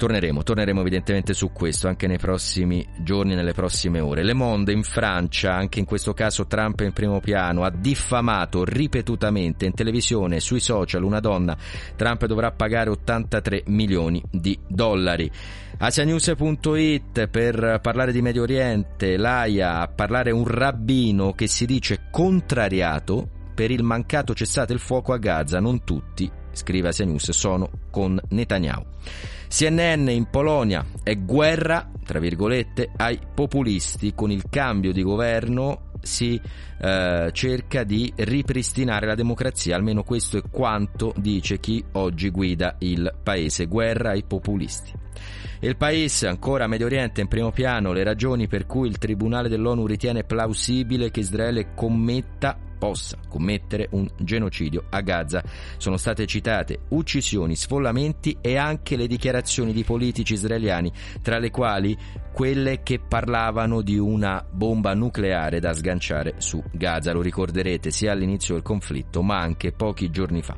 Torneremo, 0.00 0.42
torneremo 0.42 0.80
evidentemente 0.80 1.34
su 1.34 1.52
questo 1.52 1.86
anche 1.86 2.06
nei 2.06 2.16
prossimi 2.16 2.82
giorni, 3.00 3.34
nelle 3.34 3.52
prossime 3.52 4.00
ore. 4.00 4.22
Le 4.22 4.32
Monde 4.32 4.72
in 4.72 4.82
Francia, 4.82 5.54
anche 5.54 5.78
in 5.78 5.84
questo 5.84 6.14
caso 6.14 6.46
Trump 6.46 6.80
in 6.80 6.94
primo 6.94 7.20
piano, 7.20 7.64
ha 7.64 7.70
diffamato 7.70 8.64
ripetutamente 8.64 9.66
in 9.66 9.74
televisione 9.74 10.40
sui 10.40 10.60
social 10.60 11.02
una 11.02 11.20
donna. 11.20 11.54
Trump 11.96 12.24
dovrà 12.24 12.50
pagare 12.50 12.88
83 12.88 13.64
milioni 13.66 14.22
di 14.30 14.58
dollari. 14.66 15.30
Asianews.it 15.76 17.26
per 17.26 17.80
parlare 17.82 18.12
di 18.12 18.22
Medio 18.22 18.40
Oriente, 18.40 19.18
l'AIA 19.18 19.80
a 19.80 19.88
parlare 19.88 20.30
un 20.30 20.46
rabbino 20.46 21.34
che 21.34 21.46
si 21.46 21.66
dice 21.66 22.06
contrariato 22.10 23.28
per 23.54 23.70
il 23.70 23.82
mancato 23.82 24.32
cessate 24.32 24.72
il 24.72 24.78
fuoco 24.78 25.12
a 25.12 25.18
Gaza. 25.18 25.60
Non 25.60 25.84
tutti, 25.84 26.39
scrive 26.52 26.88
Asia 26.88 27.06
sono 27.18 27.70
con 27.90 28.20
Netanyahu. 28.28 28.84
CNN 29.48 30.08
in 30.08 30.28
Polonia 30.30 30.86
è 31.02 31.16
guerra, 31.16 31.90
tra 32.04 32.20
virgolette, 32.20 32.90
ai 32.96 33.18
populisti. 33.34 34.14
Con 34.14 34.30
il 34.30 34.44
cambio 34.48 34.92
di 34.92 35.02
governo 35.02 35.88
si 36.02 36.40
eh, 36.80 37.30
cerca 37.32 37.82
di 37.82 38.12
ripristinare 38.14 39.06
la 39.06 39.16
democrazia, 39.16 39.74
almeno 39.74 40.04
questo 40.04 40.38
è 40.38 40.42
quanto 40.48 41.12
dice 41.16 41.58
chi 41.58 41.84
oggi 41.92 42.30
guida 42.30 42.76
il 42.78 43.12
paese. 43.22 43.66
Guerra 43.66 44.10
ai 44.10 44.22
populisti. 44.22 44.92
Il 45.62 45.76
paese, 45.76 46.28
ancora 46.28 46.66
Medio 46.68 46.86
Oriente 46.86 47.20
in 47.20 47.28
primo 47.28 47.50
piano, 47.50 47.92
le 47.92 48.04
ragioni 48.04 48.46
per 48.46 48.66
cui 48.66 48.88
il 48.88 48.98
Tribunale 48.98 49.48
dell'ONU 49.48 49.84
ritiene 49.84 50.24
plausibile 50.24 51.10
che 51.10 51.20
Israele 51.20 51.74
commetta 51.74 52.56
possa 52.80 53.18
commettere 53.28 53.88
un 53.90 54.08
genocidio 54.16 54.84
a 54.88 55.02
Gaza. 55.02 55.44
Sono 55.76 55.98
state 55.98 56.26
citate 56.26 56.86
uccisioni, 56.88 57.54
sfollamenti 57.54 58.38
e 58.40 58.56
anche 58.56 58.96
le 58.96 59.06
dichiarazioni 59.06 59.74
di 59.74 59.84
politici 59.84 60.32
israeliani, 60.32 60.90
tra 61.20 61.38
le 61.38 61.50
quali 61.50 61.96
quelle 62.32 62.82
che 62.82 62.98
parlavano 62.98 63.82
di 63.82 63.98
una 63.98 64.42
bomba 64.50 64.94
nucleare 64.94 65.60
da 65.60 65.74
sganciare 65.74 66.36
su 66.38 66.62
Gaza. 66.72 67.12
Lo 67.12 67.20
ricorderete 67.20 67.90
sia 67.90 68.12
all'inizio 68.12 68.54
del 68.54 68.62
conflitto, 68.62 69.20
ma 69.22 69.38
anche 69.38 69.72
pochi 69.72 70.10
giorni 70.10 70.40
fa. 70.40 70.56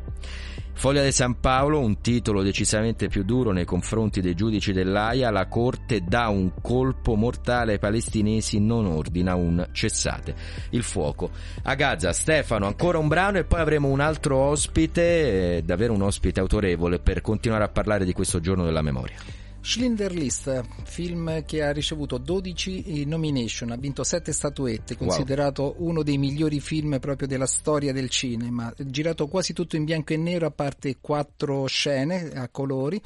Foglia 0.75 1.05
di 1.05 1.13
San 1.13 1.39
Paolo, 1.39 1.79
un 1.79 2.01
titolo 2.01 2.43
decisamente 2.43 3.09
più 3.09 3.23
duro 3.23 3.53
nei 3.53 3.65
confronti 3.65 4.21
dei 4.21 4.35
giudici 4.35 4.73
dell'AIA, 4.73 5.31
la 5.31 5.47
Corte 5.47 6.01
dà 6.03 6.29
un 6.29 6.53
colpo 6.61 7.15
mortale 7.15 7.73
ai 7.73 7.79
palestinesi, 7.79 8.59
non 8.59 8.87
ordina 8.87 9.35
un 9.35 9.69
cessate 9.73 10.35
il 10.71 10.83
fuoco. 10.83 11.31
A 11.63 11.75
Gaza, 11.75 12.13
Stefano, 12.13 12.67
ancora 12.67 12.99
un 12.99 13.09
brano 13.09 13.39
e 13.39 13.45
poi 13.45 13.61
avremo 13.61 13.89
un 13.89 14.01
altro 14.01 14.37
ospite, 14.39 15.59
eh, 15.59 15.63
davvero 15.63 15.93
un 15.93 16.03
ospite 16.03 16.41
autorevole, 16.41 16.99
per 16.99 17.21
continuare 17.21 17.65
a 17.65 17.69
parlare 17.69 18.05
di 18.05 18.13
questo 18.13 18.41
giorno 18.41 18.65
della 18.65 18.83
memoria. 18.83 19.42
Schlinder 19.65 20.13
List, 20.13 20.61
film 20.83 21.45
che 21.45 21.63
ha 21.63 21.71
ricevuto 21.71 22.19
12 22.19 23.05
nomination, 23.07 23.71
ha 23.71 23.77
vinto 23.77 24.03
7 24.03 24.33
statuette, 24.33 24.97
considerato 24.97 25.77
wow. 25.79 25.89
uno 25.89 26.03
dei 26.03 26.19
migliori 26.19 26.59
film 26.59 26.99
proprio 26.99 27.29
della 27.29 27.47
storia 27.47 27.93
del 27.93 28.11
cinema, 28.11 28.75
girato 28.77 29.29
quasi 29.29 29.53
tutto 29.53 29.77
in 29.77 29.85
bianco 29.85 30.15
e 30.15 30.17
nero 30.17 30.47
a 30.47 30.51
parte 30.51 30.97
4 31.01 31.67
scene 31.67 32.33
a 32.33 32.49
colori. 32.49 33.01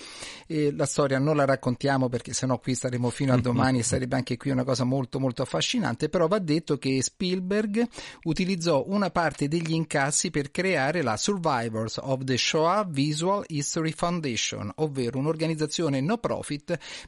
E 0.47 0.73
la 0.75 0.87
storia 0.87 1.19
non 1.19 1.37
la 1.37 1.45
raccontiamo 1.45 2.09
perché 2.09 2.33
sennò 2.33 2.59
qui 2.59 2.75
staremo 2.75 3.11
fino 3.11 3.35
a 3.35 3.39
domani 3.39 3.81
e 3.81 3.83
sarebbe 3.85 4.17
anche 4.17 4.39
qui 4.39 4.51
una 4.51 4.65
cosa 4.65 4.85
molto 4.85 5.21
molto 5.21 5.43
affascinante, 5.43 6.09
però 6.09 6.27
va 6.27 6.39
detto 6.39 6.79
che 6.79 7.03
Spielberg 7.03 7.87
utilizzò 8.25 8.83
una 8.89 9.11
parte 9.11 9.47
degli 9.47 9.75
incassi 9.75 10.31
per 10.31 10.51
creare 10.51 11.03
la 11.03 11.19
Survivors 11.19 11.99
of 12.01 12.25
the 12.25 12.39
Shoah 12.39 12.87
Visual 12.89 13.45
History 13.47 13.93
Foundation, 13.93 14.73
ovvero 14.77 15.19
un'organizzazione 15.19 16.01
no 16.01 16.17
profit 16.17 16.45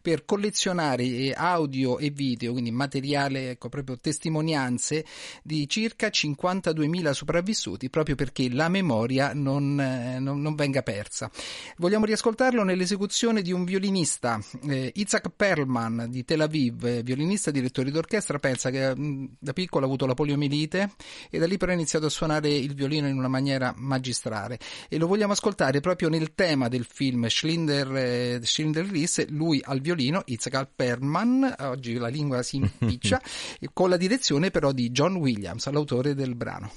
per 0.02 0.24
collezionare 0.24 1.32
audio 1.32 1.98
e 1.98 2.10
video, 2.10 2.52
quindi 2.52 2.70
materiale, 2.70 3.50
ecco, 3.50 3.68
proprio 3.68 3.98
testimonianze 3.98 5.04
di 5.42 5.68
circa 5.68 6.08
52.000 6.08 7.10
sopravvissuti, 7.12 7.90
proprio 7.90 8.14
perché 8.14 8.50
la 8.50 8.68
memoria 8.68 9.32
non, 9.34 9.80
eh, 9.80 10.18
non, 10.18 10.40
non 10.40 10.54
venga 10.54 10.82
persa. 10.82 11.30
Vogliamo 11.76 12.04
riascoltarlo 12.04 12.62
nell'esecuzione 12.64 13.42
di 13.42 13.52
un 13.52 13.64
violinista, 13.64 14.40
eh, 14.68 14.92
Isaac 14.94 15.30
Perlman 15.34 16.06
di 16.08 16.24
Tel 16.24 16.40
Aviv, 16.40 16.84
eh, 16.84 17.02
violinista, 17.02 17.50
direttore 17.50 17.90
d'orchestra, 17.90 18.38
pensa 18.38 18.70
che 18.70 18.94
mh, 18.94 19.36
da 19.38 19.52
piccolo 19.52 19.84
ha 19.84 19.86
avuto 19.86 20.06
la 20.06 20.14
poliomielite 20.14 20.90
e 21.30 21.38
da 21.38 21.46
lì 21.46 21.56
però 21.56 21.72
ha 21.72 21.74
iniziato 21.74 22.06
a 22.06 22.10
suonare 22.10 22.48
il 22.48 22.74
violino 22.74 23.08
in 23.08 23.16
una 23.16 23.28
maniera 23.28 23.72
magistrale 23.76 24.58
e 24.88 24.98
lo 24.98 25.06
vogliamo 25.06 25.32
ascoltare 25.32 25.80
proprio 25.80 26.08
nel 26.08 26.34
tema 26.34 26.68
del 26.68 26.84
film 26.84 27.26
Schlinder, 27.26 27.96
eh, 27.96 28.40
Schlinder 28.42 28.86
List 28.90 29.27
lui 29.28 29.60
al 29.64 29.80
violino, 29.80 30.22
Itzhak 30.24 30.68
Perlman, 30.74 31.54
oggi 31.60 31.94
la 31.94 32.08
lingua 32.08 32.42
si 32.42 32.56
impiccia, 32.56 33.20
con 33.72 33.88
la 33.90 33.96
direzione 33.96 34.50
però 34.50 34.72
di 34.72 34.90
John 34.90 35.16
Williams, 35.16 35.68
l'autore 35.70 36.14
del 36.14 36.34
brano. 36.34 36.70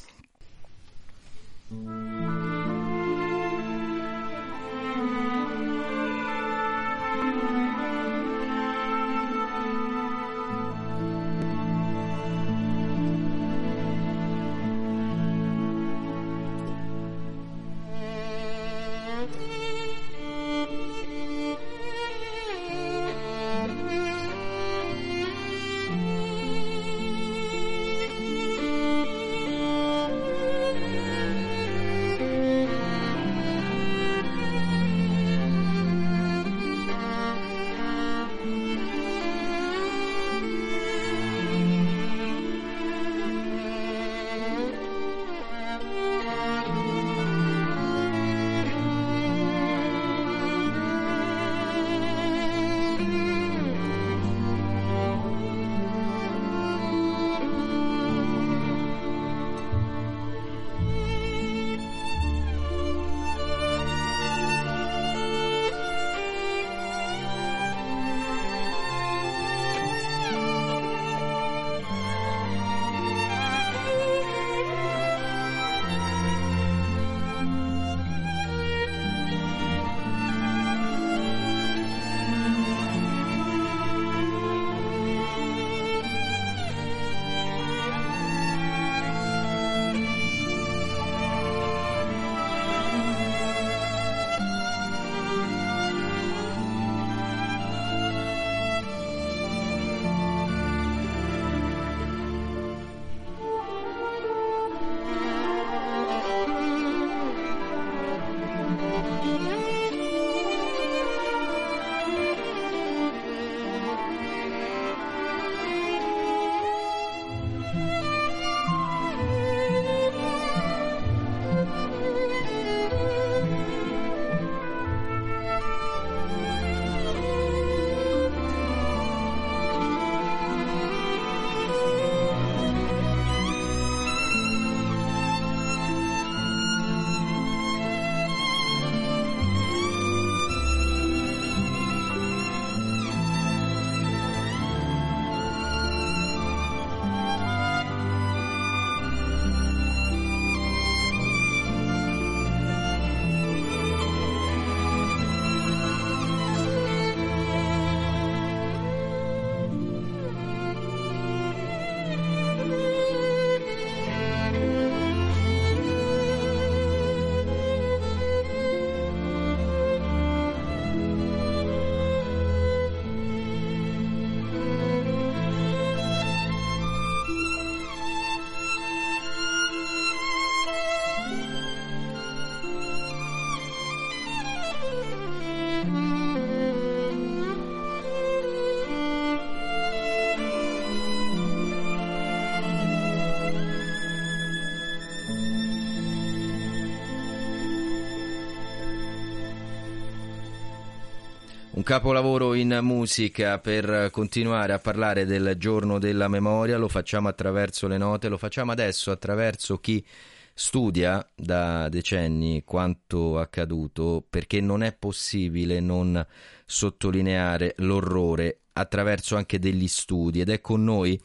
Un 201.73 201.83
capolavoro 201.83 202.53
in 202.53 202.79
musica 202.81 203.57
per 203.57 204.09
continuare 204.11 204.73
a 204.73 204.79
parlare 204.79 205.25
del 205.25 205.55
giorno 205.57 205.99
della 205.99 206.27
memoria, 206.27 206.77
lo 206.77 206.89
facciamo 206.89 207.29
attraverso 207.29 207.87
le 207.87 207.97
note, 207.97 208.27
lo 208.27 208.37
facciamo 208.37 208.73
adesso 208.73 209.09
attraverso 209.09 209.79
chi 209.79 210.05
studia 210.53 211.25
da 211.33 211.87
decenni 211.87 212.63
quanto 212.65 213.39
accaduto 213.39 214.21
perché 214.29 214.59
non 214.59 214.83
è 214.83 214.93
possibile 214.93 215.79
non 215.79 216.23
sottolineare 216.65 217.75
l'orrore 217.77 218.63
attraverso 218.73 219.37
anche 219.37 219.57
degli 219.57 219.87
studi. 219.87 220.41
Ed 220.41 220.49
è 220.49 220.59
con 220.59 220.83
noi 220.83 221.19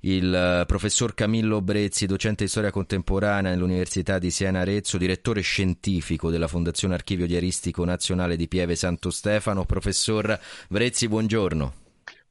il 0.00 0.32
eh, 0.32 0.64
professor 0.66 1.14
Camillo 1.14 1.60
Brezzi, 1.60 2.06
docente 2.06 2.44
di 2.44 2.50
storia 2.50 2.70
contemporanea 2.70 3.50
nell'Università 3.50 4.18
di 4.18 4.30
Siena 4.30 4.60
Arezzo, 4.60 4.96
direttore 4.96 5.40
scientifico 5.40 6.30
della 6.30 6.48
Fondazione 6.48 6.94
Archivio 6.94 7.26
Diaristico 7.26 7.84
Nazionale 7.84 8.36
di 8.36 8.48
Pieve 8.48 8.76
Santo 8.76 9.10
Stefano. 9.10 9.64
Professor 9.64 10.38
Brezzi, 10.68 11.08
buongiorno. 11.08 11.74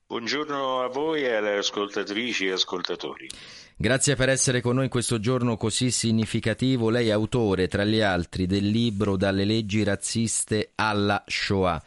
Buongiorno 0.07 0.82
a 0.82 0.88
voi 0.88 1.22
e 1.22 1.34
alle 1.34 1.57
ascoltatrici 1.57 2.47
e 2.47 2.53
ascoltatori. 2.53 3.30
Grazie 3.76 4.15
per 4.15 4.30
essere 4.30 4.59
con 4.59 4.76
noi 4.76 4.86
in 4.86 4.89
questo 4.89 5.20
giorno 5.20 5.55
così 5.55 5.91
significativo. 5.91 6.89
Lei 6.89 7.09
è 7.09 7.11
autore, 7.11 7.67
tra 7.67 7.84
gli 7.84 8.01
altri, 8.01 8.47
del 8.47 8.67
libro 8.67 9.15
Dalle 9.15 9.45
leggi 9.45 9.84
razziste 9.84 10.72
alla 10.76 11.24
Shoah 11.28 11.82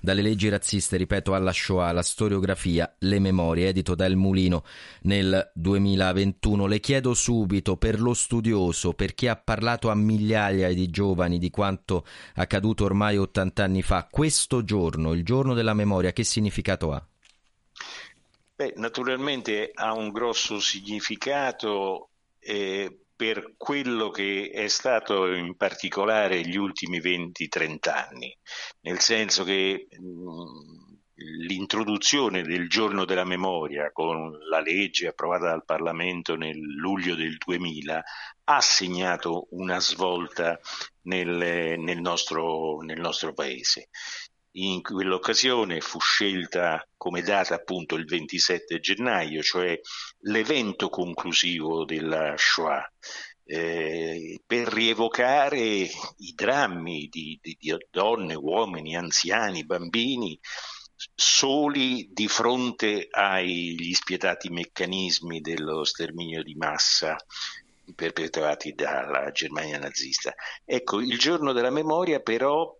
dalle 0.00 0.22
leggi 0.22 0.48
razziste, 0.48 0.96
ripeto, 0.96 1.34
alla 1.34 1.52
Shoah, 1.52 1.92
la 1.92 2.02
storiografia, 2.02 2.94
le 3.00 3.18
memorie, 3.18 3.68
edito 3.68 3.94
da 3.94 4.04
El 4.04 4.16
Mulino 4.16 4.64
nel 5.02 5.50
2021. 5.54 6.66
Le 6.66 6.80
chiedo 6.80 7.14
subito, 7.14 7.76
per 7.76 8.00
lo 8.00 8.14
studioso, 8.14 8.92
per 8.92 9.14
chi 9.14 9.26
ha 9.26 9.36
parlato 9.36 9.90
a 9.90 9.94
migliaia 9.94 10.72
di 10.72 10.88
giovani 10.88 11.38
di 11.38 11.50
quanto 11.50 12.04
accaduto 12.34 12.84
ormai 12.84 13.16
80 13.16 13.62
anni 13.62 13.82
fa, 13.82 14.06
questo 14.10 14.64
giorno, 14.64 15.12
il 15.12 15.24
giorno 15.24 15.54
della 15.54 15.74
memoria, 15.74 16.12
che 16.12 16.24
significato 16.24 16.92
ha? 16.92 17.04
Beh, 18.54 18.74
naturalmente 18.76 19.70
ha 19.72 19.92
un 19.94 20.10
grosso 20.10 20.58
significato 20.58 22.08
eh, 22.40 23.04
per 23.18 23.54
quello 23.56 24.10
che 24.10 24.48
è 24.54 24.68
stato 24.68 25.26
in 25.34 25.56
particolare 25.56 26.40
gli 26.42 26.54
ultimi 26.54 27.00
20-30 27.00 27.90
anni, 27.90 28.32
nel 28.82 29.00
senso 29.00 29.42
che 29.42 29.88
l'introduzione 31.16 32.42
del 32.42 32.68
giorno 32.68 33.04
della 33.04 33.24
memoria 33.24 33.90
con 33.90 34.38
la 34.48 34.60
legge 34.60 35.08
approvata 35.08 35.48
dal 35.48 35.64
Parlamento 35.64 36.36
nel 36.36 36.60
luglio 36.60 37.16
del 37.16 37.36
2000 37.38 38.04
ha 38.44 38.60
segnato 38.60 39.48
una 39.50 39.80
svolta 39.80 40.56
nel, 41.02 41.76
nel, 41.76 42.00
nostro, 42.00 42.82
nel 42.82 43.00
nostro 43.00 43.32
paese 43.32 43.88
in 44.52 44.82
quell'occasione 44.82 45.80
fu 45.80 45.98
scelta 46.00 46.86
come 46.96 47.22
data 47.22 47.54
appunto 47.54 47.94
il 47.94 48.04
27 48.06 48.80
gennaio, 48.80 49.42
cioè 49.42 49.78
l'evento 50.20 50.88
conclusivo 50.88 51.84
della 51.84 52.34
Shoah. 52.36 52.90
Eh, 53.50 54.40
per 54.44 54.68
rievocare 54.68 55.58
i 55.58 56.32
drammi 56.34 57.08
di, 57.10 57.38
di, 57.40 57.56
di 57.58 57.74
donne, 57.90 58.34
uomini, 58.34 58.94
anziani, 58.94 59.64
bambini 59.64 60.38
soli 61.14 62.08
di 62.12 62.26
fronte 62.28 63.06
agli 63.10 63.94
spietati 63.94 64.50
meccanismi 64.50 65.40
dello 65.40 65.84
sterminio 65.84 66.42
di 66.42 66.54
massa 66.56 67.16
perpetrati 67.94 68.74
dalla 68.74 69.30
Germania 69.30 69.78
nazista. 69.78 70.34
Ecco, 70.64 71.00
il 71.00 71.18
giorno 71.18 71.52
della 71.52 71.70
memoria 71.70 72.20
però 72.20 72.76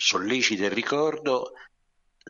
sollecita 0.00 0.64
il 0.64 0.70
ricordo, 0.70 1.52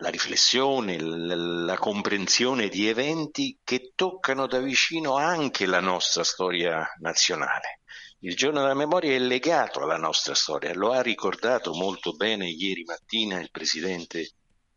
la 0.01 0.09
riflessione, 0.09 0.99
la, 0.99 1.79
comprensione 1.79 2.69
di 2.69 2.89
eventi 2.89 3.59
che 3.63 3.93
toccano 3.95 4.49
da 4.49 4.59
vicino 4.59 5.15
anche 5.15 5.67
la 5.67 5.81
nostra 5.81 6.25
storia 6.25 6.85
nazionale. 6.99 7.81
Il 8.21 8.35
giorno 8.35 8.61
della 8.61 8.75
memoria 8.75 9.13
è 9.13 9.19
legato 9.19 9.81
alla 9.81 9.97
nostra 9.97 10.35
storia, 10.35 10.75
lo 10.75 10.91
ha 10.91 11.01
ricordato 11.01 11.73
molto 11.73 12.13
bene 12.13 12.49
ieri 12.49 12.83
mattina 12.83 13.41
il 13.41 13.51
Presidente 13.53 14.33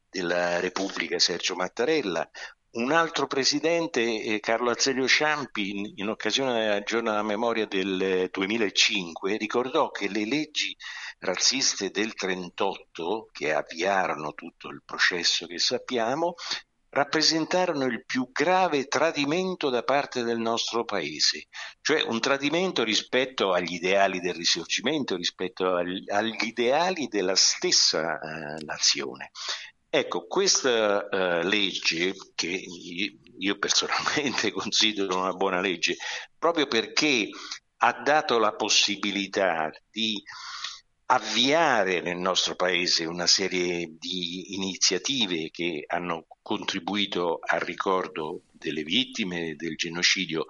della 0.07 0.59
Repubblica 0.59 1.17
Sergio 1.17 1.55
Mattarella. 1.55 2.29
Un 2.73 2.91
altro 2.91 3.27
presidente, 3.27 4.01
eh, 4.01 4.39
Carlo 4.39 4.69
Azeglio 4.69 5.07
Ciampi, 5.07 5.93
in 5.95 6.09
occasione 6.09 6.67
del 6.67 6.83
giorno 6.83 7.09
della 7.09 7.23
memoria 7.23 7.65
del 7.65 8.29
2005, 8.31 9.37
ricordò 9.37 9.89
che 9.89 10.09
le 10.09 10.25
leggi 10.25 10.75
razziste 11.23 11.89
del 11.89 12.13
38, 12.13 13.29
che 13.31 13.53
avviarono 13.53 14.33
tutto 14.33 14.69
il 14.69 14.81
processo 14.85 15.45
che 15.45 15.59
sappiamo, 15.59 16.35
rappresentarono 16.89 17.85
il 17.85 18.05
più 18.05 18.29
grave 18.31 18.87
tradimento 18.87 19.69
da 19.69 19.83
parte 19.83 20.23
del 20.23 20.37
nostro 20.37 20.85
paese, 20.85 21.47
cioè 21.81 22.03
un 22.03 22.19
tradimento 22.19 22.83
rispetto 22.83 23.51
agli 23.51 23.73
ideali 23.73 24.19
del 24.19 24.35
risorgimento, 24.35 25.15
rispetto 25.15 25.73
agli, 25.75 26.03
ideali 26.41 27.07
della 27.07 27.35
stessa 27.35 28.19
eh, 28.19 28.63
nazione. 28.63 29.31
Ecco, 29.89 30.27
questa 30.27 31.07
eh, 31.07 31.43
legge, 31.43 32.13
che 32.35 32.63
io 33.37 33.57
personalmente 33.57 34.51
considero 34.53 35.17
una 35.17 35.33
buona 35.33 35.61
legge, 35.61 35.95
proprio 36.37 36.67
perché 36.67 37.29
ha 37.77 38.01
dato 38.01 38.37
la 38.37 38.53
possibilità 38.53 39.71
di 39.89 40.21
avviare 41.13 42.01
nel 42.01 42.17
nostro 42.17 42.55
paese 42.55 43.05
una 43.05 43.27
serie 43.27 43.97
di 43.99 44.55
iniziative 44.55 45.51
che 45.51 45.83
hanno 45.85 46.25
contribuito 46.41 47.37
al 47.39 47.59
ricordo 47.59 48.45
delle 48.51 48.81
vittime 48.81 49.55
del 49.55 49.75
genocidio, 49.75 50.47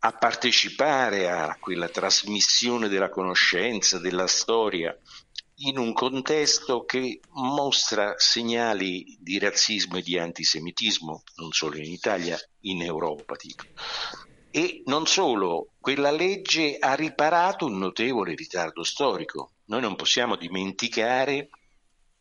a 0.00 0.12
partecipare 0.12 1.30
a 1.30 1.56
quella 1.60 1.88
trasmissione 1.88 2.88
della 2.88 3.08
conoscenza, 3.08 4.00
della 4.00 4.26
storia, 4.26 4.98
in 5.62 5.78
un 5.78 5.92
contesto 5.92 6.84
che 6.84 7.20
mostra 7.34 8.14
segnali 8.16 9.16
di 9.20 9.38
razzismo 9.38 9.98
e 9.98 10.02
di 10.02 10.18
antisemitismo, 10.18 11.22
non 11.36 11.52
solo 11.52 11.76
in 11.76 11.92
Italia, 11.92 12.36
in 12.62 12.82
Europa. 12.82 13.36
Dico. 13.38 13.64
E 14.50 14.82
non 14.86 15.06
solo, 15.06 15.74
quella 15.80 16.10
legge 16.10 16.76
ha 16.78 16.94
riparato 16.94 17.66
un 17.66 17.78
notevole 17.78 18.34
ritardo 18.34 18.82
storico. 18.82 19.52
Noi 19.66 19.80
non 19.80 19.94
possiamo 19.94 20.36
dimenticare 20.36 21.50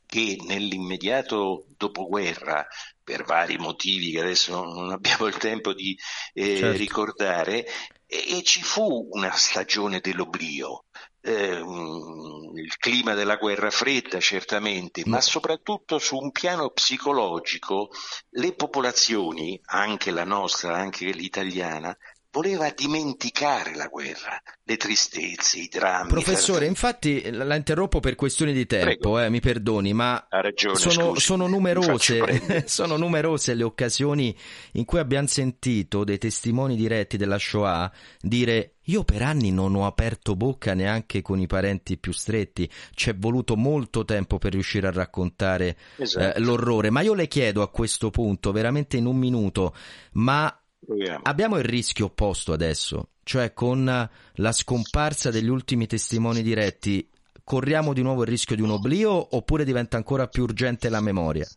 che 0.06 0.38
nell'immediato 0.42 1.66
dopoguerra, 1.78 2.68
per 3.04 3.24
vari 3.24 3.58
motivi 3.58 4.12
che 4.12 4.22
adesso 4.22 4.64
non 4.64 4.92
abbiamo 4.92 5.28
il 5.28 5.38
tempo 5.38 5.74
di 5.74 5.98
eh, 6.34 6.58
certo. 6.58 6.78
ricordare, 6.78 7.66
e, 8.06 8.42
ci 8.44 8.64
fu 8.64 9.08
una 9.12 9.32
stagione 9.32 10.00
dell'oblio. 10.00 10.86
Eh, 11.22 11.60
il 11.60 12.78
clima 12.78 13.14
della 13.14 13.36
guerra 13.36 13.70
fredda 13.70 14.20
certamente, 14.20 15.04
ma 15.06 15.22
soprattutto 15.22 16.00
su 16.00 16.16
un 16.16 16.32
piano 16.32 16.70
psicologico 16.70 17.90
le 18.32 18.54
popolazioni, 18.54 19.60
anche 19.66 20.12
la 20.12 20.24
nostra, 20.24 20.76
anche 20.76 21.06
l'italiana, 21.12 21.96
voleva 22.32 22.72
dimenticare 22.76 23.76
la 23.76 23.88
guerra, 23.88 24.42
le 24.64 24.78
tristezze, 24.78 25.60
i 25.60 25.68
drammi. 25.68 26.10
Professore, 26.10 26.66
infatti 26.66 27.30
la 27.32 27.56
interrompo 27.56 28.00
per 28.00 28.16
questioni 28.16 28.54
di 28.54 28.66
tempo, 28.66 29.20
eh, 29.20 29.30
mi 29.30 29.40
perdoni, 29.40 29.94
ma 29.94 30.28
ragione, 30.30 30.76
sono, 30.76 31.10
scusi, 31.10 31.22
sono, 31.22 31.48
numerose, 31.48 32.64
sono 32.68 32.98
numerose 32.98 33.54
le 33.56 33.64
occasioni 33.64 34.36
in 34.74 34.86
cui 34.86 35.00
abbiamo 35.00 35.28
sentito 35.28 36.04
dei 36.04 36.18
testimoni 36.18 36.76
diretti 36.76 37.18
della 37.18 37.40
Shoah 37.40 37.92
dire 38.22 38.76
io 38.90 39.04
per 39.04 39.22
anni 39.22 39.52
non 39.52 39.76
ho 39.76 39.86
aperto 39.86 40.36
bocca 40.36 40.74
neanche 40.74 41.22
con 41.22 41.40
i 41.40 41.48
parenti 41.48 41.98
più 41.98 42.12
stretti, 42.12 42.70
ci 42.94 43.12
è 43.12 43.16
voluto 43.16 43.56
molto 43.56 44.04
tempo 44.04 44.40
per 44.40 44.54
riuscire 44.54 44.88
a 44.88 44.92
raccontare 44.92 45.78
esatto. 45.98 46.36
eh, 46.36 46.40
l'orrore, 46.40 46.90
ma 46.90 47.02
io 47.02 47.14
le 47.14 47.28
chiedo 47.28 47.62
a 47.62 47.70
questo 47.70 48.10
punto, 48.10 48.52
veramente 48.52 48.98
in 48.98 49.06
un 49.06 49.16
minuto, 49.16 49.76
ma 50.14 50.59
Proviamo. 50.90 51.20
Abbiamo 51.22 51.60
il 51.60 51.66
rischio 51.66 52.06
opposto 52.06 52.52
adesso, 52.52 53.10
cioè 53.22 53.54
con 53.54 53.86
la 53.86 54.52
scomparsa 54.52 55.30
degli 55.30 55.48
ultimi 55.48 55.86
testimoni 55.86 56.42
diretti, 56.42 57.08
corriamo 57.44 57.94
di 57.94 58.02
nuovo 58.02 58.24
il 58.24 58.30
rischio 58.30 58.56
di 58.56 58.64
un 58.64 58.72
oblio 58.72 59.36
oppure 59.36 59.66
diventa 59.66 59.98
ancora 59.98 60.26
più 60.26 60.42
urgente 60.42 60.90
la 60.90 61.00
memoria? 61.00 61.48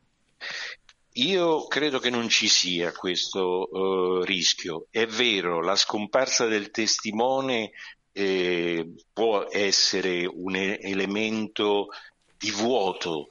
Io 1.14 1.66
credo 1.66 1.99
che 1.99 2.11
non 2.11 2.28
ci 2.28 2.47
sia 2.47 2.93
questo 2.93 3.70
uh, 3.70 4.22
rischio. 4.22 4.89
È 4.91 5.07
vero, 5.07 5.62
la 5.62 5.76
scomparsa 5.76 6.45
del 6.45 6.70
testimone 6.70 7.70
eh, 8.12 8.87
può 9.14 9.47
essere 9.51 10.26
un 10.26 10.57
elemento 10.57 11.89
di 12.37 12.51
vuoto 12.51 13.28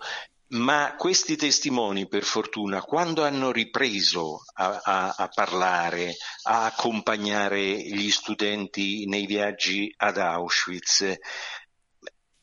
ma 0.52 0.96
questi 0.98 1.36
testimoni, 1.36 2.08
per 2.08 2.24
fortuna, 2.24 2.82
quando 2.82 3.24
hanno 3.24 3.52
ripreso 3.52 4.44
a, 4.54 4.82
a, 4.84 5.16
a, 5.18 5.28
parlare, 5.30 6.16
a 6.44 6.66
accompagnare 6.66 7.62
gli 7.62 8.10
studenti 8.12 9.06
nei 9.06 9.26
viaggi 9.26 9.94
ad 9.98 10.18
Auschwitz, 10.18 11.18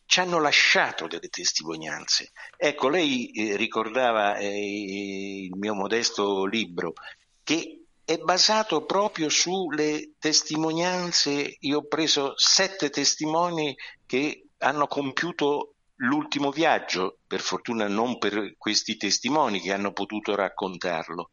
ci 0.06 0.20
hanno 0.20 0.40
lasciato 0.40 1.06
delle 1.06 1.28
testimonianze. 1.28 2.30
Ecco, 2.56 2.88
lei 2.88 3.30
eh, 3.30 3.56
ricordava 3.56 4.36
eh, 4.36 5.44
il 5.44 5.54
mio 5.56 5.74
modesto 5.74 6.46
libro 6.46 6.94
che 7.44 7.82
è 8.06 8.16
basato 8.16 8.86
proprio 8.86 9.28
sulle 9.28 10.12
testimonianze. 10.18 11.56
Io 11.60 11.78
ho 11.78 11.86
preso 11.86 12.32
sette 12.36 12.88
testimoni 12.88 13.76
che 14.06 14.46
hanno 14.60 14.86
compiuto 14.86 15.74
l'ultimo 15.98 16.50
viaggio, 16.50 17.18
per 17.26 17.40
fortuna 17.40 17.88
non 17.88 18.18
per 18.18 18.54
questi 18.56 18.96
testimoni 18.96 19.60
che 19.60 19.72
hanno 19.72 19.92
potuto 19.92 20.34
raccontarlo. 20.34 21.30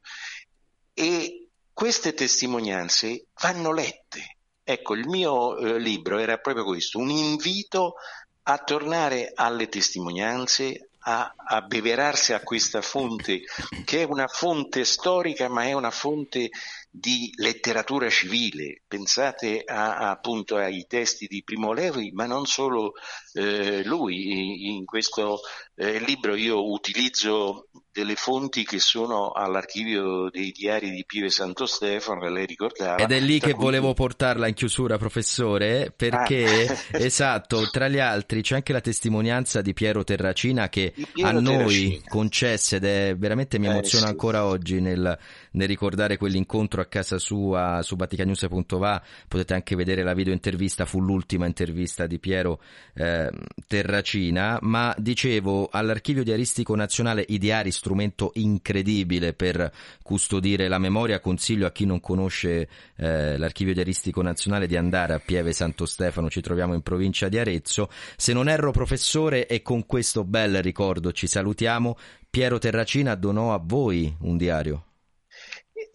E 0.94 1.50
queste 1.74 2.14
testimonianze 2.14 3.28
vanno 3.42 3.74
lette. 3.74 4.38
Ecco, 4.64 4.96
il 4.96 5.08
mio 5.08 5.58
eh, 5.58 5.80
libro 5.80 6.18
era 6.18 6.38
proprio 6.38 6.64
questo, 6.64 6.98
un 7.00 7.10
invito 7.10 7.96
a 8.44 8.58
tornare 8.60 9.32
alle 9.36 9.68
testimonianze, 9.68 10.90
a, 11.00 11.34
a 11.36 11.62
beverarsi 11.62 12.34
a 12.34 12.42
questa 12.42 12.82
fonte, 12.82 13.42
che 13.84 14.02
è 14.02 14.04
una 14.06 14.28
fonte 14.28 14.86
storica, 14.86 15.50
ma 15.50 15.66
è 15.66 15.74
una 15.74 15.92
fonte 15.92 16.50
di 16.98 17.30
letteratura 17.36 18.10
civile. 18.10 18.82
Pensate 18.88 19.64
a, 19.66 20.10
appunto 20.10 20.56
ai 20.56 20.86
testi 20.88 21.28
di 21.28 21.44
Primo 21.44 21.74
Levi, 21.74 22.12
ma 22.14 22.26
non 22.26 22.46
solo 22.46 22.94
eh, 23.34 23.84
lui. 23.84 24.68
In 24.76 24.86
questo 24.86 25.42
eh, 25.76 26.00
libro 26.00 26.36
io 26.36 26.72
utilizzo 26.72 27.68
delle 27.92 28.16
fonti 28.16 28.64
che 28.66 28.80
sono 28.80 29.32
all'archivio 29.32 30.30
dei 30.30 30.52
diari 30.52 30.90
di 30.92 31.06
Pieve 31.06 31.30
Santo 31.30 31.66
Stefano, 31.66 32.30
lei 32.30 32.46
ricordava. 32.46 32.96
Ed 32.96 33.12
è 33.12 33.20
lì 33.20 33.40
che 33.40 33.54
cui... 33.54 33.64
volevo 33.64 33.94
portarla 33.94 34.48
in 34.48 34.54
chiusura, 34.54 34.98
professore, 34.98 35.94
perché, 35.96 36.66
ah. 36.66 36.78
esatto, 36.98 37.70
tra 37.70 37.88
gli 37.88 38.00
altri 38.00 38.42
c'è 38.42 38.56
anche 38.56 38.74
la 38.74 38.82
testimonianza 38.82 39.62
di 39.62 39.74
Piero 39.74 40.04
Terracina 40.04 40.70
che 40.70 40.94
Piero 41.14 41.30
a 41.30 41.42
noi 41.42 41.54
Terracina. 41.54 42.02
concesse 42.08 42.76
ed 42.78 42.86
è 42.86 43.16
veramente 43.18 43.60
mi 43.60 43.68
emoziona 43.68 44.06
eh, 44.06 44.08
sì. 44.08 44.14
ancora 44.14 44.46
oggi 44.46 44.82
nel, 44.82 45.18
nel 45.56 45.68
ricordare 45.68 46.18
quell'incontro 46.18 46.82
a 46.82 46.86
casa 46.86 47.18
sua 47.18 47.82
su 47.82 47.96
vaticanews.va 47.96 49.02
potete 49.28 49.54
anche 49.54 49.76
vedere 49.76 50.04
la 50.04 50.14
video 50.14 50.34
intervista, 50.34 50.86
fu 50.86 51.02
l'ultima 51.02 51.46
intervista 51.46 52.08
di 52.08 52.20
Piero 52.20 52.62
eh, 52.94 53.30
Terracina, 53.68 54.60
ma 54.62 54.94
dicevo 54.98 55.70
all'archivio 55.72 56.24
diaristico 56.24 56.76
nazionale 56.76 57.26
i 57.28 57.38
diari, 57.38 57.72
strumento 57.72 58.32
incredibile 58.36 59.34
per 59.34 59.72
custodire 60.02 60.68
la 60.68 60.78
memoria, 60.78 61.20
consiglio 61.20 61.66
a 61.66 61.72
chi 61.72 61.86
non 61.86 62.00
conosce 62.00 62.68
eh, 62.98 63.38
l'archivio 63.38 63.74
diaristico 63.74 64.22
nazionale 64.22 64.68
di 64.68 64.78
andare 64.78 65.14
a 65.14 65.20
Pieve 65.20 65.54
Santo 65.54 65.86
Stefano, 65.86 66.30
ci 66.30 66.42
troviamo 66.42 66.74
in 66.74 66.82
provincia 66.82 67.30
di 67.30 67.38
Arezzo, 67.38 67.90
se 68.16 68.34
non 68.34 68.50
erro 68.50 68.72
professore 68.72 69.48
e 69.48 69.62
con 69.62 69.86
questo 69.86 70.24
bel 70.24 70.62
ricordo 70.62 71.12
ci 71.12 71.28
salutiamo, 71.28 71.98
Piero 72.30 72.58
Terracina 72.58 73.16
donò 73.16 73.54
a 73.54 73.62
voi 73.64 74.14
un 74.22 74.38
diario. 74.38 74.86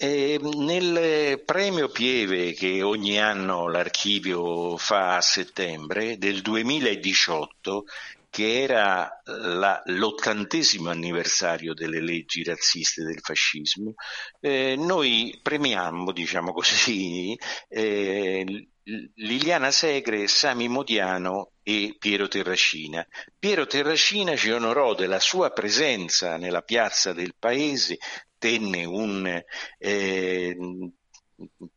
Eh, 0.02 0.38
nel 0.40 1.42
premio 1.44 1.90
Pieve 1.90 2.54
che 2.54 2.80
ogni 2.80 3.20
anno 3.20 3.68
l'archivio 3.68 4.78
fa 4.78 5.16
a 5.16 5.20
settembre 5.20 6.16
del 6.16 6.40
2018, 6.40 7.84
che 8.30 8.62
era 8.62 9.20
la, 9.24 9.82
l'ottantesimo 9.84 10.88
anniversario 10.88 11.74
delle 11.74 12.00
leggi 12.00 12.42
razziste 12.42 13.02
del 13.04 13.20
fascismo, 13.20 13.92
eh, 14.40 14.74
noi 14.74 15.38
premiamo, 15.42 16.12
diciamo 16.12 16.54
così, 16.54 17.36
eh, 17.68 18.68
Liliana 19.16 19.70
Segre, 19.70 20.26
Sami 20.28 20.68
Modiano 20.68 21.50
e 21.62 21.94
Piero 21.98 22.26
Terracina. 22.26 23.06
Piero 23.38 23.66
Terracina 23.66 24.34
ci 24.34 24.50
onorò 24.50 24.94
della 24.94 25.20
sua 25.20 25.50
presenza 25.50 26.38
nella 26.38 26.62
piazza 26.62 27.12
del 27.12 27.34
paese 27.38 27.98
tenne 28.40 28.84
un 28.84 29.44
eh, 29.78 30.56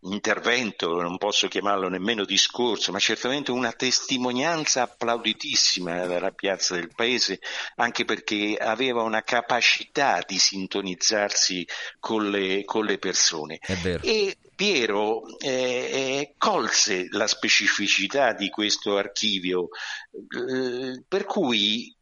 intervento, 0.01 1.01
non 1.01 1.17
posso 1.17 1.47
chiamarlo 1.47 1.89
nemmeno 1.89 2.25
discorso, 2.25 2.91
ma 2.91 2.99
certamente 2.99 3.51
una 3.51 3.71
testimonianza 3.71 4.83
applauditissima 4.83 6.05
dalla 6.05 6.31
piazza 6.31 6.75
del 6.75 6.91
paese, 6.93 7.39
anche 7.75 8.05
perché 8.05 8.57
aveva 8.59 9.03
una 9.03 9.21
capacità 9.21 10.23
di 10.25 10.37
sintonizzarsi 10.37 11.67
con 11.99 12.29
le, 12.29 12.63
con 12.65 12.85
le 12.85 12.97
persone. 12.97 13.59
E 14.01 14.37
Piero 14.55 15.25
eh, 15.39 15.49
eh, 15.49 16.33
colse 16.37 17.07
la 17.09 17.27
specificità 17.27 18.33
di 18.33 18.49
questo 18.49 18.97
archivio, 18.97 19.69
eh, 20.11 21.03
per 21.07 21.25
cui 21.25 21.93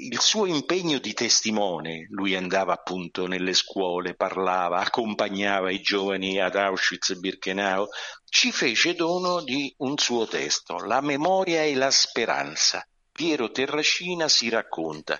il 0.00 0.20
suo 0.20 0.46
impegno 0.46 0.98
di 0.98 1.12
testimone, 1.12 2.06
lui 2.10 2.36
andava 2.36 2.72
appunto 2.72 3.26
nelle 3.26 3.52
scuole, 3.52 4.14
parlava, 4.14 4.78
accompagnava 4.78 5.70
i 5.70 5.80
giovani 5.80 6.40
ad 6.40 6.54
Auschwitz 6.54 7.10
e 7.10 7.16
Birkenau, 7.16 7.88
ci 8.24 8.52
fece 8.52 8.94
dono 8.94 9.42
di 9.42 9.72
un 9.78 9.96
suo 9.98 10.26
testo, 10.26 10.76
La 10.84 11.00
memoria 11.00 11.62
e 11.62 11.74
la 11.74 11.90
speranza. 11.90 12.86
Piero 13.10 13.50
Terracina 13.50 14.28
si 14.28 14.48
racconta 14.48 15.18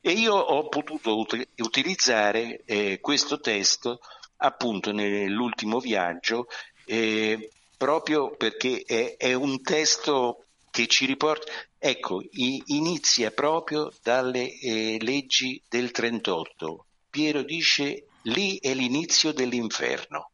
e 0.00 0.12
io 0.12 0.34
ho 0.34 0.66
potuto 0.68 1.18
ut- 1.18 1.46
utilizzare 1.58 2.62
eh, 2.64 3.00
questo 3.00 3.38
testo 3.38 4.00
appunto 4.38 4.92
nell'ultimo 4.92 5.78
viaggio 5.78 6.46
eh, 6.86 7.50
proprio 7.76 8.34
perché 8.34 8.82
è, 8.86 9.16
è 9.18 9.34
un 9.34 9.60
testo 9.60 10.44
che 10.74 10.88
ci 10.88 11.06
riporta, 11.06 11.52
ecco, 11.86 12.22
inizia 12.32 13.30
proprio 13.30 13.92
dalle 14.02 14.58
eh, 14.58 14.96
leggi 15.02 15.60
del 15.68 15.90
38. 15.90 16.86
Piero 17.10 17.42
dice 17.42 18.06
lì 18.22 18.56
è 18.58 18.72
l'inizio 18.72 19.32
dell'inferno. 19.32 20.30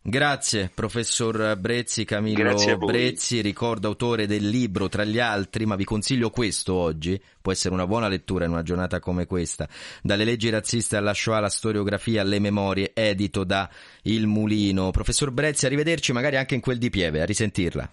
Grazie 0.00 0.70
professor 0.74 1.54
Brezzi, 1.58 2.06
Camillo 2.06 2.78
Brezzi, 2.78 3.42
ricordo 3.42 3.88
autore 3.88 4.26
del 4.26 4.48
libro 4.48 4.88
tra 4.88 5.04
gli 5.04 5.18
altri, 5.18 5.66
ma 5.66 5.76
vi 5.76 5.84
consiglio 5.84 6.30
questo 6.30 6.72
oggi, 6.72 7.20
può 7.42 7.52
essere 7.52 7.74
una 7.74 7.86
buona 7.86 8.08
lettura 8.08 8.46
in 8.46 8.52
una 8.52 8.62
giornata 8.62 9.00
come 9.00 9.26
questa, 9.26 9.68
dalle 10.00 10.24
leggi 10.24 10.48
razziste 10.48 10.96
alla 10.96 11.12
Shoah, 11.12 11.40
la 11.40 11.50
storiografia, 11.50 12.22
alle 12.22 12.38
memorie, 12.38 12.92
edito 12.94 13.44
da 13.44 13.68
Il 14.04 14.26
Mulino. 14.26 14.92
Professor 14.92 15.30
Brezzi, 15.30 15.66
arrivederci 15.66 16.12
magari 16.12 16.38
anche 16.38 16.54
in 16.54 16.62
quel 16.62 16.78
di 16.78 16.88
Pieve, 16.88 17.20
a 17.20 17.26
risentirla. 17.26 17.90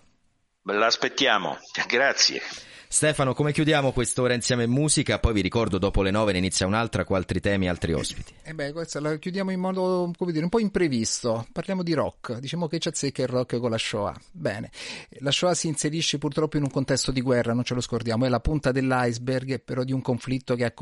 L'aspettiamo, 0.67 1.59
grazie. 1.87 2.41
Stefano, 2.87 3.33
come 3.33 3.51
chiudiamo 3.51 3.91
quest'ora 3.91 4.33
insieme 4.33 4.63
in 4.63 4.71
musica? 4.71 5.19
Poi 5.19 5.33
vi 5.33 5.41
ricordo, 5.41 5.77
dopo 5.77 6.01
le 6.01 6.11
nove 6.11 6.31
ne 6.31 6.37
inizia 6.37 6.65
un'altra 6.65 7.03
con 7.03 7.17
altri 7.17 7.39
temi 7.39 7.67
altri 7.67 7.93
ospiti. 7.93 8.33
E 8.43 8.51
eh 8.51 8.53
beh, 8.53 8.71
questa 8.71 8.99
la 8.99 9.17
chiudiamo 9.17 9.51
in 9.51 9.59
modo, 9.59 10.11
come 10.15 10.31
dire, 10.31 10.43
un 10.43 10.49
po' 10.49 10.59
imprevisto. 10.59 11.47
Parliamo 11.51 11.83
di 11.83 11.93
rock. 11.93 12.39
Diciamo 12.39 12.67
che 12.67 12.77
c'è 12.77 12.89
azzecca 12.89 13.23
il 13.23 13.27
rock 13.27 13.57
con 13.59 13.69
la 13.69 13.77
Shoah. 13.77 14.15
Bene. 14.31 14.71
La 15.19 15.31
Shoah 15.31 15.53
si 15.53 15.67
inserisce 15.67 16.17
purtroppo 16.17 16.57
in 16.57 16.63
un 16.63 16.69
contesto 16.69 17.11
di 17.11 17.21
guerra, 17.21 17.53
non 17.53 17.63
ce 17.63 17.73
lo 17.73 17.81
scordiamo. 17.81 18.25
È 18.25 18.29
la 18.29 18.39
punta 18.39 18.71
dell'iceberg, 18.71 19.61
però 19.61 19.83
di 19.83 19.91
un 19.91 20.01
conflitto 20.01 20.55
che 20.55 20.65
ha, 20.65 20.73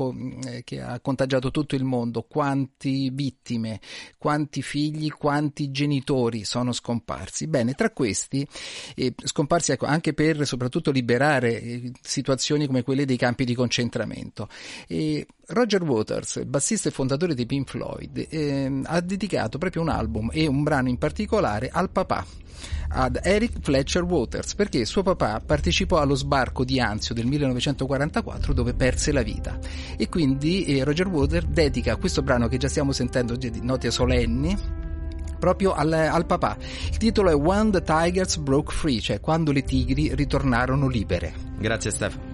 eh, 0.46 0.62
che 0.62 0.80
ha 0.80 1.00
contagiato 1.00 1.50
tutto 1.50 1.74
il 1.74 1.84
mondo. 1.84 2.22
Quanti 2.22 3.10
vittime, 3.10 3.80
quanti 4.18 4.62
figli, 4.62 5.10
quanti 5.10 5.70
genitori 5.70 6.44
sono 6.44 6.72
scomparsi. 6.72 7.46
Bene, 7.46 7.72
tra 7.72 7.90
questi, 7.90 8.46
eh, 8.94 9.14
scomparsi 9.16 9.72
ecco, 9.72 9.86
anche 9.86 10.12
per 10.12 10.46
soprattutto 10.46 10.90
liberare 10.90 11.60
eh, 11.60 11.92
situazioni 12.00 12.66
come 12.66 12.82
quelle 12.82 13.04
dei 13.04 13.16
campi 13.16 13.44
di 13.44 13.54
concentramento. 13.54 14.48
E 14.86 15.26
Roger 15.48 15.82
Waters, 15.82 16.44
bassista 16.44 16.88
e 16.88 16.92
fondatore 16.92 17.34
di 17.34 17.46
Pink 17.46 17.70
Floyd, 17.70 18.26
eh, 18.28 18.80
ha 18.84 19.00
dedicato 19.00 19.58
proprio 19.58 19.82
un 19.82 19.88
album 19.88 20.30
e 20.32 20.46
un 20.46 20.62
brano 20.62 20.88
in 20.88 20.98
particolare 20.98 21.68
al 21.72 21.90
papà 21.90 22.24
ad 22.88 23.18
Eric 23.22 23.58
Fletcher 23.60 24.02
Waters 24.02 24.54
perché 24.54 24.84
suo 24.84 25.02
papà 25.02 25.40
partecipò 25.44 25.98
allo 25.98 26.14
sbarco 26.14 26.64
di 26.64 26.80
Anzio 26.80 27.14
del 27.14 27.26
1944 27.26 28.52
dove 28.52 28.74
perse 28.74 29.12
la 29.12 29.22
vita 29.22 29.58
e 29.96 30.08
quindi 30.08 30.64
eh, 30.64 30.84
Roger 30.84 31.08
Waters 31.08 31.46
dedica 31.46 31.96
questo 31.96 32.22
brano 32.22 32.48
che 32.48 32.56
già 32.56 32.68
stiamo 32.68 32.92
sentendo 32.92 33.36
di 33.36 33.50
note 33.62 33.90
solenni 33.90 34.83
proprio 35.44 35.74
al, 35.74 35.92
al 35.92 36.24
papà. 36.24 36.56
Il 36.90 36.96
titolo 36.96 37.28
è 37.28 37.34
When 37.34 37.70
the 37.70 37.82
Tigers 37.82 38.38
Broke 38.38 38.72
Free, 38.72 39.00
cioè 39.00 39.20
quando 39.20 39.52
le 39.52 39.62
tigri 39.62 40.14
ritornarono 40.14 40.88
libere. 40.88 41.34
Grazie 41.58 41.90
Stefano. 41.90 42.33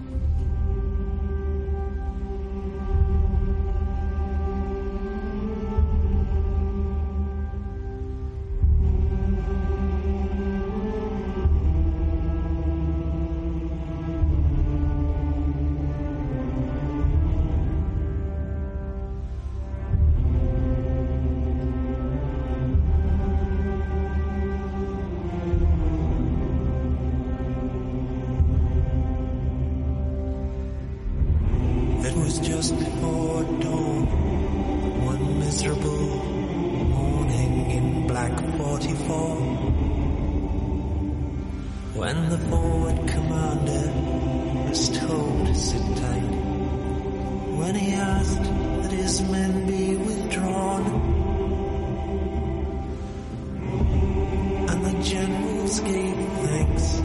When 47.61 47.75
he 47.75 47.93
asked 47.93 48.43
that 48.81 48.91
his 48.91 49.21
men 49.29 49.67
be 49.67 49.95
withdrawn, 49.95 50.83
and 54.69 54.85
the 54.85 55.03
generals 55.03 55.79
gave 55.81 56.15
thanks 56.47 57.01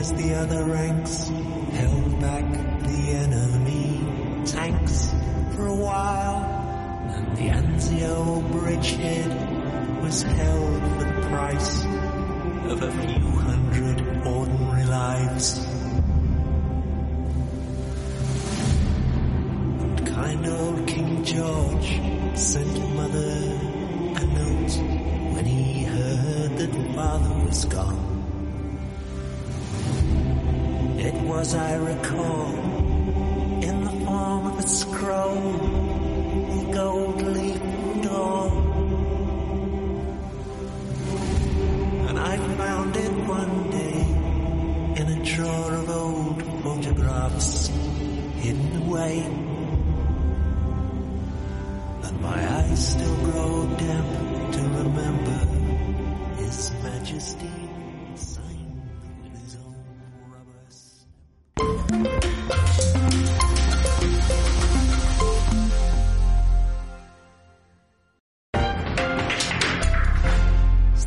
as 0.00 0.12
the 0.12 0.32
other 0.34 0.64
ranks 0.64 1.28
held 1.72 2.20
back 2.20 2.46
the 2.86 3.02
enemy 3.24 4.44
tanks 4.46 5.12
for 5.56 5.66
a 5.66 5.74
while, 5.74 6.44
and 7.16 7.36
the 7.36 7.48
Anzio 7.48 8.40
bridgehead 8.52 9.32
was 10.02 10.22
held 10.22 10.82
for 10.92 11.04
the 11.04 11.28
price 11.30 11.84
of 12.70 12.80
a 12.80 12.92
few 12.92 13.26
hundred 13.42 13.65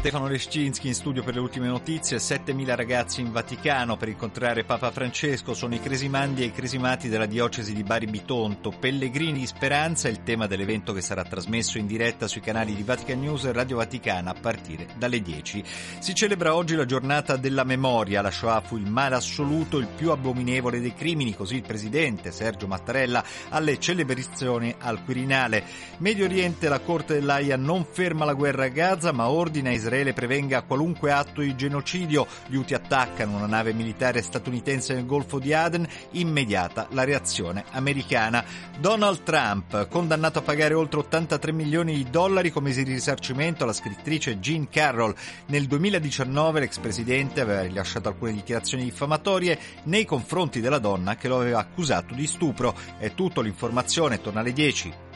Stefano 0.10 0.32
Lescinski 0.32 0.88
in 0.88 0.96
studio 0.96 1.22
per 1.22 1.36
le 1.36 1.40
ultime 1.40 1.68
notizie, 1.68 2.18
7.000 2.18 2.74
ragazzi 2.74 3.22
in 3.22 3.32
Vaticano 3.32 3.96
per 3.96 4.08
incontrare 4.08 4.64
Papa 4.64 4.90
Francesco, 4.90 5.54
sono 5.54 5.76
i 5.76 5.80
cresimandi 5.80 6.42
e 6.42 6.46
i 6.46 6.52
cresimati 6.52 7.10
della 7.10 7.28
diocesi 7.28 7.76
di 7.76 7.84
Bari 7.84 8.08
Bitonto, 8.08 8.72
pellegrini 8.72 9.42
di 9.42 9.46
speranza 9.46 10.08
è 10.08 10.12
il 10.12 10.24
tema 10.24 10.48
dell'evento 10.48 10.94
che 10.94 11.02
sarà 11.02 11.24
trasmesso 11.24 11.78
in 11.78 11.86
diretta 11.86 12.28
sui 12.28 12.42
canali 12.42 12.74
di 12.74 12.82
Vatican 12.82 13.20
News 13.20 13.44
e 13.44 13.52
Radio 13.52 13.78
Vaticana 13.78 14.32
a 14.32 14.34
partire 14.34 14.88
dalle 14.98 15.22
10. 15.22 15.64
Si 16.00 16.16
celebra 16.16 16.56
oggi 16.56 16.74
la 16.74 16.86
giornata 16.86 17.38
della 17.38 17.64
memoria, 17.64 18.24
la 18.24 18.32
Shoah 18.32 18.62
fu 18.62 18.78
il 18.78 18.90
male 18.90 19.14
assoluto, 19.14 19.78
il 19.78 19.90
più 19.96 20.10
abominevole 20.10 20.82
dei 20.82 20.96
crimini, 20.96 21.36
così 21.36 21.58
il 21.58 21.62
presidente 21.62 22.32
Sergio 22.32 22.66
Mattarella 22.66 23.24
alle 23.50 23.80
celebrazioni 23.80 24.74
al 24.80 25.04
Quirinale. 25.04 25.64
Medio 25.98 26.26
Oriente, 26.26 26.68
la 26.68 26.80
Corte 26.80 27.14
dell'AIA 27.14 27.58
non 27.58 27.86
ferma 27.86 28.26
la 28.26 28.34
guerra 28.34 28.64
a 28.64 28.70
Gaza 28.70 29.12
ma 29.12 29.30
ordina 29.30 29.70
a 29.70 29.74
Israele 29.74 29.98
prevenga 30.14 30.64
qualunque 30.64 31.12
atto 31.12 31.42
di 31.42 31.56
genocidio. 31.56 32.26
Gli 32.48 32.56
Houthi 32.56 32.74
attaccano 32.74 33.38
una 33.38 33.46
nave 33.46 33.74
militare 33.74 34.22
statunitense 34.22 34.94
nel 34.94 35.06
Golfo 35.06 35.40
di 35.40 35.54
Aden, 35.54 35.88
immediata 36.12 36.88
la 36.92 37.04
reazione 37.04 37.66
americana. 37.72 38.44
Donald 38.80 39.24
Trump, 39.24 39.88
condannato 39.88 40.40
a 40.40 40.42
pagare 40.42 40.74
oltre 40.74 41.00
83 41.00 41.52
milioni 41.52 41.94
di 41.94 42.10
dollari 42.10 42.52
come 42.52 42.72
risarcimento 42.72 43.64
alla 43.64 43.74
scrittrice 43.74 44.40
Jean 44.40 44.70
Carroll. 44.70 45.14
Nel 45.48 45.68
2019 45.68 46.62
l'ex 46.62 46.78
presidente 46.80 47.42
aveva 47.42 47.62
rilasciato 47.62 48.10
alcune 48.10 48.34
dichiarazioni 48.34 48.84
diffamatorie 48.84 49.60
nei 49.84 50.06
confronti 50.06 50.62
della 50.62 50.80
donna 50.80 51.16
che 51.16 51.28
lo 51.28 51.40
aveva 51.40 51.60
accusato 51.60 52.14
di 52.14 52.26
stupro. 52.26 52.76
È 52.98 53.14
tutto 53.14 53.42
l'informazione, 53.42 54.22
torna 54.22 54.40
alle 54.40 54.54
10. 54.54 55.08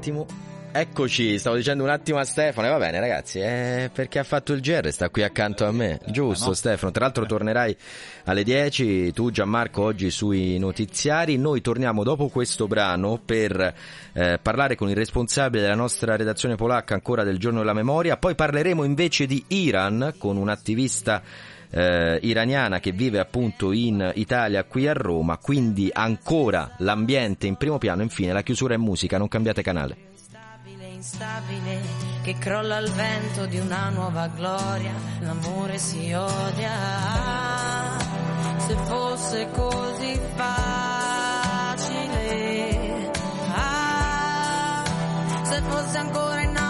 Attimo. 0.00 0.26
Eccoci, 0.72 1.38
stavo 1.38 1.56
dicendo 1.56 1.82
un 1.82 1.90
attimo 1.90 2.18
a 2.18 2.24
Stefano, 2.24 2.68
e 2.68 2.70
va 2.70 2.78
bene 2.78 3.00
ragazzi, 3.00 3.40
eh, 3.40 3.90
perché 3.92 4.20
ha 4.20 4.24
fatto 4.24 4.52
il 4.52 4.60
GR, 4.60 4.88
sta 4.90 5.10
qui 5.10 5.22
accanto 5.24 5.66
a 5.66 5.72
me, 5.72 6.00
giusto 6.06 6.46
no? 6.46 6.54
Stefano, 6.54 6.92
tra 6.92 7.04
l'altro 7.04 7.26
tornerai 7.26 7.76
alle 8.24 8.44
10, 8.44 9.12
tu 9.12 9.30
Gianmarco 9.32 9.82
oggi 9.82 10.10
sui 10.10 10.58
notiziari, 10.58 11.36
noi 11.38 11.60
torniamo 11.60 12.04
dopo 12.04 12.28
questo 12.28 12.68
brano 12.68 13.20
per 13.22 13.74
eh, 14.12 14.38
parlare 14.40 14.76
con 14.76 14.88
il 14.88 14.96
responsabile 14.96 15.62
della 15.62 15.74
nostra 15.74 16.16
redazione 16.16 16.54
polacca 16.54 16.94
ancora 16.94 17.24
del 17.24 17.38
giorno 17.38 17.58
della 17.58 17.74
memoria, 17.74 18.16
poi 18.16 18.36
parleremo 18.36 18.84
invece 18.84 19.26
di 19.26 19.44
Iran 19.48 20.14
con 20.18 20.36
un 20.36 20.48
attivista 20.48 21.20
eh, 21.70 22.18
iraniana 22.22 22.80
che 22.80 22.92
vive 22.92 23.18
appunto 23.18 23.72
in 23.72 24.12
Italia 24.14 24.64
qui 24.64 24.88
a 24.88 24.92
Roma, 24.92 25.38
quindi 25.38 25.88
ancora 25.92 26.74
l'ambiente 26.78 27.46
in 27.46 27.56
primo 27.56 27.78
piano, 27.78 28.02
infine 28.02 28.32
la 28.32 28.42
chiusura 28.42 28.74
in 28.74 28.80
musica, 28.80 29.18
non 29.18 29.28
cambiate 29.28 29.62
canale. 29.62 29.96
Instabile, 30.12 30.86
instabile, 30.86 31.80
che 32.22 32.34
crolla 32.38 32.76
al 32.76 32.90
vento 32.90 33.46
di 33.46 33.58
una 33.58 33.88
nuova 33.90 34.26
gloria, 34.28 34.92
l'amore 35.20 35.78
si 35.78 36.12
odia. 36.12 36.72
Se 38.58 38.76
fosse 38.84 39.48
così 39.52 40.20
facile, 40.34 40.60
ah, 43.54 44.84
se 45.42 45.60
fosse 45.62 45.98
ancora 45.98 46.40
innamorato 46.42 46.69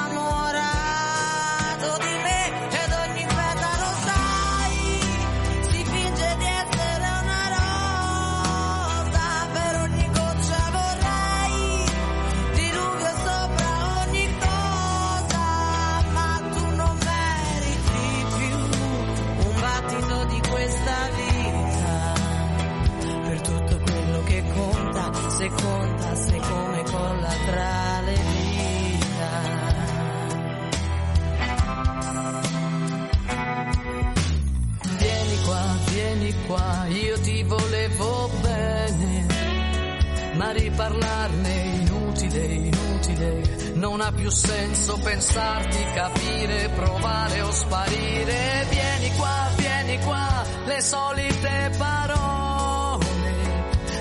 più 44.12 44.30
senso 44.30 44.98
pensarti, 45.02 45.84
capire, 45.92 46.68
provare 46.70 47.40
o 47.42 47.50
sparire. 47.50 48.66
Vieni 48.68 49.10
qua, 49.16 49.48
vieni 49.56 49.98
qua, 50.00 50.44
le 50.66 50.80
solite 50.80 51.70
parole 51.76 53.06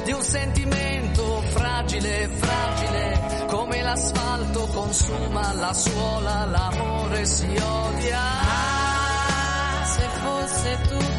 di 0.05 0.12
un 0.12 0.22
sentimento 0.22 1.41
fragile, 1.53 2.30
fragile, 2.34 3.45
come 3.47 3.82
l'asfalto 3.82 4.68
consuma 4.74 5.53
la 5.53 5.74
suola, 5.74 6.45
l'amore 6.45 7.26
si 7.26 7.45
odia. 7.45 8.20
Ah, 8.20 9.86
se 9.86 10.07
fosse 10.22 10.78
tutto 10.88 11.18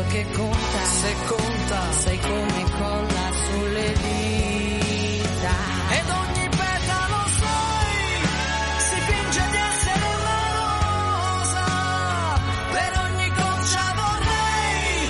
quello 0.00 0.08
che 0.08 0.26
conta, 0.32 0.84
se 0.84 1.14
conta, 1.26 1.92
sei 1.92 2.18
come 2.20 2.70
colla 2.78 3.30
sulle 3.44 3.92
dita. 3.92 5.54
Ed 5.90 6.08
ogni 6.10 6.48
petalo 6.48 7.26
sei, 7.40 8.22
si 8.88 9.00
finge 9.00 9.48
di 9.50 9.56
essere 9.56 10.04
una 10.16 10.40
rosa, 10.60 11.64
per 12.70 12.92
ogni 13.04 13.28
goccia 13.28 13.84
vorrei, 14.00 15.06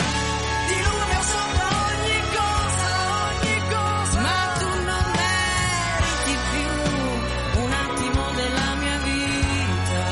di 0.66 0.74
diluvio 0.74 1.22
sopra 1.22 1.66
ogni 1.90 2.20
cosa, 2.38 2.90
ogni 3.30 3.58
cosa. 3.70 4.20
Ma 4.20 4.40
tu 4.58 4.70
non 4.88 5.04
meriti 5.20 6.34
più 6.50 7.62
un 7.62 7.72
attimo 7.72 8.22
della 8.34 8.74
mia 8.74 8.98
vita, 8.98 10.04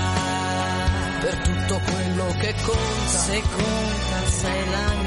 per 1.20 1.37
tutto 1.39 1.81
quello 1.91 2.26
che 2.39 2.55
conta, 2.64 3.18
se 3.18 3.43
conta. 3.57 3.98
I 4.49 4.65
love. 4.71 4.93
you. 4.93 4.98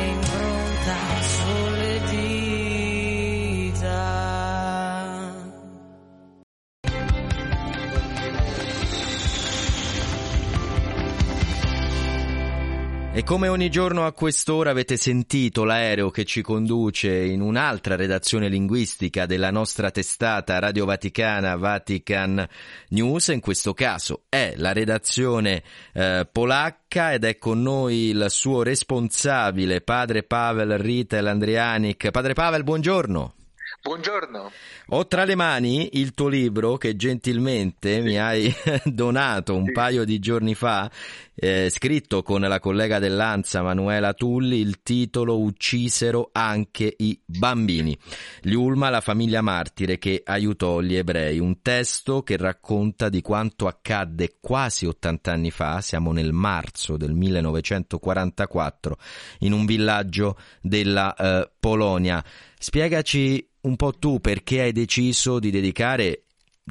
E 13.22 13.24
come 13.24 13.50
ogni 13.50 13.70
giorno 13.70 14.08
a 14.08 14.14
quest'ora 14.14 14.72
avete 14.72 14.98
sentito 14.98 15.64
l'aereo 15.64 16.10
che 16.10 16.26
ci 16.26 16.42
conduce 16.42 17.14
in 17.24 17.42
un'altra 17.42 17.96
redazione 17.96 18.50
linguistica 18.50 19.28
della 19.28 19.52
nostra 19.52 19.92
testata 19.92 20.58
Radio 20.58 20.86
Vaticana 20.86 21.56
Vatican 21.56 22.44
News, 22.90 23.28
in 23.28 23.40
questo 23.40 23.76
caso 23.76 24.24
è 24.28 24.56
la 24.58 24.74
redazione 24.74 25.62
eh, 25.94 26.28
polacca 26.32 27.14
ed 27.14 27.24
è 27.24 27.38
con 27.38 27.62
noi 27.62 28.10
il 28.10 28.26
suo 28.30 28.64
responsabile, 28.64 29.82
padre 29.82 30.24
Pavel 30.24 30.80
Ritel 30.80 31.28
Andrianic. 31.28 32.10
Padre 32.10 32.34
Pavel, 32.34 32.64
buongiorno. 32.64 33.36
Buongiorno. 33.84 34.52
Ho 34.90 35.08
tra 35.08 35.24
le 35.26 35.34
mani 35.34 35.90
il 35.94 36.14
tuo 36.14 36.28
libro 36.28 36.78
che 36.78 36.96
gentilmente 36.96 38.00
mi 38.02 38.16
hai 38.20 38.54
donato 38.86 39.56
un 39.56 39.72
paio 39.72 40.06
di 40.06 40.20
giorni 40.20 40.54
fa, 40.54 40.90
eh, 41.34 41.68
scritto 41.72 42.22
con 42.22 42.42
la 42.42 42.60
collega 42.60 43.00
dell'Anza 43.00 43.64
Manuela 43.64 44.14
Tulli, 44.14 44.60
il 44.60 44.84
titolo 44.84 45.40
Uccisero 45.40 46.30
anche 46.32 46.94
i 46.96 47.20
bambini. 47.26 47.98
Gli 48.42 48.54
Ulma, 48.54 48.92
la 48.92 49.02
famiglia 49.02 49.42
martire 49.42 49.98
che 49.98 50.22
aiutò 50.24 50.80
gli 50.82 50.94
ebrei, 50.94 51.40
un 51.40 51.64
testo 51.64 52.22
che 52.22 52.38
racconta 52.38 53.10
di 53.10 53.24
quanto 53.24 53.66
accadde 53.66 54.36
quasi 54.40 54.86
80 54.86 55.32
anni 55.32 55.50
fa, 55.50 55.82
siamo 55.82 56.12
nel 56.12 56.34
marzo 56.34 56.98
del 56.98 57.14
1944, 57.14 58.98
in 59.40 59.54
un 59.54 59.66
villaggio 59.66 60.38
della 60.62 61.16
eh, 61.16 61.50
Polonia. 61.60 62.24
Spiegaci 62.60 63.50
un 63.62 63.76
po' 63.76 63.94
tu 63.94 64.20
perché 64.20 64.62
hai 64.62 64.72
deciso 64.72 65.40
di 65.40 65.52
dedicare 65.52 66.24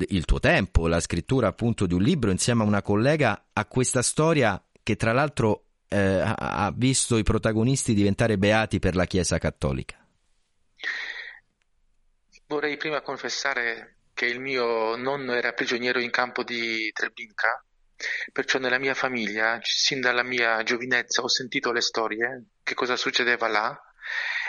il 0.09 0.25
tuo 0.25 0.41
tempo, 0.41 0.87
la 0.87 1.01
scrittura 1.01 1.49
appunto 1.49 1.87
di 1.87 1.95
un 1.95 2.03
libro 2.03 2.31
insieme 2.31 2.63
a 2.63 2.67
una 2.67 2.83
collega 2.83 3.49
a 3.53 3.67
questa 3.67 4.03
storia 4.03 4.63
che 4.83 4.97
tra 4.97 5.13
l'altro 5.13 5.65
eh, 5.89 6.23
ha 6.25 6.73
visto 6.75 7.19
i 7.19 7.23
protagonisti 7.23 7.95
diventare 7.95 8.39
beati 8.39 8.79
per 8.79 8.95
la 8.95 9.05
Chiesa 9.05 9.39
cattolica. 9.39 9.97
Vorrei 12.47 12.77
prima 12.77 13.03
confessare 13.03 13.97
che 14.15 14.27
il 14.27 14.41
mio 14.41 14.97
nonno 14.97 15.33
era 15.33 15.53
prigioniero 15.53 16.01
in 16.01 16.11
campo 16.11 16.43
di 16.43 16.91
Treblinka, 16.93 17.65
perciò 18.33 18.59
nella 18.59 18.79
mia 18.79 18.95
famiglia, 18.95 19.59
sin 19.63 20.01
dalla 20.01 20.23
mia 20.23 20.63
giovinezza, 20.63 21.23
ho 21.23 21.29
sentito 21.29 21.73
le 21.73 21.81
storie, 21.81 22.45
che 22.63 22.75
cosa 22.75 22.97
succedeva 22.97 23.49
là, 23.49 23.81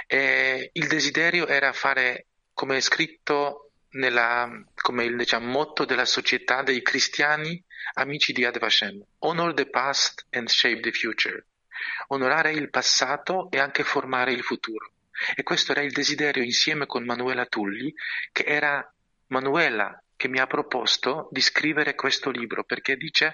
e 0.08 0.72
il 0.74 0.88
desiderio 0.88 1.48
era 1.48 1.72
fare, 1.74 2.28
come 2.62 2.78
è 2.78 2.80
scritto 2.80 3.72
nella, 3.94 4.48
come 4.76 5.06
il 5.06 5.18
diciamo, 5.18 5.48
motto 5.48 5.84
della 5.84 6.06
società 6.06 6.62
dei 6.62 6.84
cristiani 6.84 7.60
amici 7.94 8.34
di 8.34 8.46
Ad 8.46 8.60
Vashem, 8.60 9.04
honor 9.22 9.56
the 9.56 9.68
past 9.68 10.28
and 10.30 10.48
shape 10.48 10.82
the 10.82 10.92
future, 10.92 11.44
onorare 12.10 12.52
il 12.52 12.70
passato 12.70 13.50
e 13.50 13.58
anche 13.58 13.84
formare 13.84 14.32
il 14.32 14.44
futuro. 14.44 14.92
E 15.34 15.42
questo 15.42 15.72
era 15.72 15.82
il 15.82 15.92
desiderio 15.92 16.44
insieme 16.44 16.86
con 16.86 17.04
Manuela 17.04 17.48
Tulli, 17.48 17.92
che 18.32 18.44
era 18.44 18.94
Manuela 19.30 20.00
che 20.16 20.28
mi 20.28 20.38
ha 20.38 20.46
proposto 20.46 21.30
di 21.32 21.42
scrivere 21.42 21.96
questo 21.96 22.30
libro, 22.30 22.64
perché 22.64 22.96
dice 22.96 23.34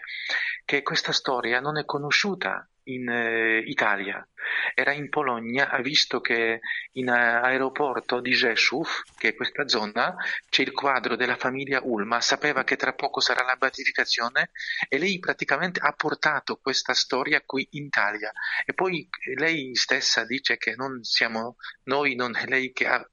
che 0.64 0.84
questa 0.84 1.12
storia 1.12 1.60
non 1.60 1.78
è 1.78 1.84
conosciuta 1.84 2.66
in 2.88 3.10
eh, 3.10 3.60
Italia, 3.60 4.26
era 4.74 4.92
in 4.92 5.10
Polonia, 5.10 5.70
ha 5.70 5.82
visto 5.82 6.20
che 6.20 6.60
in 6.94 7.08
eh, 7.08 7.12
aeroporto 7.12 8.20
di 8.20 8.34
Rzeszów, 8.34 9.04
che 9.18 9.30
è 9.30 9.36
questa 9.36 9.68
zona, 9.68 10.16
c'è 10.50 10.62
il 10.62 10.72
quadro 10.72 11.16
della 11.16 11.36
famiglia 11.36 11.82
Ulma, 11.84 12.22
sapeva 12.22 12.64
che 12.64 12.76
tra 12.76 12.94
poco 12.94 13.20
sarà 13.20 13.44
la 13.44 13.56
beatificazione 13.56 14.52
e 14.88 14.98
lei 14.98 15.20
praticamente 15.20 15.80
ha 15.80 15.92
portato 15.94 16.58
questa 16.58 16.94
storia 16.94 17.42
qui 17.46 17.68
in 17.72 17.86
Italia. 17.86 18.32
E 18.66 18.74
poi 18.74 19.08
lei 19.36 19.76
stessa 19.76 20.26
dice 20.26 20.58
che 20.58 20.76
non 20.76 21.04
siamo 21.04 21.56
noi, 21.84 22.16
non 22.16 22.36
è 22.36 22.46
lei 22.46 22.72
che 22.72 22.88
ha 22.88 23.06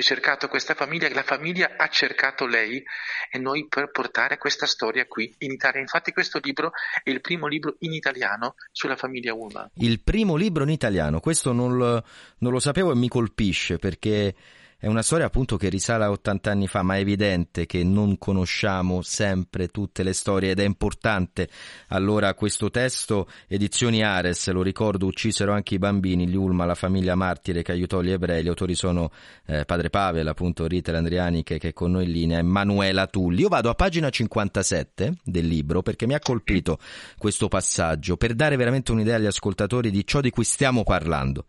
cercato 0.00 0.48
questa 0.48 0.74
famiglia, 0.74 1.12
la 1.12 1.22
famiglia 1.22 1.74
ha 1.76 1.88
cercato 1.88 2.46
lei 2.46 2.82
e 3.30 3.38
noi 3.38 3.66
per 3.68 3.90
portare 3.90 4.38
questa 4.38 4.66
storia 4.66 5.06
qui 5.06 5.32
in 5.38 5.52
Italia. 5.52 5.80
Infatti 5.80 6.12
questo 6.12 6.40
libro 6.42 6.72
è 7.02 7.10
il 7.10 7.20
primo 7.20 7.46
libro 7.46 7.76
in 7.80 7.92
italiano 7.92 8.54
sulla 8.70 8.96
famiglia 8.96 9.34
Ulma. 9.34 9.70
Il 9.74 10.00
primo 10.00 10.36
libro 10.36 10.62
in 10.62 10.70
italiano, 10.70 11.20
questo 11.20 11.52
non 11.52 11.76
lo, 11.76 12.04
non 12.38 12.52
lo 12.52 12.60
sapevo 12.60 12.92
e 12.92 12.94
mi 12.94 13.08
colpisce 13.08 13.78
perché 13.78 14.34
è 14.82 14.88
una 14.88 15.02
storia 15.02 15.26
appunto 15.26 15.56
che 15.56 15.68
risale 15.68 16.02
a 16.02 16.10
80 16.10 16.50
anni 16.50 16.66
fa, 16.66 16.82
ma 16.82 16.96
è 16.96 16.98
evidente 16.98 17.66
che 17.66 17.84
non 17.84 18.18
conosciamo 18.18 19.00
sempre 19.00 19.68
tutte 19.68 20.02
le 20.02 20.12
storie 20.12 20.50
ed 20.50 20.58
è 20.58 20.64
importante. 20.64 21.48
Allora 21.90 22.34
questo 22.34 22.68
testo, 22.68 23.28
edizioni 23.46 24.02
Ares, 24.02 24.50
lo 24.50 24.60
ricordo, 24.60 25.06
uccisero 25.06 25.52
anche 25.52 25.76
i 25.76 25.78
bambini, 25.78 26.26
gli 26.26 26.34
Ulma, 26.34 26.64
la 26.64 26.74
famiglia 26.74 27.14
martire 27.14 27.62
che 27.62 27.70
aiutò 27.70 28.00
gli 28.00 28.10
ebrei. 28.10 28.42
Gli 28.42 28.48
autori 28.48 28.74
sono 28.74 29.12
eh, 29.46 29.64
padre 29.64 29.88
Pavel, 29.88 30.26
appunto 30.26 30.66
Rita 30.66 30.90
Andriani 30.96 31.44
che, 31.44 31.58
che 31.58 31.68
è 31.68 31.72
con 31.72 31.92
noi 31.92 32.06
in 32.06 32.10
linea, 32.10 32.38
e 32.40 32.42
Manuela 32.42 33.06
Tulli. 33.06 33.42
Io 33.42 33.48
vado 33.48 33.70
a 33.70 33.76
pagina 33.76 34.10
57 34.10 35.18
del 35.22 35.46
libro 35.46 35.82
perché 35.82 36.08
mi 36.08 36.14
ha 36.14 36.18
colpito 36.18 36.80
questo 37.18 37.46
passaggio 37.46 38.16
per 38.16 38.34
dare 38.34 38.56
veramente 38.56 38.90
un'idea 38.90 39.14
agli 39.14 39.26
ascoltatori 39.26 39.92
di 39.92 40.04
ciò 40.04 40.20
di 40.20 40.30
cui 40.30 40.42
stiamo 40.42 40.82
parlando. 40.82 41.44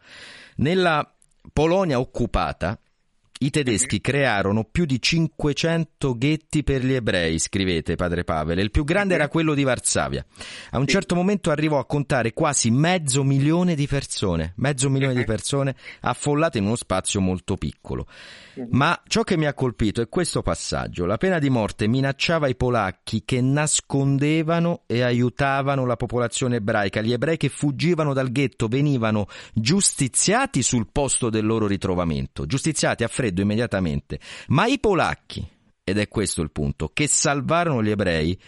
Nella 0.58 1.12
Polonia 1.52 2.00
occupata, 2.00 2.78
i 3.44 3.50
tedeschi 3.50 4.00
crearono 4.00 4.64
più 4.64 4.86
di 4.86 5.02
500 5.02 6.18
ghetti 6.18 6.64
per 6.64 6.86
gli 6.86 6.94
ebrei, 6.94 7.38
scrivete 7.40 7.96
padre 7.96 8.24
Pavel. 8.24 8.60
Il 8.60 8.72
più 8.72 8.86
grande 8.86 9.16
era 9.16 9.28
quello 9.28 9.54
di 9.54 9.64
Varsavia. 9.64 10.26
A 10.72 10.80
un 10.80 10.88
certo 10.88 11.14
momento 11.14 11.52
arrivò 11.52 11.78
a 11.78 11.86
contare 11.86 12.32
quasi 12.32 12.72
mezzo 12.72 13.22
milione 13.24 13.76
di 13.76 13.86
persone, 13.86 14.54
mezzo 14.58 14.90
milione 14.90 15.16
di 15.16 15.26
persone 15.26 15.76
affollate 16.02 16.60
in 16.60 16.66
uno 16.66 16.78
spazio 16.78 17.20
molto 17.20 17.58
piccolo. 17.58 18.08
Ma 18.70 18.98
ciò 19.08 19.24
che 19.24 19.36
mi 19.36 19.46
ha 19.46 19.54
colpito 19.54 20.02
è 20.02 20.08
questo 20.08 20.42
passaggio. 20.42 21.06
La 21.06 21.18
pena 21.18 21.40
di 21.40 21.50
morte 21.50 21.88
minacciava 21.88 22.48
i 22.48 22.56
polacchi 22.56 23.24
che 23.26 23.42
nascondevano 23.42 24.84
e 24.86 25.02
aiutavano 25.02 25.86
la 25.86 25.98
popolazione 25.98 26.58
ebraica. 26.58 27.02
Gli 27.02 27.12
ebrei 27.12 27.36
che 27.36 27.50
fuggivano 27.50 28.14
dal 28.14 28.32
ghetto 28.32 28.68
venivano 28.68 29.28
giustiziati 29.54 30.62
sul 30.62 30.88
posto 30.92 31.30
del 31.30 31.46
loro 31.46 31.68
ritrovamento, 31.68 32.46
giustiziati 32.46 33.04
a 33.04 33.08
freddo 33.08 33.33
immediatamente. 33.42 34.20
Ma 34.48 34.66
i 34.66 34.80
polacchi, 34.80 35.46
ed 35.84 35.98
è 35.98 36.08
questo 36.08 36.42
il 36.42 36.52
punto, 36.52 36.90
che 36.94 37.08
salvarono 37.08 37.84
gli 37.84 37.90
ebrei, 37.90 38.40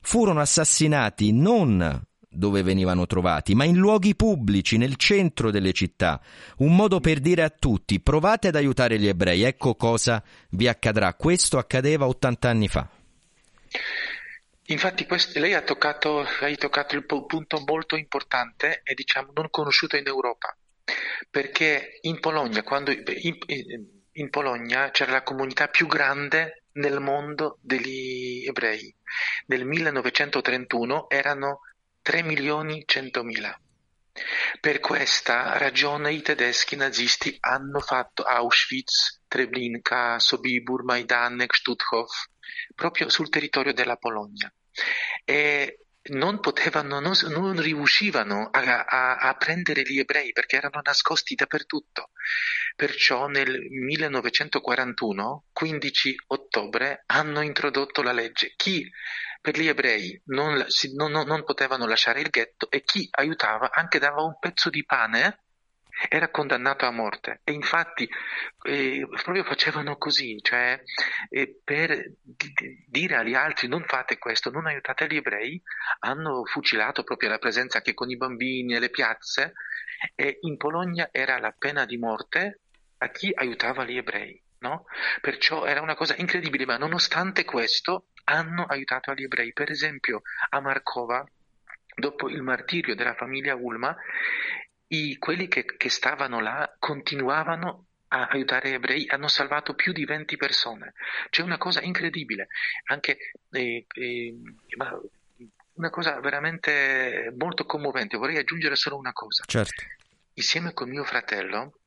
furono 0.00 0.40
assassinati 0.40 1.32
non 1.32 2.04
dove 2.36 2.62
venivano 2.62 3.06
trovati, 3.06 3.54
ma 3.54 3.64
in 3.64 3.76
luoghi 3.76 4.14
pubblici, 4.14 4.76
nel 4.76 4.96
centro 4.96 5.50
delle 5.50 5.72
città. 5.72 6.20
Un 6.58 6.76
modo 6.76 7.00
per 7.00 7.18
dire 7.18 7.42
a 7.42 7.50
tutti, 7.50 8.00
provate 8.00 8.48
ad 8.48 8.56
aiutare 8.56 8.98
gli 8.98 9.08
ebrei, 9.08 9.42
ecco 9.42 9.74
cosa 9.74 10.22
vi 10.50 10.68
accadrà. 10.68 11.14
Questo 11.14 11.58
accadeva 11.58 12.06
80 12.06 12.48
anni 12.48 12.68
fa. 12.68 12.88
Infatti 14.68 15.06
questo, 15.06 15.38
lei 15.38 15.54
ha 15.54 15.62
toccato, 15.62 16.26
hai 16.40 16.56
toccato 16.56 16.96
il 16.96 17.04
punto 17.04 17.62
molto 17.64 17.96
importante 17.96 18.80
e 18.84 18.94
diciamo 18.94 19.30
non 19.34 19.48
conosciuto 19.48 19.96
in 19.96 20.06
Europa, 20.06 20.56
perché 21.30 21.98
in 22.02 22.18
Polonia, 22.18 22.62
quando, 22.64 22.90
in, 22.90 23.38
in 23.46 23.95
Polonia 24.30 24.90
c'era 24.90 25.12
la 25.12 25.22
comunità 25.22 25.68
più 25.68 25.86
grande 25.86 26.64
nel 26.72 27.00
mondo 27.00 27.58
degli 27.60 28.46
ebrei. 28.46 28.94
Nel 29.46 29.64
1931 29.64 31.08
erano 31.08 31.60
3 32.02 32.22
milioni 32.22 32.82
100 32.86 33.22
mila. 33.22 33.60
Per 34.60 34.80
questa 34.80 35.58
ragione 35.58 36.12
i 36.12 36.22
tedeschi 36.22 36.76
nazisti 36.76 37.36
hanno 37.40 37.80
fatto 37.80 38.22
Auschwitz, 38.22 39.22
Treblinka, 39.28 40.18
Sobibur, 40.18 40.84
Majdanek, 40.84 41.54
Stutthof, 41.54 42.28
proprio 42.74 43.10
sul 43.10 43.28
territorio 43.28 43.74
della 43.74 43.96
Polonia. 43.96 44.52
E 45.24 45.86
non 46.08 46.40
potevano, 46.40 47.00
non, 47.00 47.14
non 47.28 47.60
riuscivano 47.60 48.48
a, 48.50 48.84
a, 48.84 49.16
a, 49.16 49.34
prendere 49.34 49.82
gli 49.82 49.98
ebrei 49.98 50.32
perché 50.32 50.56
erano 50.56 50.80
nascosti 50.82 51.34
dappertutto. 51.34 52.10
Perciò 52.76 53.26
nel 53.26 53.58
1941, 53.70 55.44
15 55.50 56.14
ottobre, 56.28 57.02
hanno 57.06 57.40
introdotto 57.40 58.02
la 58.02 58.12
legge. 58.12 58.52
Chi 58.54 58.88
per 59.40 59.58
gli 59.58 59.66
ebrei 59.66 60.20
non, 60.26 60.64
non, 60.94 61.26
non 61.26 61.44
potevano 61.44 61.86
lasciare 61.86 62.20
il 62.20 62.28
ghetto 62.28 62.70
e 62.70 62.82
chi 62.82 63.08
aiutava 63.12 63.70
anche 63.72 63.98
dava 63.98 64.22
un 64.22 64.38
pezzo 64.38 64.68
di 64.70 64.84
pane 64.84 65.40
era 66.08 66.28
condannato 66.30 66.84
a 66.84 66.90
morte 66.90 67.40
e 67.44 67.52
infatti 67.52 68.08
eh, 68.64 69.06
proprio 69.22 69.44
facevano 69.44 69.96
così, 69.96 70.38
cioè 70.42 70.78
eh, 71.30 71.60
per 71.64 72.12
di- 72.22 72.52
di- 72.52 72.84
dire 72.86 73.16
agli 73.16 73.34
altri 73.34 73.68
non 73.68 73.84
fate 73.84 74.18
questo, 74.18 74.50
non 74.50 74.66
aiutate 74.66 75.06
gli 75.06 75.16
ebrei, 75.16 75.60
hanno 76.00 76.44
fucilato 76.44 77.02
proprio 77.02 77.30
la 77.30 77.38
presenza 77.38 77.78
anche 77.78 77.94
con 77.94 78.10
i 78.10 78.16
bambini 78.16 78.74
nelle 78.74 78.90
piazze 78.90 79.54
e 80.14 80.38
in 80.42 80.56
Polonia 80.58 81.08
era 81.10 81.38
la 81.38 81.54
pena 81.56 81.86
di 81.86 81.96
morte 81.96 82.60
a 82.98 83.08
chi 83.10 83.30
aiutava 83.34 83.84
gli 83.84 83.96
ebrei. 83.96 84.40
No? 84.58 84.86
Perciò 85.20 85.66
era 85.66 85.82
una 85.82 85.94
cosa 85.94 86.14
incredibile, 86.16 86.64
ma 86.64 86.78
nonostante 86.78 87.44
questo 87.44 88.06
hanno 88.24 88.64
aiutato 88.64 89.12
gli 89.14 89.22
ebrei. 89.22 89.52
Per 89.52 89.70
esempio 89.70 90.22
a 90.48 90.60
Markova, 90.60 91.24
dopo 91.94 92.28
il 92.28 92.42
martirio 92.42 92.94
della 92.94 93.14
famiglia 93.14 93.54
Ulma, 93.54 93.94
i- 94.88 95.18
quelli 95.18 95.46
che, 95.48 95.64
che 95.64 95.88
stavano 95.90 96.40
là 96.40 96.74
continuavano 96.78 97.86
a 98.08 98.28
aiutare 98.28 98.70
gli 98.70 98.74
ebrei, 98.74 99.06
hanno 99.08 99.28
salvato 99.28 99.74
più 99.74 99.92
di 99.92 100.04
20 100.04 100.36
persone. 100.36 100.94
C'è 101.28 101.42
una 101.42 101.58
cosa 101.58 101.82
incredibile, 101.82 102.48
anche 102.86 103.18
eh, 103.50 103.86
eh, 103.92 104.34
una 105.74 105.90
cosa 105.90 106.18
veramente 106.20 107.32
molto 107.36 107.66
commovente. 107.66 108.16
Vorrei 108.16 108.38
aggiungere 108.38 108.74
solo 108.76 108.96
una 108.96 109.12
cosa. 109.12 109.44
Certo. 109.46 109.84
Insieme 110.34 110.72
con 110.72 110.88
mio 110.88 111.04
fratello, 111.04 111.78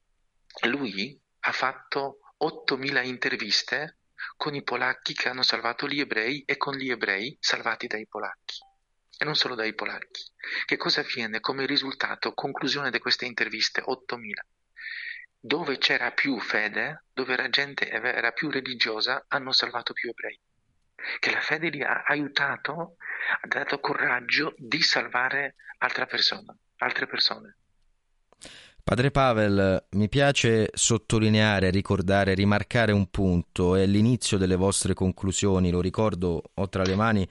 lui 0.67 1.19
ha 1.41 1.51
fatto 1.51 2.19
8.000 2.39 3.05
interviste 3.05 3.97
con 4.35 4.55
i 4.55 4.63
polacchi 4.63 5.13
che 5.13 5.29
hanno 5.29 5.43
salvato 5.43 5.87
gli 5.87 5.99
ebrei 5.99 6.43
e 6.45 6.57
con 6.57 6.75
gli 6.75 6.89
ebrei 6.89 7.37
salvati 7.39 7.87
dai 7.87 8.07
polacchi. 8.07 8.57
E 9.17 9.25
non 9.25 9.35
solo 9.35 9.55
dai 9.55 9.73
polacchi. 9.73 10.23
Che 10.65 10.77
cosa 10.77 11.01
avviene 11.01 11.39
come 11.39 11.65
risultato, 11.65 12.33
conclusione 12.33 12.89
di 12.89 12.99
queste 12.99 13.25
interviste? 13.25 13.81
8.000. 13.81 14.31
Dove 15.41 15.77
c'era 15.77 16.11
più 16.11 16.39
fede, 16.39 17.05
dove 17.13 17.35
la 17.35 17.49
gente 17.49 17.89
era 17.89 18.31
più 18.31 18.49
religiosa, 18.49 19.25
hanno 19.27 19.51
salvato 19.51 19.93
più 19.93 20.09
ebrei. 20.09 20.39
Che 21.19 21.31
la 21.31 21.41
fede 21.41 21.69
li 21.69 21.81
ha 21.81 22.03
aiutato, 22.03 22.95
ha 23.41 23.47
dato 23.47 23.79
coraggio 23.79 24.53
di 24.57 24.81
salvare 24.81 25.55
altre 25.79 26.05
persone. 26.05 26.57
Altre 26.77 27.07
persone. 27.07 27.57
Padre 28.83 29.11
Pavel, 29.11 29.85
mi 29.91 30.09
piace 30.09 30.69
sottolineare, 30.73 31.69
ricordare, 31.69 32.33
rimarcare 32.33 32.91
un 32.91 33.07
punto, 33.11 33.75
è 33.75 33.85
l'inizio 33.85 34.37
delle 34.37 34.55
vostre 34.55 34.95
conclusioni, 34.95 35.69
lo 35.69 35.79
ricordo, 35.79 36.41
ho 36.53 36.69
tra 36.69 36.83
le 36.83 36.95
mani 36.95 37.27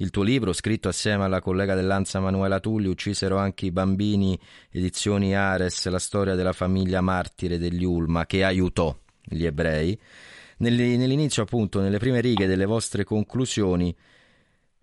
il 0.00 0.10
tuo 0.10 0.22
libro 0.22 0.52
scritto 0.52 0.88
assieme 0.88 1.24
alla 1.24 1.40
collega 1.40 1.74
dell'Anza 1.74 2.20
Manuela 2.20 2.60
Tulli, 2.60 2.88
uccisero 2.88 3.36
anche 3.36 3.66
i 3.66 3.72
bambini, 3.72 4.38
edizioni 4.70 5.34
Ares, 5.34 5.88
la 5.88 5.98
storia 5.98 6.34
della 6.34 6.52
famiglia 6.52 7.00
martire 7.00 7.58
degli 7.58 7.84
Ulma 7.84 8.26
che 8.26 8.44
aiutò 8.44 8.94
gli 9.24 9.44
ebrei. 9.44 9.98
Nell'i- 10.58 10.96
Nell'inizio 10.96 11.42
appunto, 11.42 11.80
nelle 11.80 11.98
prime 11.98 12.20
righe 12.20 12.46
delle 12.46 12.66
vostre 12.66 13.04
conclusioni, 13.04 13.94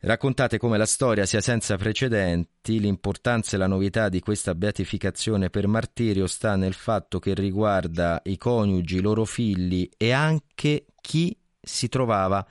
Raccontate 0.06 0.60
come 0.60 0.78
la 0.78 0.86
storia 0.86 1.26
sia 1.26 1.42
senza 1.42 1.78
precedenti, 1.78 2.80
l'importanza 2.80 3.56
e 3.56 3.58
la 3.58 3.66
novità 3.66 4.08
di 4.08 4.20
questa 4.20 4.54
beatificazione 4.54 5.50
per 5.50 5.66
martirio 5.66 6.28
sta 6.28 6.56
nel 6.56 6.76
fatto 6.76 7.18
che 7.18 7.34
riguarda 7.34 8.22
i 8.26 8.38
coniugi, 8.38 8.98
i 8.98 9.02
loro 9.02 9.26
figli 9.26 9.90
e 9.98 10.12
anche 10.12 10.86
chi 11.02 11.36
si 11.60 11.90
trovava 11.90 12.46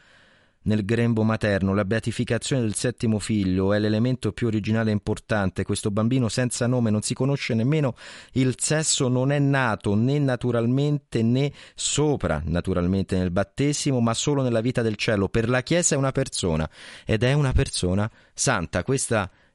nel 0.65 0.85
grembo 0.85 1.23
materno. 1.23 1.75
La 1.75 1.85
beatificazione 1.85 2.63
del 2.63 2.75
settimo 2.75 3.19
figlio 3.19 3.73
è 3.73 3.79
l'elemento 3.79 4.33
più 4.33 4.47
originale 4.47 4.91
e 4.91 4.93
importante. 4.93 5.65
Questo 5.65 5.91
bambino 5.91 6.29
senza 6.29 6.67
nome 6.67 6.91
non 6.91 7.03
si 7.03 7.15
conosce 7.15 7.55
nemmeno 7.55 7.95
il 8.33 8.55
sesso, 8.59 9.09
non 9.09 9.33
è 9.33 9.39
nato 9.39 9.95
né 9.95 10.19
naturalmente 10.19 11.23
né 11.23 11.53
sopra 11.75 12.43
naturalmente 12.45 13.17
nel 13.17 13.31
battesimo, 13.31 14.01
ma 14.01 14.15
solo 14.15 14.43
nella 14.43 14.61
vita 14.61 14.83
del 14.83 14.97
cielo. 14.97 15.29
Per 15.29 15.49
la 15.49 15.63
Chiesa 15.63 15.95
è 15.95 15.99
una 15.99 16.13
persona 16.13 16.69
ed 17.05 17.23
è 17.23 17.33
una 17.33 17.53
persona 17.53 18.11
santa. 18.33 18.83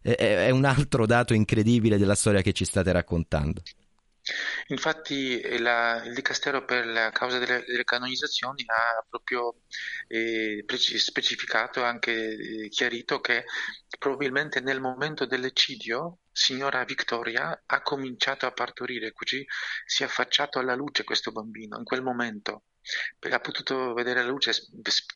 È- 0.01 0.15
è 0.15 0.49
un 0.49 0.65
altro 0.65 1.05
dato 1.05 1.33
incredibile 1.33 1.97
della 1.97 2.15
storia 2.15 2.41
che 2.41 2.53
ci 2.53 2.65
state 2.65 2.91
raccontando. 2.91 3.61
Infatti 4.67 5.39
eh, 5.39 5.59
la- 5.59 6.01
il 6.05 6.13
Dicastero 6.13 6.63
per 6.65 6.85
la 6.85 7.09
causa 7.11 7.37
delle, 7.39 7.63
delle 7.65 7.83
canonizzazioni 7.83 8.63
ha 8.67 9.05
proprio 9.09 9.61
eh, 10.07 10.63
specificato 10.97 11.81
e 11.81 11.83
anche 11.83 12.63
eh, 12.65 12.69
chiarito 12.69 13.19
che 13.19 13.45
probabilmente 13.97 14.59
nel 14.61 14.79
momento 14.79 15.25
dell'eccidio 15.25 16.19
signora 16.31 16.83
Victoria 16.85 17.63
ha 17.65 17.81
cominciato 17.81 18.45
a 18.45 18.51
partorire, 18.51 19.11
così 19.13 19.45
si 19.85 20.03
è 20.03 20.05
affacciato 20.05 20.59
alla 20.59 20.75
luce 20.75 21.03
questo 21.03 21.31
bambino 21.31 21.77
in 21.77 21.83
quel 21.83 22.01
momento. 22.01 22.63
Ha 23.19 23.39
potuto 23.39 23.93
vedere 23.93 24.21
la 24.23 24.29
luce, 24.29 24.53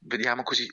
vediamo 0.02 0.44
così, 0.44 0.68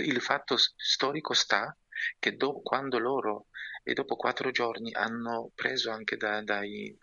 il 0.00 0.20
fatto 0.20 0.56
storico 0.58 1.32
sta 1.34 1.74
che 2.18 2.36
do- 2.36 2.60
quando 2.62 2.98
loro 2.98 3.46
e 3.82 3.94
dopo 3.94 4.16
quattro 4.16 4.50
giorni 4.50 4.92
hanno 4.92 5.50
preso 5.54 5.90
anche 5.90 6.16
da- 6.16 6.42
dai, 6.42 6.96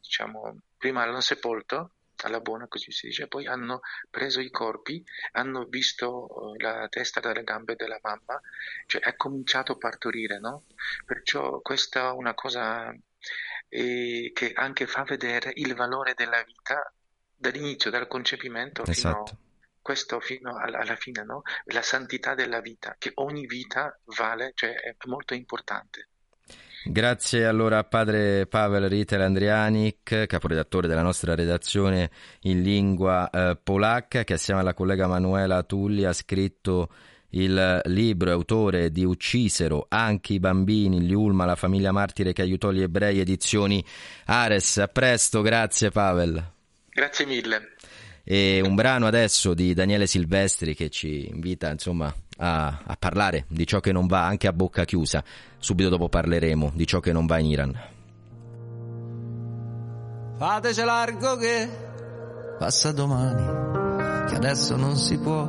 diciamo, 0.00 0.60
prima 0.76 1.04
l'hanno 1.04 1.20
sepolto 1.20 1.92
alla 2.22 2.40
buona, 2.40 2.66
così 2.66 2.90
si 2.92 3.06
dice, 3.06 3.28
poi 3.28 3.46
hanno 3.46 3.80
preso 4.10 4.40
i 4.40 4.50
corpi, 4.50 5.02
hanno 5.32 5.64
visto 5.64 6.54
eh, 6.54 6.62
la 6.62 6.86
testa 6.88 7.20
dalle 7.20 7.44
gambe 7.44 7.76
della 7.76 7.98
mamma, 8.02 8.40
cioè 8.86 9.00
è 9.00 9.16
cominciato 9.16 9.72
a 9.72 9.78
partorire, 9.78 10.38
no? 10.38 10.64
Perciò 11.04 11.60
questa 11.60 12.08
è 12.08 12.12
una 12.12 12.34
cosa 12.34 12.94
eh, 13.68 14.30
che 14.34 14.52
anche 14.54 14.86
fa 14.86 15.04
vedere 15.04 15.52
il 15.54 15.74
valore 15.74 16.14
della 16.14 16.42
vita 16.42 16.92
dall'inizio, 17.36 17.90
dal 17.90 18.06
concepimento 18.06 18.84
fino 18.84 18.92
Esatto. 18.92 19.38
Questo 19.82 20.20
fino 20.20 20.56
alla, 20.56 20.96
fine, 20.96 21.24
no? 21.24 21.42
La 21.66 21.82
santità 21.82 22.34
della 22.34 22.60
vita, 22.60 22.96
che 22.98 23.12
ogni 23.14 23.46
vita 23.46 23.98
vale, 24.16 24.52
cioè 24.54 24.74
è 24.74 24.94
molto 25.06 25.34
importante. 25.34 26.08
Grazie 26.82 27.44
allora 27.44 27.78
a 27.78 27.84
padre 27.84 28.46
Pavel 28.46 28.88
Ritter 28.88 29.20
Andrianic, 29.20 30.26
caporedattore 30.26 30.88
della 30.88 31.02
nostra 31.02 31.34
redazione 31.34 32.10
in 32.40 32.62
lingua 32.62 33.28
eh, 33.28 33.58
polacca, 33.62 34.24
che 34.24 34.34
assieme 34.34 34.60
alla 34.60 34.72
collega 34.72 35.06
Manuela 35.06 35.62
Tulli 35.62 36.04
ha 36.04 36.12
scritto 36.12 36.88
il 37.30 37.80
libro, 37.84 38.32
autore 38.32 38.90
di 38.90 39.04
Uccisero 39.04 39.86
anche 39.88 40.32
i 40.32 40.40
bambini, 40.40 41.02
gli 41.02 41.12
Ulma, 41.12 41.44
la 41.44 41.54
famiglia 41.54 41.92
martire 41.92 42.32
che 42.32 42.42
aiutò 42.42 42.70
gli 42.70 42.82
ebrei, 42.82 43.20
edizioni 43.20 43.84
Ares. 44.26 44.78
A 44.78 44.88
presto, 44.88 45.42
grazie 45.42 45.90
Pavel. 45.90 46.52
Grazie 46.88 47.26
mille. 47.26 47.74
E 48.32 48.62
un 48.64 48.76
brano 48.76 49.08
adesso 49.08 49.54
di 49.54 49.74
Daniele 49.74 50.06
Silvestri 50.06 50.76
che 50.76 50.88
ci 50.88 51.28
invita 51.28 51.68
insomma 51.68 52.14
a, 52.36 52.80
a 52.86 52.96
parlare 52.96 53.44
di 53.48 53.66
ciò 53.66 53.80
che 53.80 53.90
non 53.90 54.06
va 54.06 54.24
anche 54.24 54.46
a 54.46 54.52
bocca 54.52 54.84
chiusa. 54.84 55.24
Subito 55.58 55.88
dopo 55.88 56.08
parleremo 56.08 56.70
di 56.72 56.86
ciò 56.86 57.00
che 57.00 57.12
non 57.12 57.26
va 57.26 57.40
in 57.40 57.46
Iran. 57.46 57.76
Fateci 60.38 60.84
largo 60.84 61.36
che 61.38 61.68
passa 62.56 62.92
domani, 62.92 64.28
che 64.28 64.36
adesso 64.36 64.76
non 64.76 64.94
si 64.94 65.18
può. 65.18 65.40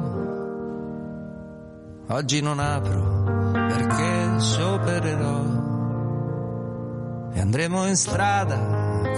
Oggi 2.08 2.42
non 2.42 2.58
apro 2.58 3.52
perché 3.52 4.40
sciopererò. 4.40 5.40
E 7.32 7.40
andremo 7.40 7.86
in 7.86 7.96
strada 7.96 8.58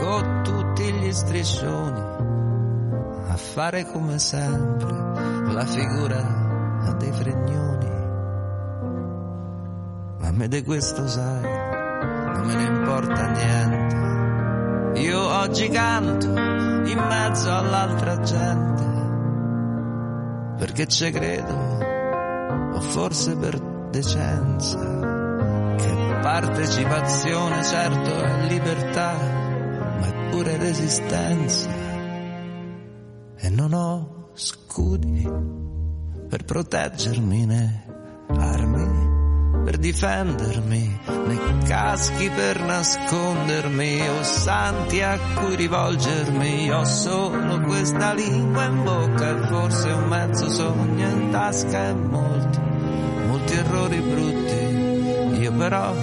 con 0.02 0.42
tutti 0.44 0.92
gli 0.92 1.14
striscioni 1.14 2.13
a 3.34 3.38
fare 3.38 3.84
come 3.92 4.20
sempre 4.20 4.94
la 5.52 5.66
figura 5.66 6.42
dei 7.00 7.12
fregnoni. 7.12 7.90
Ma 10.20 10.28
a 10.28 10.32
me 10.32 10.48
di 10.48 10.62
questo 10.64 11.08
sai, 11.08 11.42
non 11.42 12.46
me 12.46 12.56
ne 12.56 12.64
importa 12.64 13.32
niente. 13.32 15.00
Io 15.02 15.20
oggi 15.20 15.68
canto 15.70 16.28
in 16.28 17.06
mezzo 17.10 17.52
all'altra 17.52 18.20
gente, 18.20 18.84
perché 20.58 20.86
ci 20.86 21.10
credo, 21.10 21.56
o 22.74 22.80
forse 22.82 23.36
per 23.36 23.60
decenza, 23.90 24.78
che 25.78 26.20
partecipazione 26.22 27.64
certo 27.64 28.24
è 28.24 28.46
libertà, 28.48 29.14
ma 30.00 30.06
è 30.06 30.30
pure 30.30 30.56
resistenza. 30.58 31.93
E 33.46 33.50
non 33.50 33.74
ho 33.74 34.30
scudi 34.36 35.30
per 36.30 36.46
proteggermi 36.46 37.46
né 37.46 37.86
armi 38.30 39.12
per 39.64 39.78
difendermi, 39.78 41.00
né 41.28 41.58
caschi 41.66 42.30
per 42.30 42.62
nascondermi, 42.62 44.08
o 44.10 44.24
santi 44.24 45.02
a 45.02 45.18
cui 45.36 45.56
rivolgermi. 45.56 46.72
Ho 46.72 46.84
solo 46.86 47.60
questa 47.62 48.14
lingua 48.14 48.64
in 48.64 48.84
bocca 48.84 49.30
e 49.30 49.48
forse 49.48 49.90
un 49.90 50.08
mezzo 50.08 50.50
sogno 50.50 51.08
in 51.08 51.30
tasca 51.32 51.88
e 51.88 51.94
molti, 51.94 52.60
molti 53.28 53.54
errori 53.54 54.00
brutti. 54.00 55.42
Io 55.42 55.54
però 55.54 55.94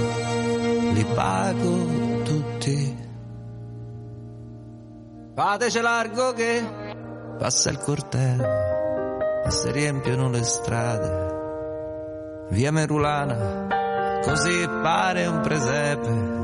li 0.92 1.04
pago 1.14 2.22
tutti. 2.22 2.98
Fateci 5.34 5.80
largo 5.80 6.32
che 6.32 6.79
passa 7.40 7.70
il 7.70 7.78
corteo 7.78 8.44
e 9.46 9.50
si 9.50 9.72
riempiono 9.72 10.28
le 10.28 10.42
strade. 10.42 11.28
Via 12.50 12.70
Merulana, 12.70 14.20
così 14.22 14.68
pare 14.82 15.24
un 15.24 15.40
presepe. 15.40 16.38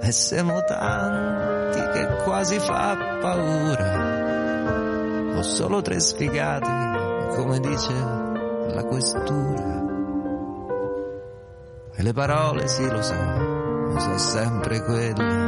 E 0.00 0.10
siamo 0.10 0.60
tanti 0.64 1.78
che 1.92 2.08
quasi 2.24 2.58
fa 2.58 2.96
paura. 3.20 4.16
Ho 5.36 5.42
solo 5.42 5.80
tre 5.80 6.00
sfigati, 6.00 7.36
come 7.36 7.60
dice 7.60 7.92
la 8.74 8.82
questura. 8.82 9.86
E 11.94 12.02
le 12.02 12.12
parole, 12.12 12.66
sì 12.66 12.90
lo 12.90 13.00
so, 13.00 13.14
sono 13.96 14.18
sempre 14.18 14.82
quelle. 14.82 15.46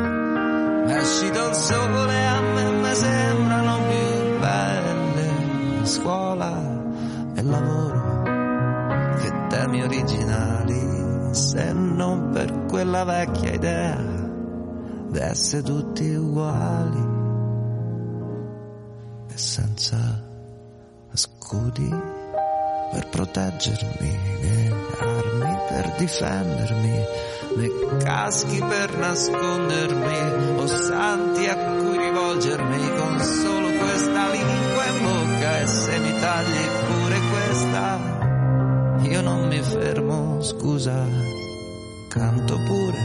Ma 0.86 1.00
uscito 1.00 1.48
il 1.48 1.54
sole, 1.54 2.26
a 2.26 2.40
me 2.40 2.70
mi 2.70 2.94
sembrano 2.94 3.78
più 3.88 4.19
belle. 4.40 5.84
Scuola 5.84 6.60
e 7.34 7.42
lavoro, 7.42 8.22
che 9.18 9.46
temi 9.48 9.82
originali, 9.82 11.34
se 11.34 11.72
non 11.72 12.30
per 12.32 12.66
quella 12.66 13.04
vecchia 13.04 13.52
idea 13.52 13.96
d'essere 15.08 15.62
tutti 15.62 16.14
uguali 16.14 17.08
e 19.28 19.36
senza 19.36 19.96
scudi 21.12 21.88
per 22.92 23.08
proteggermi, 23.08 24.18
né 24.42 24.72
armi 24.98 25.58
per 25.68 25.94
difendermi, 25.96 27.04
né 27.56 27.68
caschi 28.02 28.58
per 28.58 28.96
nascondermi, 28.98 30.58
o 30.58 30.66
santi 30.66 31.46
a 31.46 31.56
cui 31.56 31.98
rivolgermi 31.98 32.96
con 32.96 33.20
solo 33.20 33.69
questa 33.80 34.30
lingua 34.30 34.84
in 34.86 35.02
bocca 35.02 35.60
e 35.60 35.66
se 35.66 35.98
mi 35.98 36.12
tagli 36.18 36.64
pure 36.86 37.18
questa, 37.32 37.98
io 39.02 39.20
non 39.22 39.48
mi 39.48 39.60
fermo, 39.62 40.42
scusa, 40.42 41.06
canto 42.08 42.56
pure 42.66 42.98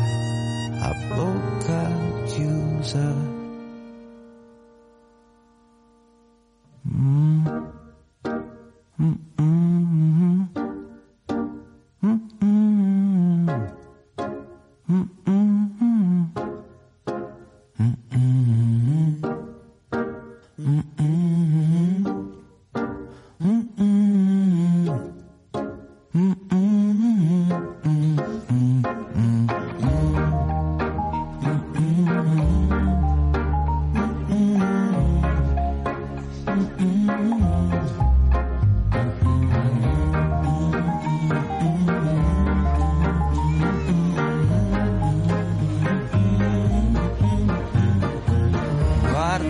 a 0.80 0.91
bocca 1.15 1.91
chiusa. 2.26 3.34
Mm. 6.88 7.47
Mm, 9.01 9.13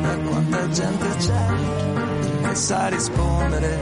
Guarda 0.02 0.18
quanta 0.30 0.70
gente 0.70 1.08
c'è 1.18 1.46
che 2.42 2.56
sa 2.56 2.88
rispondere 2.88 3.80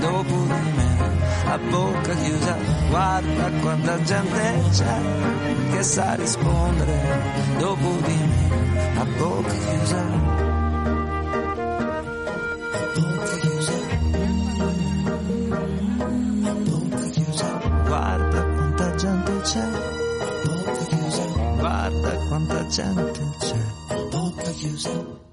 dopo 0.00 0.34
di 0.44 0.70
me 0.76 1.10
a 1.46 1.58
bocca 1.58 2.14
chiusa. 2.14 2.56
Guarda 2.88 3.50
quanta 3.60 4.02
gente 4.02 4.62
c'è 4.70 5.00
che 5.70 5.82
sa 5.82 6.14
rispondere 6.14 7.00
dopo 7.58 7.96
di 8.04 8.14
me 8.14 8.98
a 8.98 9.04
bocca 9.04 9.52
chiusa. 9.52 10.30
Guarda 21.56 22.16
quanta 22.28 22.66
gente 22.66 23.30
c'è. 23.38 23.56
Bocca 24.10 24.50
chiusa. 24.50 25.30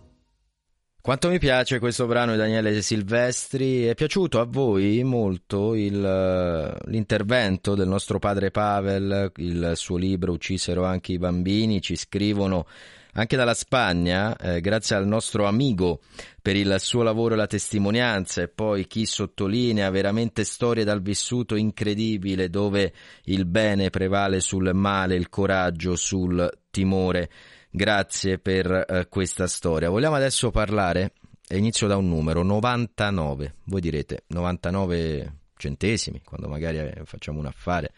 Quanto 1.02 1.30
mi 1.30 1.40
piace 1.40 1.80
questo 1.80 2.08
brano 2.08 2.34
di 2.34 2.38
Daniele 2.38 2.82
Silvestri, 2.82 3.86
è 3.86 3.96
piaciuto 3.96 4.42
a 4.42 4.46
voi 4.46 5.02
molto 5.04 5.74
il, 5.74 6.04
eh, 6.04 6.90
l'intervento 6.90 7.74
del 7.74 7.88
nostro 7.88 8.20
padre 8.20 8.52
Pavel, 8.52 9.32
il 9.38 9.72
suo 9.76 9.96
libro 9.96 10.34
Uccisero 10.34 10.84
anche 10.84 11.14
i 11.14 11.18
bambini, 11.18 11.82
ci 11.82 11.96
scrivono 11.96 12.68
anche 13.14 13.38
dalla 13.38 13.54
Spagna, 13.54 14.36
eh, 14.36 14.60
grazie 14.60 14.98
al 14.98 15.08
nostro 15.08 15.46
amico 15.46 16.02
per 16.42 16.58
il 16.58 16.76
suo 16.80 17.02
lavoro 17.02 17.34
e 17.34 17.38
la 17.38 17.48
testimonianza 17.48 18.42
e 18.42 18.50
poi 18.50 18.86
chi 18.86 19.06
sottolinea 19.06 19.90
veramente 19.90 20.44
storie 20.44 20.84
dal 20.84 21.02
vissuto 21.02 21.56
incredibile 21.56 22.50
dove 22.50 22.92
il 23.24 23.46
bene 23.46 23.90
prevale 23.90 24.42
sul 24.42 24.72
male, 24.74 25.16
il 25.16 25.30
coraggio 25.30 25.96
sul 25.96 26.50
timore. 26.70 27.30
Grazie 27.72 28.40
per 28.40 28.86
eh, 28.88 29.08
questa 29.10 29.46
storia. 29.48 29.90
Vogliamo 29.90 30.16
adesso 30.16 30.50
parlare, 30.50 31.14
inizio 31.50 31.86
da 31.86 31.98
un 31.98 32.08
numero, 32.08 32.42
99. 32.42 33.54
Voi 33.66 33.80
direte 33.80 34.24
99 34.28 35.34
centesimi, 35.56 36.22
quando 36.24 36.48
magari 36.48 36.78
eh, 36.78 37.02
facciamo 37.04 37.38
un 37.38 37.46
affare 37.46 37.92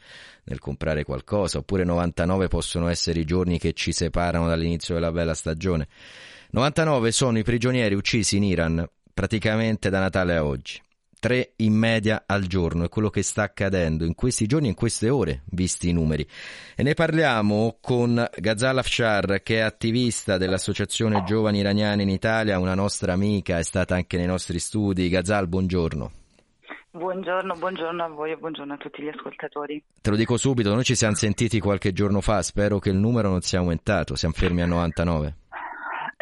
nel 0.45 0.59
comprare 0.59 1.05
qualcosa, 1.05 1.59
oppure 1.59 1.85
99 1.85 2.49
possono 2.49 2.89
essere 2.89 3.21
i 3.21 3.25
giorni 3.25 3.59
che 3.59 3.71
ci 3.71 3.93
separano 3.93 4.47
dall'inizio 4.47 4.95
della 4.95 5.11
bella 5.11 5.33
stagione. 5.33 5.87
99 6.49 7.11
sono 7.13 7.37
i 7.37 7.43
prigionieri 7.43 7.95
uccisi 7.95 8.35
in 8.35 8.43
Iran 8.43 8.85
praticamente 9.13 9.89
da 9.89 9.99
Natale 9.99 10.35
a 10.35 10.43
oggi. 10.43 10.81
Tre 11.21 11.53
in 11.57 11.75
media 11.75 12.23
al 12.25 12.47
giorno 12.47 12.83
è 12.83 12.89
quello 12.89 13.11
che 13.11 13.21
sta 13.21 13.43
accadendo 13.43 14.05
in 14.05 14.15
questi 14.15 14.47
giorni, 14.47 14.69
in 14.69 14.73
queste 14.73 15.07
ore, 15.07 15.43
visti 15.51 15.89
i 15.89 15.93
numeri. 15.93 16.27
E 16.75 16.81
ne 16.81 16.95
parliamo 16.95 17.77
con 17.79 18.27
Ghazal 18.35 18.79
Afshar, 18.79 19.43
che 19.43 19.57
è 19.57 19.59
attivista 19.59 20.39
dell'Associazione 20.39 21.21
Giovani 21.23 21.59
Iraniani 21.59 22.01
in 22.01 22.09
Italia, 22.09 22.57
una 22.57 22.73
nostra 22.73 23.13
amica, 23.13 23.59
è 23.59 23.63
stata 23.63 23.93
anche 23.93 24.17
nei 24.17 24.25
nostri 24.25 24.57
studi. 24.57 25.09
Ghazal, 25.09 25.47
buongiorno. 25.47 26.11
Buongiorno, 26.89 27.53
buongiorno 27.53 28.03
a 28.03 28.07
voi 28.07 28.31
e 28.31 28.37
buongiorno 28.37 28.73
a 28.73 28.77
tutti 28.77 29.03
gli 29.03 29.09
ascoltatori. 29.09 29.83
Te 30.01 30.09
lo 30.09 30.15
dico 30.15 30.37
subito, 30.37 30.73
noi 30.73 30.83
ci 30.83 30.95
siamo 30.95 31.13
sentiti 31.13 31.59
qualche 31.59 31.93
giorno 31.93 32.21
fa, 32.21 32.41
spero 32.41 32.79
che 32.79 32.89
il 32.89 32.97
numero 32.97 33.29
non 33.29 33.41
sia 33.41 33.59
aumentato, 33.59 34.15
siamo 34.15 34.33
fermi 34.33 34.63
a 34.63 34.65
99. 34.65 35.35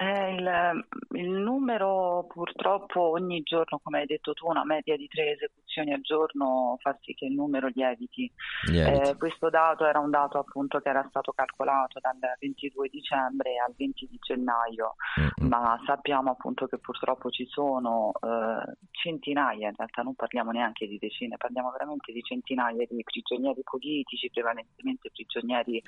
Eh, 0.01 0.33
il, 0.33 0.85
il 1.15 1.29
numero 1.29 2.25
purtroppo 2.29 3.01
ogni 3.01 3.41
giorno, 3.41 3.81
come 3.83 3.99
hai 3.99 4.05
detto 4.05 4.31
tu, 4.31 4.47
una 4.47 4.63
media 4.63 4.95
di 4.95 5.07
tre 5.09 5.31
esecuzioni 5.31 5.59
al 5.77 6.01
giorno 6.01 6.77
fa 6.81 6.97
sì 7.01 7.13
che 7.13 7.25
il 7.25 7.33
numero 7.33 7.67
lieviti. 7.73 8.31
Lieviti. 8.67 9.09
Eh, 9.09 9.17
questo 9.17 9.49
dato 9.49 9.85
era 9.85 9.99
un 9.99 10.09
dato 10.09 10.39
appunto 10.39 10.79
che 10.79 10.89
era 10.89 11.05
stato 11.09 11.31
calcolato 11.31 11.99
dal 11.99 12.17
22 12.39 12.89
dicembre 12.89 13.57
al 13.65 13.73
20 13.77 14.07
di 14.09 14.17
gennaio, 14.19 14.95
ma 15.41 15.79
sappiamo 15.85 16.31
appunto 16.31 16.67
che 16.67 16.79
purtroppo 16.79 17.29
ci 17.29 17.45
sono 17.47 18.11
eh, 18.21 18.77
centinaia, 18.91 19.69
in 19.69 19.75
realtà 19.75 20.01
non 20.01 20.15
parliamo 20.15 20.51
neanche 20.51 20.87
di 20.87 20.97
decine, 20.97 21.37
parliamo 21.37 21.71
veramente 21.71 22.11
di 22.11 22.21
centinaia 22.21 22.85
di 22.89 23.03
prigionieri 23.03 23.61
politici, 23.63 24.29
prevalentemente 24.29 25.09
prigionieri, 25.11 25.81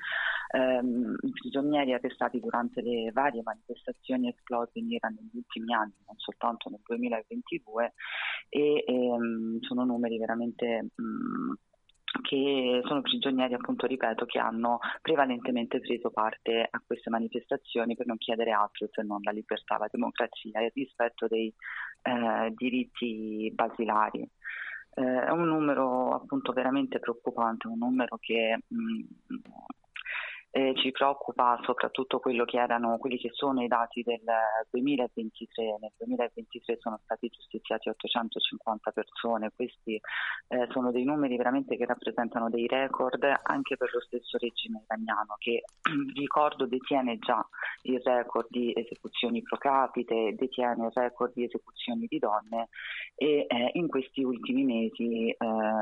ehm, 0.54 1.16
prigionieri 1.32 1.92
arrestati 1.92 2.40
durante 2.40 2.80
le 2.80 3.10
varie 3.12 3.42
manifestazioni 3.42 4.28
esplose 4.28 4.78
in 4.78 4.90
Iran 4.90 5.14
negli 5.14 5.36
ultimi 5.36 5.74
anni, 5.74 5.94
non 6.06 6.16
soltanto 6.18 6.68
nel 6.70 6.80
2022, 6.84 7.92
e 8.48 8.84
ehm, 8.86 9.60
sono 9.60 9.81
numeri 9.84 10.18
veramente 10.18 10.88
mh, 10.94 11.52
che 12.20 12.80
sono 12.84 13.00
prigionieri, 13.00 13.54
appunto, 13.54 13.86
ripeto, 13.86 14.26
che 14.26 14.38
hanno 14.38 14.78
prevalentemente 15.00 15.80
preso 15.80 16.10
parte 16.10 16.66
a 16.70 16.82
queste 16.84 17.10
manifestazioni 17.10 17.96
per 17.96 18.06
non 18.06 18.18
chiedere 18.18 18.50
altro 18.50 18.88
se 18.92 19.02
non 19.02 19.20
la 19.22 19.30
libertà, 19.30 19.78
la 19.78 19.88
democrazia 19.90 20.60
e 20.60 20.66
il 20.66 20.72
rispetto 20.74 21.26
dei 21.26 21.52
eh, 22.02 22.52
diritti 22.54 23.50
basilari. 23.54 24.28
Eh, 24.94 25.24
è 25.24 25.30
un 25.30 25.46
numero 25.46 26.10
appunto 26.14 26.52
veramente 26.52 26.98
preoccupante, 26.98 27.66
un 27.66 27.78
numero 27.78 28.18
che 28.18 28.58
mh, 28.66 29.00
eh, 30.54 30.74
ci 30.76 30.90
preoccupa 30.90 31.58
soprattutto 31.62 32.18
quello 32.18 32.44
che 32.44 32.58
erano, 32.58 32.98
quelli 32.98 33.16
che 33.16 33.30
sono 33.32 33.62
i 33.62 33.68
dati 33.68 34.02
del 34.02 34.20
2023. 34.70 35.78
Nel 35.80 35.92
2023 35.96 36.76
sono 36.78 37.00
stati 37.04 37.28
giustiziati 37.28 37.88
850 37.88 38.90
persone, 38.90 39.50
questi 39.56 39.98
eh, 40.48 40.68
sono 40.70 40.92
dei 40.92 41.04
numeri 41.04 41.38
veramente 41.38 41.76
che 41.78 41.86
rappresentano 41.86 42.50
dei 42.50 42.66
record 42.66 43.24
anche 43.42 43.78
per 43.78 43.94
lo 43.94 44.00
stesso 44.02 44.36
regime 44.36 44.82
iraniano 44.84 45.36
che 45.38 45.62
ricordo 46.14 46.66
detiene 46.66 47.18
già 47.18 47.42
il 47.84 48.00
record 48.04 48.48
di 48.50 48.74
esecuzioni 48.76 49.40
pro 49.40 49.56
capite, 49.56 50.34
detiene 50.36 50.84
il 50.84 50.92
record 50.92 51.32
di 51.32 51.44
esecuzioni 51.44 52.06
di 52.06 52.18
donne 52.18 52.68
e 53.14 53.46
eh, 53.48 53.70
in 53.72 53.88
questi 53.88 54.22
ultimi 54.22 54.64
mesi 54.64 55.30
eh, 55.30 55.36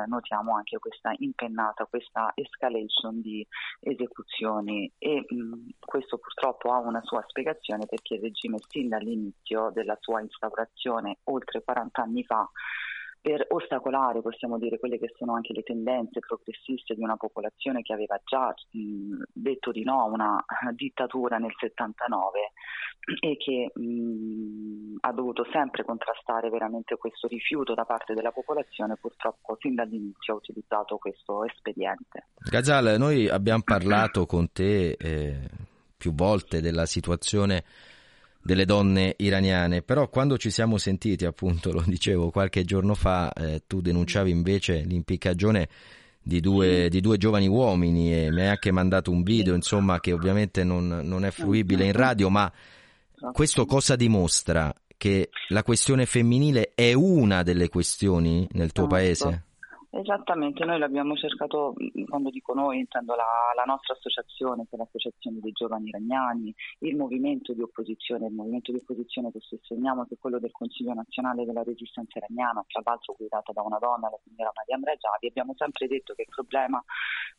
notiamo 0.07 0.55
anche 0.55 0.79
questa 0.79 1.13
impennata, 1.19 1.87
questa 1.87 2.31
escalation 2.37 3.21
di 3.21 3.45
esecuzioni 3.81 4.59
e 4.99 5.25
mh, 5.27 5.69
questo 5.81 6.19
purtroppo 6.19 6.73
ha 6.73 6.79
una 6.79 7.03
sua 7.03 7.25
spiegazione 7.27 7.87
perché 7.87 8.15
il 8.15 8.21
regime 8.21 8.59
sin 8.69 8.89
dall'inizio 8.89 9.71
della 9.73 9.97
sua 10.01 10.21
instaurazione 10.21 11.19
oltre 11.25 11.63
40 11.63 12.03
anni 12.03 12.25
fa 12.25 12.49
per 13.21 13.47
ostacolare, 13.51 14.23
possiamo 14.23 14.59
dire, 14.59 14.79
quelle 14.79 14.99
che 14.99 15.13
sono 15.17 15.35
anche 15.35 15.53
le 15.53 15.63
tendenze 15.63 16.21
progressiste 16.21 16.95
di 16.95 17.03
una 17.03 17.17
popolazione 17.17 17.83
che 17.83 17.93
aveva 17.93 18.19
già 18.25 18.55
mh, 18.71 19.23
detto 19.33 19.71
di 19.73 19.85
no 19.85 20.01
a 20.01 20.05
una 20.05 20.45
dittatura 20.75 21.37
nel 21.37 21.53
79 21.59 22.53
e 23.21 23.37
che 23.37 23.73
mh, 23.79 24.97
ha 25.01 25.13
dovuto 25.13 25.47
sempre 25.53 25.85
contrastare 25.85 26.49
veramente 26.49 26.97
questo 26.97 27.29
rifiuto 27.29 27.75
da 27.75 27.85
parte 27.85 28.15
della 28.15 28.33
popolazione, 28.33 28.97
purtroppo 28.99 29.57
sin 29.61 29.75
dall'inizio 29.75 30.35
ha 30.35 30.37
utilizzato 30.37 30.97
questo 30.97 31.45
espediente. 31.45 32.29
Gazal, 32.51 32.97
noi 32.99 33.29
abbiamo 33.29 33.63
parlato 33.63 34.25
con 34.25 34.51
te 34.51 34.93
eh, 34.93 35.39
più 35.97 36.15
volte 36.15 36.63
della 36.63 36.87
situazione 36.87 37.65
delle 38.51 38.65
donne 38.65 39.15
iraniane, 39.19 39.81
però 39.81 40.09
quando 40.09 40.37
ci 40.37 40.51
siamo 40.51 40.77
sentiti, 40.77 41.25
appunto, 41.25 41.71
lo 41.71 41.85
dicevo 41.87 42.31
qualche 42.31 42.65
giorno 42.65 42.97
fa, 42.97 43.33
eh, 43.33 43.63
tu 43.65 43.81
denunciavi 43.81 44.29
invece 44.29 44.81
l'impiccagione 44.81 45.69
di 46.21 46.41
due, 46.41 46.89
di 46.89 47.01
due, 47.01 47.17
giovani 47.17 47.47
uomini 47.47 48.13
e 48.13 48.33
mi 48.33 48.41
hai 48.41 48.49
anche 48.49 48.73
mandato 48.73 49.13
un 49.13 49.23
video, 49.23 49.55
insomma, 49.55 50.01
che 50.01 50.11
ovviamente 50.11 50.65
non, 50.65 50.89
non 51.05 51.25
è 51.25 51.31
fruibile 51.31 51.85
in 51.85 51.93
radio, 51.93 52.29
ma 52.29 52.53
questo 53.33 53.67
cosa 53.67 53.95
dimostra? 53.95 54.75
Che 54.97 55.31
la 55.51 55.63
questione 55.63 56.05
femminile 56.05 56.73
è 56.75 56.93
una 56.93 57.45
delle 57.45 57.69
questioni 57.69 58.49
nel 58.51 58.73
tuo 58.73 58.89
paese? 58.89 59.45
Esattamente, 59.93 60.65
noi 60.65 60.79
l'abbiamo 60.79 61.17
cercato, 61.17 61.75
quando 62.09 62.31
dico 62.31 62.55
noi 62.55 62.79
intendo 62.79 63.17
la, 63.17 63.51
la, 63.57 63.65
nostra 63.65 63.95
associazione, 63.95 64.65
che 64.71 64.77
è 64.77 64.79
l'associazione 64.79 65.41
dei 65.41 65.51
giovani 65.51 65.89
iraniani, 65.89 66.55
il 66.81 66.95
movimento 66.95 67.53
di 67.55 67.61
opposizione, 67.61 68.29
il 68.29 68.33
movimento 68.33 68.71
di 68.71 68.79
opposizione 68.79 69.33
che 69.33 69.41
sosteniamo 69.41 70.07
che 70.07 70.15
è 70.15 70.19
quello 70.19 70.39
del 70.39 70.53
Consiglio 70.53 70.95
nazionale 70.95 71.45
della 71.45 71.65
resistenza 71.65 72.19
iraniana, 72.19 72.65
tra 72.69 72.83
l'altro 72.85 73.17
guidata 73.19 73.51
da 73.51 73.63
una 73.63 73.79
donna, 73.79 74.09
la 74.09 74.19
signora 74.23 74.53
Mariam 74.55 74.85
Rajavi, 74.85 75.27
abbiamo 75.27 75.55
sempre 75.57 75.89
detto 75.89 76.15
che 76.15 76.23
il 76.23 76.29
problema 76.31 76.81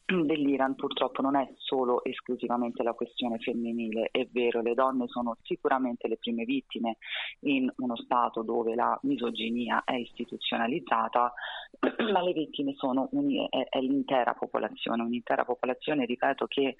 dell'Iran 0.05 0.75
purtroppo 0.75 1.21
non 1.21 1.37
è 1.37 1.53
solo 1.55 2.03
esclusivamente 2.03 2.83
la 2.83 2.93
questione 2.93 3.37
femminile, 3.39 4.09
è 4.11 4.27
vero, 4.29 4.61
le 4.61 4.73
donne 4.73 5.07
sono 5.07 5.37
sicuramente 5.43 6.09
le 6.09 6.17
prime 6.17 6.43
vittime 6.43 6.97
in 7.41 7.71
uno 7.77 7.95
Stato 7.95 8.41
dove 8.41 8.75
la 8.75 8.97
misoginia 9.03 9.83
è 9.85 9.95
istituzionalizzata, 9.95 11.31
ma 12.11 12.21
le 12.21 12.33
vittime 12.45 12.73
sono 12.75 13.07
un, 13.11 13.47
è, 13.49 13.67
è 13.69 13.79
l'intera 13.79 14.33
popolazione, 14.33 15.03
un'intera 15.03 15.45
popolazione, 15.45 16.05
ripeto, 16.05 16.47
che 16.47 16.75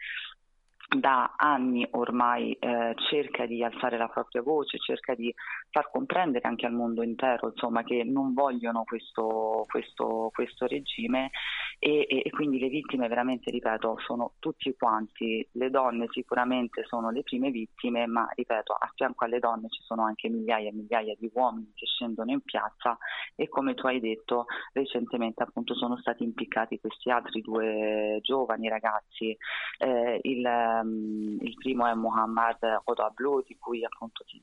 da 0.97 1.35
anni 1.37 1.87
ormai 1.91 2.51
eh, 2.59 2.93
cerca 3.09 3.45
di 3.45 3.63
alzare 3.63 3.97
la 3.97 4.09
propria 4.09 4.41
voce, 4.41 4.77
cerca 4.77 5.15
di 5.15 5.33
far 5.69 5.89
comprendere 5.89 6.45
anche 6.47 6.65
al 6.65 6.73
mondo 6.73 7.01
intero 7.01 7.49
insomma, 7.49 7.83
che 7.83 8.03
non 8.03 8.33
vogliono 8.33 8.83
questo, 8.83 9.65
questo, 9.69 10.29
questo 10.33 10.67
regime 10.67 11.31
e, 11.79 12.05
e, 12.09 12.29
quindi 12.31 12.59
le 12.59 12.67
vittime 12.67 13.07
veramente, 13.07 13.49
ripeto, 13.51 13.99
sono 14.05 14.33
tutti 14.39 14.75
quanti, 14.77 15.47
le 15.53 15.69
donne 15.69 16.07
sicuramente 16.11 16.83
sono 16.85 17.09
le 17.09 17.23
prime 17.23 17.51
vittime, 17.51 18.05
ma 18.05 18.27
ripeto, 18.35 18.73
a 18.73 18.91
fianco 18.93 19.23
alle 19.23 19.39
donne 19.39 19.69
ci 19.69 19.81
sono 19.83 20.03
anche 20.03 20.27
migliaia 20.29 20.69
e 20.69 20.73
migliaia 20.73 21.15
di 21.17 21.31
uomini 21.33 21.71
che 21.73 21.85
scendono 21.85 22.31
in 22.31 22.41
piazza 22.41 22.97
e 23.35 23.47
come 23.47 23.75
tu 23.75 23.87
hai 23.87 24.01
detto 24.01 24.45
recentemente 24.73 25.41
appunto 25.41 25.73
sono 25.73 25.97
stati 25.97 26.23
impiccati 26.23 26.79
questi 26.79 27.09
altri 27.09 27.41
due 27.41 28.19
giovani 28.21 28.67
ragazzi, 28.67 29.35
eh, 29.79 30.19
il 30.23 30.80
il 30.83 31.53
primo 31.55 31.87
è 31.87 31.93
Muhammad 31.93 32.81
Qodablu 32.83 33.43
di 33.43 33.57
cui 33.57 33.83
appunto 33.85 34.23
ti 34.23 34.39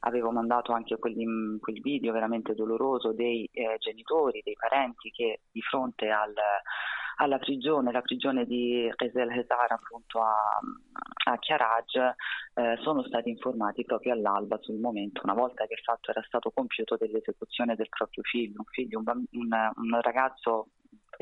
avevo 0.00 0.30
mandato 0.30 0.72
anche 0.72 0.98
quel, 0.98 1.58
quel 1.60 1.80
video 1.80 2.12
veramente 2.12 2.54
doloroso 2.54 3.12
dei 3.12 3.48
eh, 3.52 3.76
genitori, 3.78 4.42
dei 4.44 4.56
parenti 4.58 5.10
che 5.10 5.40
di 5.50 5.60
fronte 5.60 6.10
al, 6.10 6.34
alla 7.16 7.38
prigione, 7.38 7.92
la 7.92 8.00
prigione 8.00 8.44
di 8.44 8.90
Qezel 8.94 9.30
Hezar 9.30 9.72
appunto 9.72 10.20
a, 10.20 10.58
a 11.30 11.38
Chiaraj 11.38 11.94
eh, 12.54 12.78
sono 12.82 13.02
stati 13.04 13.28
informati 13.28 13.84
proprio 13.84 14.12
all'alba 14.12 14.58
sul 14.60 14.78
momento, 14.78 15.20
una 15.24 15.34
volta 15.34 15.66
che 15.66 15.74
il 15.74 15.82
fatto 15.82 16.10
era 16.10 16.22
stato 16.22 16.50
compiuto 16.50 16.96
dell'esecuzione 16.96 17.76
del 17.76 17.88
proprio 17.88 18.22
figlio, 18.24 18.58
un 18.58 18.64
figlio, 18.70 18.98
un, 18.98 19.24
un, 19.32 19.70
un 19.76 20.00
ragazzo 20.00 20.68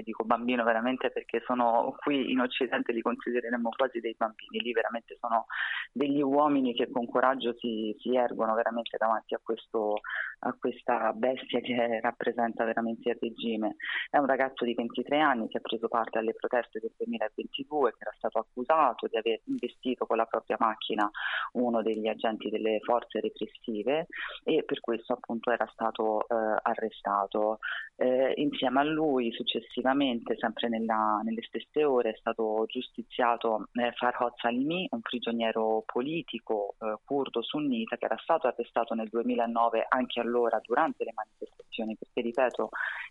e 0.01 0.03
dico 0.03 0.25
bambino 0.25 0.65
veramente 0.65 1.11
perché 1.11 1.43
sono 1.47 1.95
qui 1.99 2.33
in 2.33 2.41
Occidente 2.41 2.93
li 2.93 3.03
considereremmo 3.03 3.71
quasi 3.71 4.01
dei 4.01 4.15
bambini, 4.17 4.59
lì 4.61 4.73
veramente 4.73 5.17
sono 5.21 5.47
degli 5.93 6.21
uomini 6.21 6.75
che 6.75 6.91
con 6.91 7.07
coraggio 7.07 7.55
si, 7.59 7.95
si 7.99 8.17
ergono 8.17 8.55
veramente 8.55 8.97
davanti 8.99 9.35
a, 9.35 9.41
questo, 9.43 10.01
a 10.41 10.55
questa 10.59 11.13
bestia 11.13 11.61
che 11.61 12.01
rappresenta 12.01 12.65
veramente 12.65 13.11
il 13.11 13.19
regime. 13.21 13.77
È 14.09 14.19
un 14.19 14.27
ragazzo 14.27 14.65
di 14.65 14.75
23 14.75 15.21
anni 15.21 15.49
che 15.49 15.59
ha 15.59 15.61
preso 15.61 15.89
parte 15.89 16.19
alle 16.19 16.35
proteste 16.35 16.81
del 16.81 16.93
2022, 16.97 17.91
che 17.93 17.99
era 18.01 18.15
stato 18.17 18.39
accusato 18.39 19.07
di 19.07 19.17
aver 19.17 19.41
investito 19.45 20.07
con 20.07 20.17
la 20.17 20.27
propria 20.27 20.57
macchina 20.59 21.11
uno 21.53 21.83
degli 21.83 22.09
agenti 22.09 22.49
delle 22.49 22.81
forze 22.83 23.21
repressive 23.21 24.07
e 24.45 24.63
per 24.65 24.81
questo 24.81 25.13
appunto 25.13 25.51
era 25.51 25.69
stato 25.73 26.27
eh, 26.29 26.59
arrestato. 26.63 27.59
Eh, 27.97 28.33
insieme 28.37 28.81
a 28.81 28.85
lui 28.85 29.31
successivamente, 29.33 29.90
sempre 30.37 30.69
nella, 30.69 31.21
nelle 31.23 31.43
stesse 31.43 31.85
ore, 31.85 32.11
è 32.11 32.17
stato 32.19 32.65
giustiziato 32.67 33.69
eh, 33.73 33.93
Farhad 33.93 34.33
Salimi, 34.37 34.87
un 34.91 35.01
prigioniero 35.01 35.83
politico 35.87 36.75
eh, 36.79 36.97
curdo 37.05 37.43
sunnita 37.43 37.97
che 37.97 38.05
era 38.05 38.19
stato 38.19 38.47
arrestato 38.47 38.95
nel 38.95 39.09
2009 39.09 39.87
anche 39.89 40.21
allora 40.21 40.61
durante 40.63 41.05
le 41.05 41.13
manifestazioni, 41.15 41.97
perché 41.97 42.21
ripeto, 42.21 42.69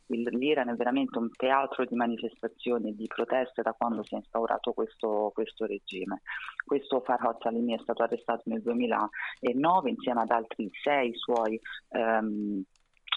il, 0.08 0.28
l'Iran 0.38 0.70
è 0.70 0.76
veramente 0.76 1.18
un 1.18 1.30
teatro 1.36 1.86
di 1.86 1.96
manifestazioni 1.96 2.90
e 2.90 2.96
di 2.96 3.08
proteste 3.08 3.62
da 3.62 3.74
quando 3.74 4.04
si 4.04 4.14
è 4.16 4.18
instaurato 4.18 4.74
questo, 4.74 5.32
questo 5.34 5.66
regime. 5.66 6.22
Questo 6.66 7.02
Farhad 7.02 7.38
Salimi 7.42 7.76
è 7.76 7.80
stato 7.82 8.04
arrestato 8.04 8.44
nel 8.46 8.62
2009 8.62 9.90
insieme 9.90 10.22
ad 10.22 10.32
altri 10.32 10.70
sei 10.82 11.14
suoi 11.16 11.60
ehm, 11.90 12.64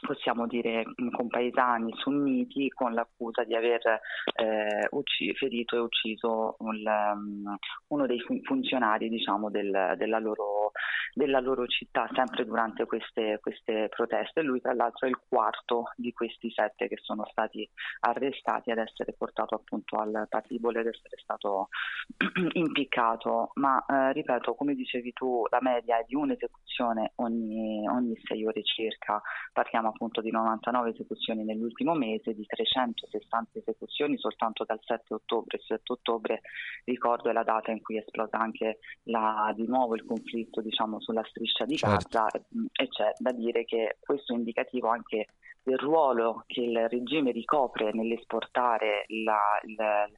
possiamo 0.03 0.49
dire 0.49 0.85
compaesani 1.13 1.93
sunniti 1.95 2.69
con 2.71 2.93
l'accusa 2.93 3.45
di 3.45 3.55
aver 3.55 4.01
eh, 4.35 4.89
ucc- 4.91 5.37
ferito 5.37 5.77
e 5.77 5.79
ucciso 5.79 6.57
un, 6.59 6.83
um, 6.85 7.57
uno 7.89 8.07
dei 8.07 8.21
fun- 8.21 8.43
funzionari 8.43 9.09
diciamo, 9.09 9.49
del, 9.49 9.95
della, 9.97 10.19
loro, 10.19 10.73
della, 11.15 11.39
loro, 11.39 11.67
città 11.67 12.09
sempre 12.15 12.45
durante 12.45 12.85
queste, 12.85 13.39
queste, 13.41 13.89
proteste. 13.89 14.43
Lui 14.43 14.61
tra 14.61 14.75
l'altro 14.75 15.07
è 15.07 15.11
il 15.11 15.21
quarto 15.29 15.85
di 15.95 16.13
questi 16.13 16.51
sette 16.51 16.89
che 16.89 16.99
sono 17.01 17.25
stati 17.31 17.69
arrestati 18.01 18.73
ad 18.73 18.79
essere 18.79 19.15
portato 19.17 19.55
appunto 19.55 19.97
al 19.97 20.27
patibolo 20.29 20.81
ed 20.81 20.89
essere 20.89 21.17
stato 21.23 21.69
impiccato. 22.55 23.53
Ma 23.55 23.85
eh, 23.87 24.13
ripeto, 24.13 24.55
come 24.55 24.75
dicevi 24.75 25.13
tu, 25.13 25.47
la 25.49 25.61
media 25.61 25.99
è 25.99 26.05
di 26.07 26.17
un'esecuzione 26.17 27.13
ogni, 27.17 27.87
ogni 27.89 28.21
sei 28.25 28.45
ore 28.45 28.65
circa. 28.65 29.23
Parliamo 29.53 29.92
appunto 29.93 30.21
di 30.21 30.31
99 30.31 30.91
esecuzioni 30.91 31.45
nell'ultimo 31.45 31.95
mese, 31.95 32.35
di 32.35 32.45
360 32.45 33.59
esecuzioni 33.59 34.19
soltanto 34.19 34.65
dal 34.65 34.81
7 34.83 35.15
ottobre. 35.15 35.59
Il 35.59 35.65
7 35.65 35.93
ottobre 35.93 36.41
ricordo 36.85 37.29
è 37.29 37.33
la 37.33 37.45
data 37.45 37.71
in 37.71 37.81
cui 37.81 37.97
è 37.97 38.01
esplosa 38.01 38.39
anche 38.39 38.79
la, 39.05 39.53
di 39.55 39.67
nuovo 39.67 39.95
il 39.95 40.05
conflitto 40.05 40.61
diciamo, 40.61 41.01
sulla 41.01 41.25
striscia 41.25 41.65
di 41.65 41.77
certo. 41.77 41.97
Gaza 41.97 42.27
e 42.29 42.89
c'è 42.89 43.13
da 43.19 43.33
dire 43.33 43.65
che 43.65 43.99
questo 44.01 44.33
è 44.33 44.37
indicativo 44.37 44.89
anche 44.89 45.27
del 45.63 45.79
ruolo 45.79 46.43
che 46.47 46.61
il 46.61 46.89
regime 46.89 47.31
ricopre 47.31 47.93
nell'esportare 47.93 49.05
la, 49.25 49.61
la, 49.77 50.09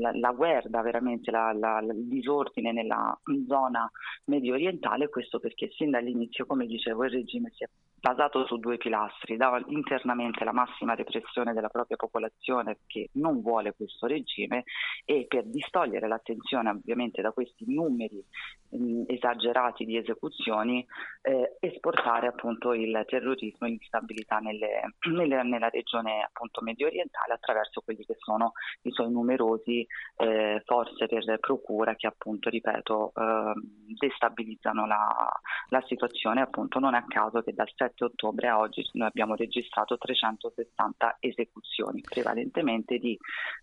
la, 0.00 0.10
la 0.12 0.32
guerra, 0.32 0.82
veramente 0.82 1.30
il 1.30 2.08
disordine 2.08 2.72
nella 2.72 3.16
zona 3.46 3.88
medio 4.24 4.54
orientale, 4.54 5.08
questo 5.08 5.38
perché 5.38 5.70
sin 5.76 5.90
dall'inizio, 5.90 6.46
come 6.46 6.66
dicevo, 6.66 7.04
il 7.04 7.10
regime 7.10 7.50
si 7.54 7.64
è 7.64 7.68
basato 8.04 8.44
su 8.44 8.58
due 8.58 8.76
pilastri, 8.76 9.38
dava 9.38 9.62
internamente 9.68 10.44
la 10.44 10.52
massima 10.52 10.94
repressione 10.94 11.54
della 11.54 11.70
propria 11.70 11.96
popolazione 11.96 12.80
che 12.86 13.08
non 13.12 13.40
vuole 13.40 13.72
questo 13.74 14.06
regime 14.06 14.64
e 15.06 15.24
per 15.26 15.46
distogliere 15.46 16.06
l'attenzione 16.06 16.68
ovviamente 16.68 17.22
da 17.22 17.32
questi 17.32 17.64
numeri 17.66 18.22
mh, 18.68 19.04
esagerati 19.06 19.86
di 19.86 19.96
esecuzioni 19.96 20.86
eh, 21.22 21.56
esportare 21.60 22.26
appunto 22.26 22.74
il 22.74 23.04
terrorismo 23.06 23.66
e 23.66 23.70
l'instabilità 23.70 24.36
nelle- 24.38 24.96
nelle- 25.10 25.42
nella 25.42 25.70
regione 25.70 26.22
appunto 26.24 26.60
medio 26.60 26.88
orientale 26.88 27.32
attraverso 27.32 27.80
quelli 27.80 28.04
che 28.04 28.16
sono 28.18 28.52
i 28.82 28.90
suoi 28.90 29.10
numerosi 29.10 29.86
eh, 30.18 30.60
forze 30.66 31.06
per 31.06 31.38
procura 31.40 31.94
che 31.94 32.06
appunto 32.06 32.50
ripeto 32.50 33.12
eh, 33.16 33.52
destabilizzano 33.98 34.86
la, 34.86 35.32
la 35.70 35.82
situazione. 35.86 36.42
Appunto 36.42 36.78
non 36.78 36.92
a 36.92 37.04
caso 37.06 37.40
che 37.42 37.54
dal 37.54 37.70
7 37.74 37.93
ottobre 38.02 38.48
a 38.48 38.58
oggi 38.58 38.82
noi 38.94 39.08
abbiamo 39.08 39.34
registrato 39.36 39.96
360 39.96 41.18
esecuzioni 41.20 42.00
prevalentemente 42.00 42.98
di 42.98 43.16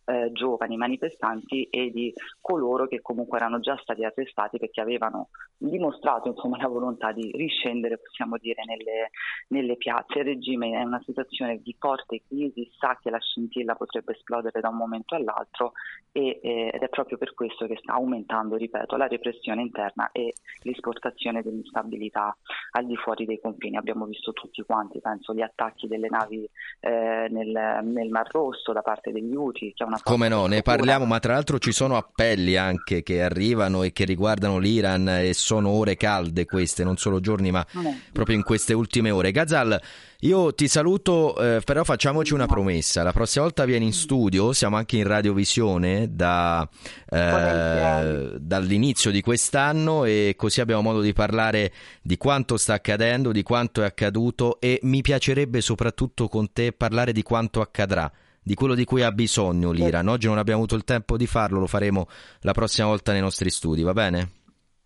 eh, 0.05 0.31
giovani 0.31 0.77
manifestanti 0.77 1.63
e 1.63 1.91
di 1.91 2.13
coloro 2.39 2.87
che 2.87 3.01
comunque 3.01 3.37
erano 3.37 3.59
già 3.59 3.77
stati 3.81 4.05
arrestati 4.05 4.57
perché 4.57 4.79
avevano 4.79 5.29
dimostrato 5.57 6.29
insomma 6.29 6.57
la 6.57 6.67
volontà 6.67 7.11
di 7.11 7.31
riscendere 7.33 7.97
possiamo 7.97 8.37
dire 8.37 8.63
nelle, 8.65 9.09
nelle 9.47 9.75
piazze. 9.77 10.19
Il 10.19 10.25
regime 10.25 10.71
è 10.71 10.83
una 10.83 11.01
situazione 11.05 11.61
di 11.61 11.75
forte 11.77 12.21
crisi 12.27 12.69
sa 12.77 12.97
che 13.01 13.09
la 13.09 13.19
scintilla 13.19 13.75
potrebbe 13.75 14.13
esplodere 14.13 14.59
da 14.59 14.69
un 14.69 14.77
momento 14.77 15.15
all'altro 15.15 15.73
e, 16.11 16.39
eh, 16.41 16.71
ed 16.73 16.81
è 16.81 16.89
proprio 16.89 17.17
per 17.17 17.33
questo 17.33 17.65
che 17.67 17.77
sta 17.81 17.93
aumentando 17.93 18.55
ripeto 18.55 18.95
la 18.95 19.07
repressione 19.07 19.61
interna 19.61 20.11
e 20.11 20.33
l'esportazione 20.63 21.41
dell'instabilità 21.41 22.35
al 22.71 22.85
di 22.85 22.95
fuori 22.95 23.25
dei 23.25 23.39
confini. 23.39 23.77
Abbiamo 23.77 24.05
visto 24.05 24.20
tutti 24.31 24.61
quanti 24.61 24.99
penso 25.01 25.33
gli 25.33 25.41
attacchi 25.41 25.87
delle 25.87 26.07
navi 26.07 26.47
eh, 26.79 27.27
nel, 27.31 27.79
nel 27.83 28.09
Mar 28.09 28.27
Rosso 28.31 28.71
da 28.71 28.83
parte 28.83 29.11
degli 29.11 29.33
una 29.33 29.99
Come 30.03 30.27
no, 30.27 30.45
ne 30.45 30.61
parliamo, 30.61 31.05
ma 31.05 31.19
tra 31.19 31.33
l'altro 31.33 31.57
ci 31.57 31.71
sono 31.71 31.97
appelli 31.97 32.55
anche 32.57 33.01
che 33.01 33.23
arrivano 33.23 33.81
e 33.81 33.91
che 33.91 34.05
riguardano 34.05 34.59
l'Iran 34.59 35.07
e 35.09 35.33
sono 35.33 35.69
ore 35.69 35.95
calde 35.97 36.45
queste, 36.45 36.83
non 36.83 36.97
solo 36.97 37.19
giorni, 37.19 37.49
ma 37.49 37.65
proprio 38.13 38.35
in 38.35 38.43
queste 38.43 38.73
ultime 38.73 39.09
ore. 39.09 39.31
Gazal, 39.31 39.79
io 40.21 40.53
ti 40.53 40.67
saluto, 40.67 41.35
eh, 41.37 41.61
però 41.61 41.83
facciamoci 41.83 42.33
una 42.33 42.45
promessa. 42.45 43.01
La 43.01 43.11
prossima 43.11 43.45
volta 43.45 43.65
vieni 43.65 43.85
in 43.85 43.93
studio, 43.93 44.53
siamo 44.53 44.75
anche 44.75 44.97
in 44.97 45.05
radiovisione 45.05 46.13
da, 46.13 46.67
eh, 47.09 48.35
dall'inizio 48.39 49.09
di 49.09 49.21
quest'anno 49.21 50.05
e 50.05 50.35
così 50.37 50.61
abbiamo 50.61 50.83
modo 50.83 51.01
di 51.01 51.13
parlare 51.13 51.71
di 52.03 52.17
quanto 52.17 52.57
sta 52.57 52.73
accadendo, 52.73 53.31
di 53.31 53.41
quanto 53.41 53.81
è 53.81 53.85
accaduto 53.85 54.59
e 54.59 54.79
mi 54.83 55.01
piacerebbe 55.01 55.59
soprattutto 55.59 56.27
con 56.27 56.51
te 56.53 56.71
parlare 56.71 57.13
di 57.13 57.23
quanto 57.23 57.61
accadrà 57.61 58.11
di 58.43 58.55
quello 58.55 58.73
di 58.73 58.85
cui 58.85 59.03
ha 59.03 59.11
bisogno 59.11 59.71
l'Iran. 59.71 60.07
Oggi 60.07 60.25
non 60.27 60.39
abbiamo 60.39 60.59
avuto 60.59 60.75
il 60.75 60.83
tempo 60.83 61.15
di 61.15 61.27
farlo, 61.27 61.59
lo 61.59 61.67
faremo 61.67 62.07
la 62.41 62.53
prossima 62.53 62.87
volta 62.87 63.11
nei 63.11 63.21
nostri 63.21 63.51
studi, 63.51 63.83
va 63.83 63.93
bene? 63.93 64.40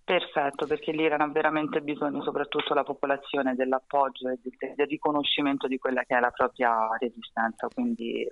Perfetto, 0.06 0.68
perché 0.68 0.92
l'Iran 0.92 1.22
ha 1.22 1.28
veramente 1.28 1.82
bisogno, 1.82 2.22
soprattutto 2.22 2.76
la 2.76 2.84
popolazione, 2.84 3.56
dell'appoggio 3.56 4.30
e 4.30 4.38
del, 4.40 4.76
del 4.76 4.86
riconoscimento 4.86 5.68
di 5.68 5.80
quella 5.80 6.04
che 6.04 6.16
è 6.16 6.20
la 6.20 6.30
propria 6.30 6.96
resistenza. 7.00 7.68
Quindi 7.74 8.30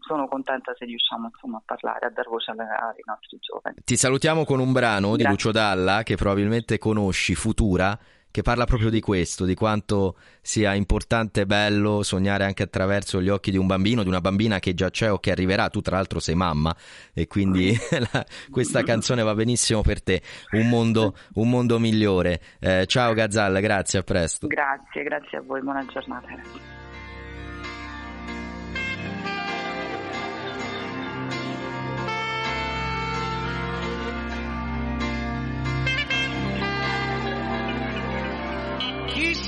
sono 0.00 0.26
contenta 0.28 0.72
se 0.78 0.86
riusciamo 0.86 1.28
insomma, 1.30 1.58
a 1.58 1.62
parlare, 1.62 2.06
a 2.06 2.10
dar 2.10 2.26
voce 2.26 2.52
alle- 2.52 2.62
ai 2.62 3.02
nostri 3.04 3.36
giovani. 3.38 3.76
Ti 3.84 3.96
salutiamo 3.98 4.46
con 4.46 4.60
un 4.60 4.72
brano 4.72 5.10
di 5.10 5.22
Grazie. 5.22 5.28
Lucio 5.28 5.52
Dalla 5.52 6.02
che 6.04 6.16
probabilmente 6.16 6.78
conosci, 6.78 7.34
Futura, 7.34 7.98
che 8.30 8.42
parla 8.42 8.64
proprio 8.64 8.90
di 8.90 9.00
questo, 9.00 9.44
di 9.44 9.54
quanto 9.54 10.16
sia 10.40 10.74
importante 10.74 11.42
e 11.42 11.46
bello 11.46 12.02
sognare 12.02 12.44
anche 12.44 12.62
attraverso 12.62 13.20
gli 13.20 13.28
occhi 13.28 13.50
di 13.50 13.56
un 13.56 13.66
bambino, 13.66 14.02
di 14.02 14.08
una 14.08 14.20
bambina 14.20 14.58
che 14.58 14.74
già 14.74 14.90
c'è 14.90 15.10
o 15.10 15.18
che 15.18 15.30
arriverà. 15.30 15.68
Tu 15.68 15.80
tra 15.80 15.96
l'altro 15.96 16.20
sei 16.20 16.34
mamma 16.34 16.74
e 17.12 17.26
quindi 17.26 17.76
la- 18.12 18.24
questa 18.50 18.82
canzone 18.82 19.22
va 19.22 19.34
benissimo 19.34 19.82
per 19.82 20.02
te. 20.02 20.22
Un 20.52 20.68
mondo, 20.68 21.16
un 21.34 21.48
mondo 21.50 21.78
migliore. 21.78 22.40
Eh, 22.60 22.84
ciao 22.86 23.12
Gazzalla, 23.12 23.60
grazie, 23.60 23.98
a 23.98 24.02
presto. 24.02 24.46
Grazie, 24.46 25.02
grazie 25.02 25.38
a 25.38 25.42
voi, 25.42 25.62
buona 25.62 25.84
giornata. 25.86 26.79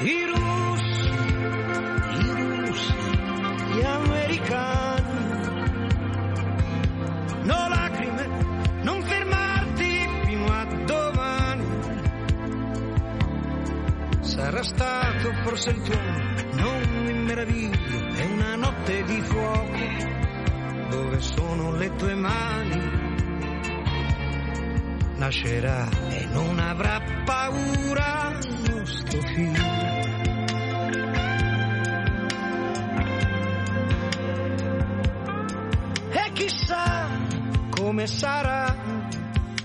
i 0.00 0.24
russi, 0.26 1.08
i 2.18 2.30
russi, 2.30 2.94
gli 3.72 3.82
americani. 3.82 5.02
No 7.44 7.68
lacrime, 7.68 8.28
non 8.82 9.02
fermarti 9.02 10.08
fino 10.24 10.46
a 10.46 10.64
domani. 10.84 11.66
Sarà 14.20 14.62
stato 14.62 15.32
forse 15.42 15.70
il 15.70 15.82
tuono, 15.82 16.34
non 16.52 17.04
mi 17.04 17.12
meraviglio, 17.12 18.14
è 18.14 18.24
una 18.24 18.56
notte 18.56 19.02
di 19.04 19.20
fuoco. 19.20 20.12
Dove 20.90 21.20
sono 21.20 21.76
le 21.76 21.94
tue 21.94 22.14
mani? 22.14 23.02
Nascerà 25.16 25.88
e 26.08 26.26
non 26.26 26.58
avrà 26.58 27.00
paura 27.24 28.38
nostro 29.14 29.20
figlio. 29.22 29.62
E 36.10 36.32
chissà 36.32 37.08
come 37.70 38.06
sarà 38.06 38.76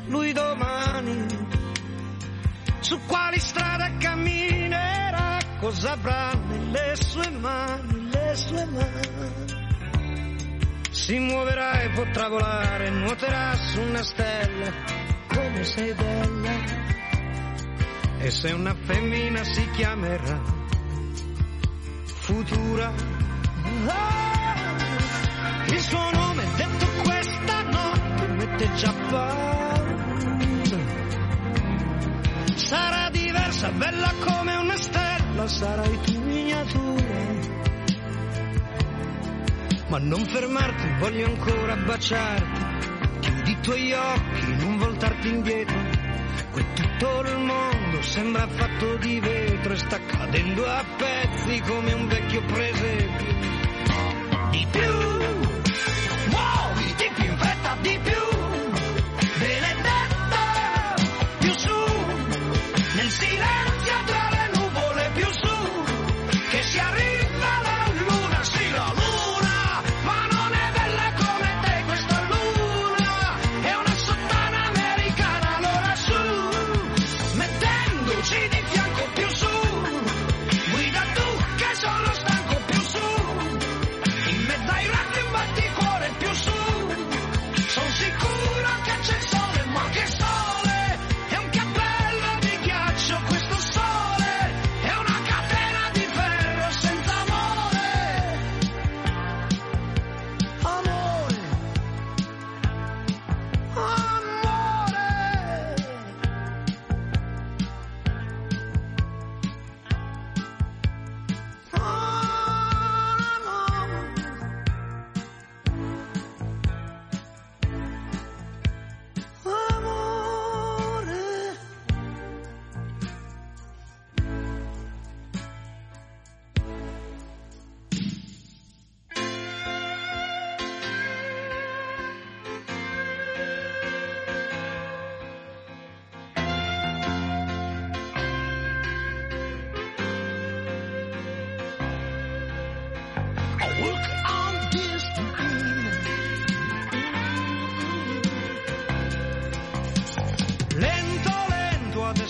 lui 0.07 0.31
domani, 0.33 1.25
su 2.79 2.99
quali 3.05 3.39
strade 3.39 3.97
camminerà, 3.99 5.37
cosa 5.59 5.91
avrà 5.91 6.33
nelle 6.33 6.95
sue 6.95 7.29
mani, 7.29 8.09
le 8.09 8.35
sue 8.35 8.65
mani. 8.65 9.67
Si 10.89 11.17
muoverà 11.17 11.81
e 11.81 11.89
potrà 11.89 12.27
volare, 12.27 12.89
nuoterà 12.89 13.55
su 13.55 13.79
una 13.81 14.03
stella, 14.03 14.71
come 15.27 15.63
sei 15.63 15.93
bella. 15.93 16.88
E 18.21 18.31
se 18.31 18.51
una 18.51 18.75
femmina 18.75 19.43
si 19.45 19.65
chiamerà 19.71 20.41
futura. 22.03 22.91
Ah, 23.87 24.75
il 25.67 25.79
suo 25.79 26.11
nome 26.11 26.43
detto 26.57 26.85
questa 27.01 27.61
notte 27.63 28.27
mette 28.27 28.73
già 28.75 28.93
paura. 29.09 29.97
Sarà 32.55 33.09
diversa, 33.09 33.69
bella 33.71 34.13
come 34.19 34.55
una 34.57 34.75
stella, 34.77 35.47
sarai 35.47 35.99
tu 36.01 36.21
miniatura. 36.21 37.17
Ma 39.87 39.97
non 39.97 40.25
fermarti, 40.25 40.87
voglio 40.99 41.25
ancora 41.25 41.75
baciarti. 41.77 42.67
Chiudi 43.21 43.51
i 43.51 43.59
tuoi 43.61 43.93
occhi, 43.93 44.55
non 44.57 44.77
voltarti 44.77 45.29
indietro. 45.29 45.88
Tutto 46.99 47.21
il 47.21 47.37
mondo 47.37 48.01
sembra 48.01 48.45
fatto 48.45 48.97
di 48.97 49.21
vetro 49.21 49.71
e 49.71 49.77
sta 49.77 49.97
cadendo 50.05 50.65
a 50.65 50.83
pezzi 50.97 51.61
come 51.61 51.93
un 51.93 52.07
vecchio 52.07 52.41
presepio. 52.41 53.35
Di 54.51 54.67
più, 54.69 55.38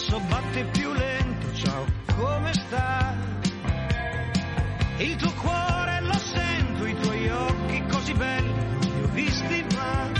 polso 0.09 0.19
batte 0.27 0.63
più 0.65 0.91
lento, 0.91 1.53
ciao, 1.53 1.85
come 2.15 2.53
sta? 2.53 3.15
Il 4.97 5.15
tuo 5.15 5.31
cuore 5.33 6.01
lo 6.01 6.17
sento, 6.17 6.85
i 6.85 6.95
tuoi 6.99 7.29
occhi 7.29 7.83
così 7.89 8.13
belli, 8.13 8.51
non 8.51 8.79
li 8.79 9.03
ho 9.03 9.07
visti 9.09 9.65
mai. 9.75 10.11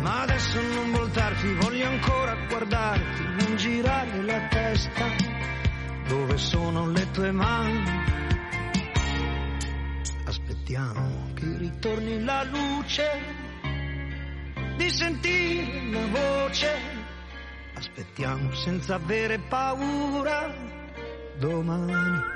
Ma 0.00 0.20
adesso 0.22 0.60
non 0.60 0.90
voltarti, 0.90 1.54
voglio 1.54 1.88
ancora 1.88 2.34
guardarti, 2.48 3.22
non 3.22 3.56
girare 3.56 4.22
la 4.22 4.48
testa, 4.48 5.06
dove 6.08 6.36
sono 6.36 6.90
le 6.90 7.10
tue 7.12 7.30
mani? 7.30 8.02
Aspettiamo 10.26 11.30
che 11.34 11.56
ritorni 11.56 12.22
la 12.22 12.42
luce, 12.44 13.42
di 14.76 14.90
sentire 14.90 15.90
la 15.90 16.06
voce 16.06 16.93
aspettiamo 17.94 18.52
senza 18.54 18.96
avere 18.96 19.38
paura 19.38 20.52
domani. 21.38 22.33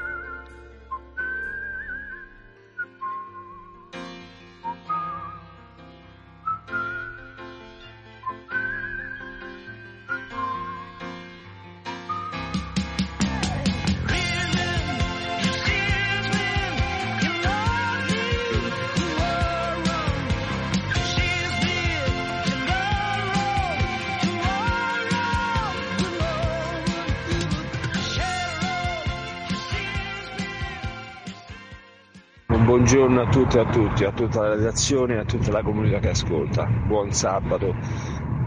Buongiorno 33.18 33.22
a 33.22 33.26
tutte 33.26 33.58
e 33.58 33.60
a 33.60 33.64
tutti, 33.64 34.04
a 34.04 34.12
tutta 34.12 34.40
la 34.42 34.54
redazione 34.54 35.14
e 35.14 35.18
a 35.18 35.24
tutta 35.24 35.50
la 35.50 35.62
comunità 35.62 35.98
che 35.98 36.10
ascolta. 36.10 36.66
Buon 36.66 37.10
sabato. 37.10 37.74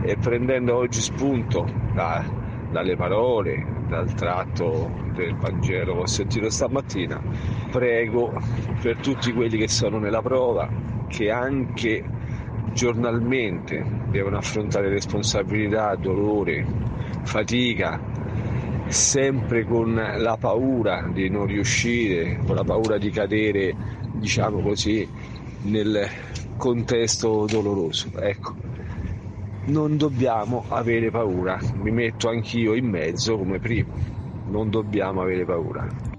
E 0.03 0.15
prendendo 0.17 0.75
oggi 0.75 1.01
spunto 1.01 1.67
da- 1.93 2.23
dalle 2.71 2.95
parole, 2.95 3.65
dal 3.87 4.13
tratto 4.13 4.89
del 5.13 5.35
Vangelo 5.35 5.95
che 5.95 5.99
ho 5.99 6.05
sentito 6.05 6.49
stamattina, 6.49 7.21
prego 7.69 8.33
per 8.81 8.97
tutti 8.97 9.33
quelli 9.33 9.57
che 9.57 9.67
sono 9.67 9.99
nella 9.99 10.21
prova 10.21 10.69
che 11.07 11.29
anche 11.29 12.03
giornalmente 12.71 13.83
devono 14.09 14.37
affrontare 14.37 14.87
responsabilità, 14.87 15.95
dolore, 15.95 16.65
fatica, 17.23 17.99
sempre 18.87 19.65
con 19.65 19.93
la 19.93 20.37
paura 20.37 21.09
di 21.11 21.29
non 21.29 21.45
riuscire, 21.45 22.39
con 22.45 22.55
la 22.55 22.63
paura 22.63 22.97
di 22.97 23.09
cadere, 23.09 23.75
diciamo 24.21 24.61
così, 24.61 25.07
nel 25.63 26.07
contesto 26.55 27.47
doloroso. 27.49 28.11
Ecco, 28.19 28.53
non 29.65 29.97
dobbiamo 29.97 30.63
avere 30.69 31.09
paura, 31.09 31.59
mi 31.73 31.89
metto 31.89 32.29
anch'io 32.29 32.75
in 32.75 32.87
mezzo 32.87 33.35
come 33.35 33.57
prima, 33.57 33.91
non 34.49 34.69
dobbiamo 34.69 35.21
avere 35.21 35.43
paura. 35.43 36.10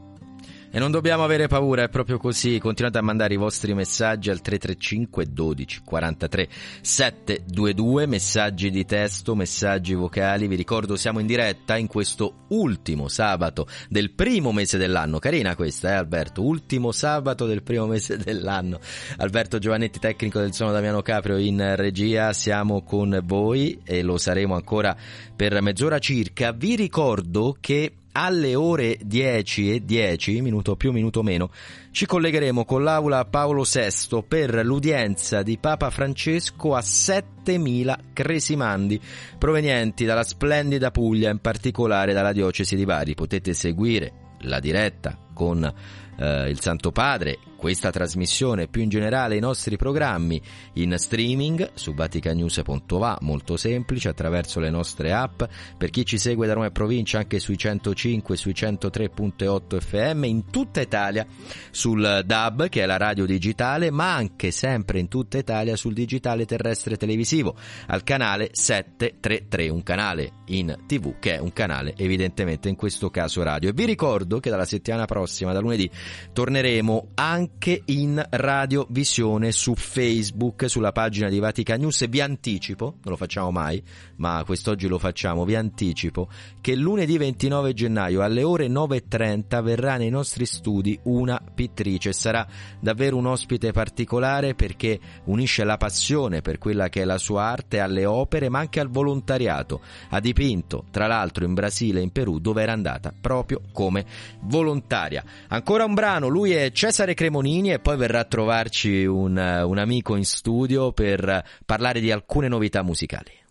E 0.75 0.79
non 0.79 0.91
dobbiamo 0.91 1.23
avere 1.23 1.49
paura, 1.49 1.83
è 1.83 1.91
proprio 1.91 2.17
così. 2.17 2.59
Continuate 2.59 2.97
a 2.97 3.03
mandare 3.03 3.35
i 3.35 3.37
vostri 3.37 3.75
messaggi 3.75 4.31
al 4.31 4.41
335 4.41 5.27
12 5.31 5.83
43 5.85 6.49
722, 6.81 8.07
messaggi 8.07 8.71
di 8.71 8.87
testo, 8.87 9.35
messaggi 9.35 9.93
vocali. 9.93 10.47
Vi 10.47 10.57
ricordo 10.57 10.97
siamo 10.97 11.19
in 11.19 11.27
diretta 11.27 11.77
in 11.77 11.89
questo 11.89 12.47
ultimo 12.49 13.09
sabato 13.09 13.67
del 13.91 14.13
primo 14.13 14.51
mese 14.51 14.79
dell'anno. 14.79 15.19
Carina 15.19 15.55
questa, 15.57 15.91
eh 15.91 15.97
Alberto? 15.97 16.43
Ultimo 16.43 16.91
sabato 16.91 17.45
del 17.45 17.63
primo 17.63 17.85
mese 17.85 18.17
dell'anno. 18.17 18.81
Alberto 19.19 19.59
Giovannetti, 19.59 19.99
tecnico 19.99 20.41
del 20.41 20.55
suono 20.55 20.73
Damiano 20.73 21.03
Caprio 21.03 21.37
in 21.37 21.75
regia. 21.77 22.33
Siamo 22.33 22.83
con 22.83 23.21
voi 23.25 23.79
e 23.85 24.01
lo 24.01 24.17
saremo 24.17 24.55
ancora 24.55 24.97
per 25.37 25.61
mezz'ora 25.61 25.99
circa. 25.99 26.53
Vi 26.53 26.77
ricordo 26.77 27.59
che 27.61 27.97
alle 28.13 28.55
ore 28.55 28.99
10 29.01 29.75
e 29.75 29.85
10, 29.85 30.41
minuto 30.41 30.77
più, 30.77 30.93
minuto 30.93 31.23
meno, 31.23 31.51
ci 31.91 32.07
collegheremo 32.07 32.65
con 32.65 32.83
l'aula 32.83 33.25
Paolo 33.25 33.65
VI 33.65 34.25
per 34.27 34.65
l'udienza 34.65 35.43
di 35.43 35.59
Papa 35.59 35.91
Francesco 35.91 36.75
a 36.75 36.83
7000 36.83 37.99
cresimandi 38.13 39.01
provenienti 39.39 40.05
dalla 40.05 40.25
splendida 40.25 40.91
Puglia, 40.91 41.31
in 41.31 41.39
particolare 41.39 42.13
dalla 42.13 42.33
diocesi 42.33 42.77
di 42.77 42.85
Bari. 42.85 43.15
Potete 43.15 43.55
seguire 43.55 44.13
la 44.41 44.61
diretta 44.61 45.17
con 45.33 45.65
eh, 45.65 46.49
il 46.49 46.61
Santo 46.61 46.93
Padre, 46.93 47.39
questa 47.63 47.93
trasmissione, 47.93 48.67
più 48.67 48.83
in 48.83 48.89
generale 48.89 49.37
i 49.37 49.39
nostri 49.39 49.77
programmi 49.77 50.43
in 50.75 50.97
streaming 50.99 51.71
su 51.75 51.95
vaticanews.va, 51.95 53.19
molto 53.21 53.57
semplice, 53.57 54.09
attraverso 54.09 54.59
le 54.59 54.69
nostre 54.69 55.13
app, 55.13 55.45
per 55.79 55.91
chi 55.91 56.05
ci 56.05 56.19
segue 56.19 56.49
da 56.49 56.55
Roma 56.55 56.67
e 56.67 56.73
provincia 56.73 57.19
anche 57.19 57.39
sui 57.39 57.57
105 57.57 58.37
sui 58.37 58.51
103.8 58.51 59.79
FM, 59.79 60.25
in 60.25 60.51
tutta 60.51 60.81
Italia 60.81 61.25
sul 61.71 62.23
DAB 62.27 62.69
che 62.69 62.83
è 62.83 62.87
la 62.87 62.97
radio 62.97 63.27
digitale, 63.27 63.93
ma 63.93 64.13
anche 64.13 64.51
sempre 64.51 64.99
in 64.99 65.07
tutta 65.07 65.39
Italia 65.39 65.77
sul 65.77 65.93
digitale 65.95 66.47
terrestre 66.47 66.97
televisivo, 66.97 67.55
al 67.87 68.03
canale 68.03 68.49
733, 68.51 69.69
un 69.69 69.85
canale 69.85 70.33
in 70.47 70.77
tv 70.89 71.21
che 71.21 71.37
è 71.37 71.39
un 71.39 71.53
canale 71.53 71.95
evidentemente 71.97 72.69
in 72.69 72.75
questo 72.75 73.09
caso 73.09 73.45
radio. 73.45 73.69
E 73.69 73.73
vi 73.73 73.85
ricordo 73.85 74.41
che 74.41 74.51
dalla 74.51 74.65
settimana 74.65 75.05
prossima, 75.05 75.53
da 75.53 75.61
lunedì, 75.61 75.89
torneremo 76.33 77.11
anche 77.15 77.51
in 77.87 78.25
radiovisione 78.29 79.53
su 79.53 79.75
Facebook, 79.75 80.69
sulla 80.69 80.91
pagina 80.91 81.29
di 81.29 81.39
Vatican 81.39 81.81
News. 81.81 82.03
E 82.03 82.09
vi 82.09 82.21
anticipo, 82.21 82.85
non 82.85 83.13
lo 83.13 83.17
facciamo 83.17 83.53
mai, 83.53 83.81
ma 84.17 84.43
quest'oggi 84.45 84.89
lo 84.89 84.99
facciamo, 84.99 85.45
vi 85.45 85.55
anticipo 85.55 86.29
che 86.61 86.75
lunedì 86.75 87.19
29 87.19 87.73
gennaio 87.73 88.23
alle 88.23 88.43
ore 88.43 88.67
9.30 88.67 89.63
verrà 89.63 89.97
nei 89.97 90.11
nostri 90.11 90.45
studi 90.45 90.99
una 91.05 91.41
pittrice. 91.55 92.13
Sarà 92.13 92.47
davvero 92.81 93.17
un 93.17 93.27
ospite 93.27 93.71
particolare 93.71 94.55
perché 94.55 94.99
unisce 95.27 95.63
la 95.63 95.77
passione 95.77 96.41
per 96.41 96.59
quella 96.59 96.89
che 96.89 97.03
è 97.03 97.05
la 97.05 97.19
sua 97.19 97.45
arte 97.45 97.79
alle 97.79 98.07
opere, 98.07 98.49
ma 98.49 98.59
anche 98.59 98.81
al 98.81 98.89
volontariato. 98.89 99.81
Ha 100.09 100.19
dipinto, 100.19 100.87
tra 100.91 101.07
l'altro, 101.07 101.45
in 101.45 101.55
Brasile 101.55 102.01
e 102.01 102.03
in 102.03 102.11
Perù, 102.11 102.41
dove 102.41 102.63
era 102.63 102.73
andata 102.73 103.13
proprio 103.19 103.61
come 103.73 104.05
volontaria. 104.41 105.23
Ancora 105.49 105.85
un 105.85 105.95
brano, 105.95 106.27
lui 106.27 106.51
è 106.53 106.73
Cesare 106.73 107.15
Cremonini 107.15 107.42
e 107.75 107.79
poi 107.81 107.97
verrà 107.97 108.21
a 108.21 108.25
trovarci 108.25 109.05
un, 109.05 109.37
un 109.37 109.79
amico 109.79 110.17
in 110.17 110.25
studio 110.25 110.93
per 110.93 111.45
parlare 111.67 112.01
di 112.01 112.11
alcune 112.11 112.49
novità 112.49 112.83
musicali. 112.83 113.42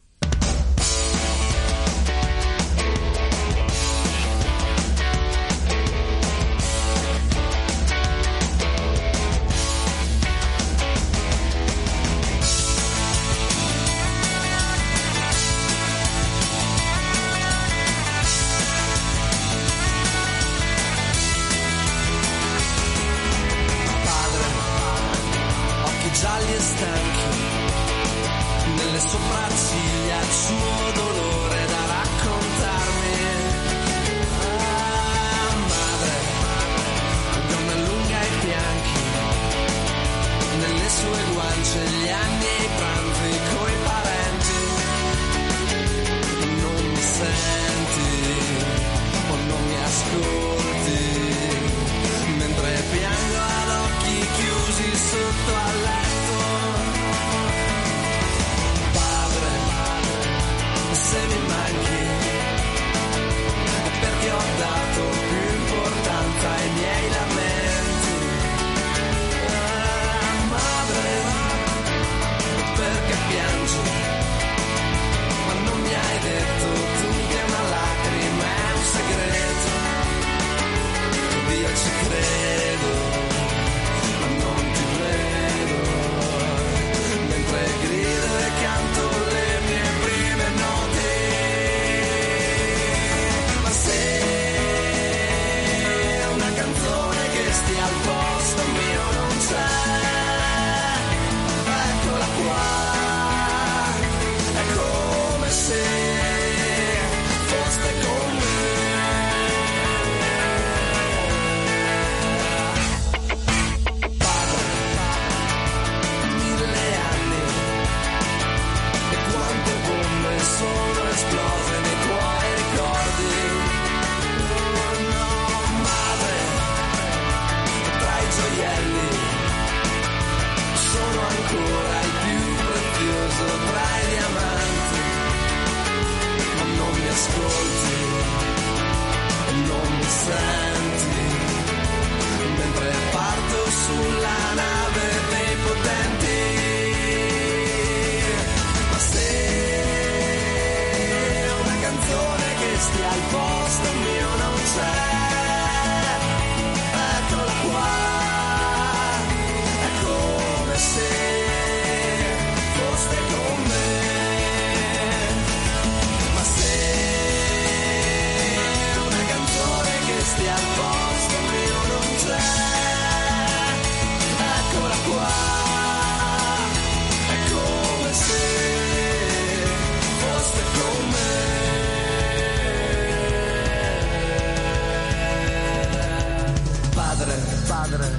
Padre, 187.82 188.12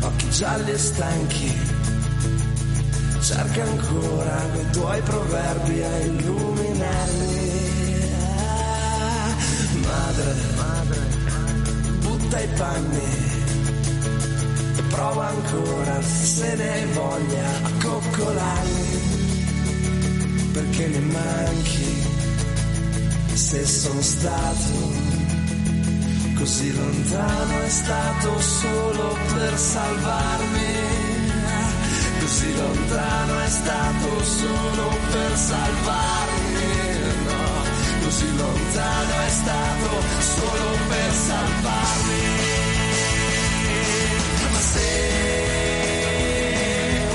occhi 0.00 0.28
gialli 0.28 0.70
e 0.70 0.76
stanchi, 0.76 1.58
cerca 3.20 3.62
ancora 3.62 4.36
quei 4.52 4.70
tuoi 4.70 5.00
proverbi 5.00 5.82
a 5.82 5.96
illuminarmi. 6.00 7.36
Madre, 9.80 10.34
madre, 10.56 11.00
butta 12.00 12.38
i 12.38 12.48
panni. 12.48 13.00
E 14.76 14.82
prova 14.90 15.28
ancora 15.28 16.02
se 16.02 16.54
ne 16.56 16.70
hai 16.70 16.84
voglia 16.92 17.48
a 17.62 17.70
coccolarmi, 17.82 19.00
perché 20.52 20.86
ne 20.86 21.00
manchi 21.00 22.02
se 23.32 23.64
sono 23.64 24.02
stato 24.02 24.97
così 26.48 26.74
lontano 26.74 27.62
è 27.62 27.68
stato 27.68 28.40
solo 28.40 29.18
per 29.34 29.58
salvarmi. 29.58 30.76
Così 32.20 32.56
lontano 32.56 33.38
è 33.40 33.48
stato 33.48 34.24
solo 34.24 34.88
per 35.12 35.36
salvarmi. 35.36 36.64
No, 37.26 37.64
così 38.02 38.34
lontano 38.34 39.12
è 39.26 39.28
stato 39.28 39.90
solo 40.36 40.68
per 40.88 41.12
salvarmi. 41.12 42.22
Ma 44.52 44.60
se 44.72 44.90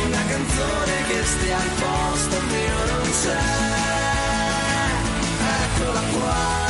una 0.06 0.24
canzone 0.28 0.94
che 1.08 1.24
stia 1.26 1.58
al 1.58 1.72
posto 1.82 2.40
mio 2.52 2.86
non 2.86 3.10
c'è, 3.24 3.42
eccola 5.66 6.02
qua. 6.20 6.63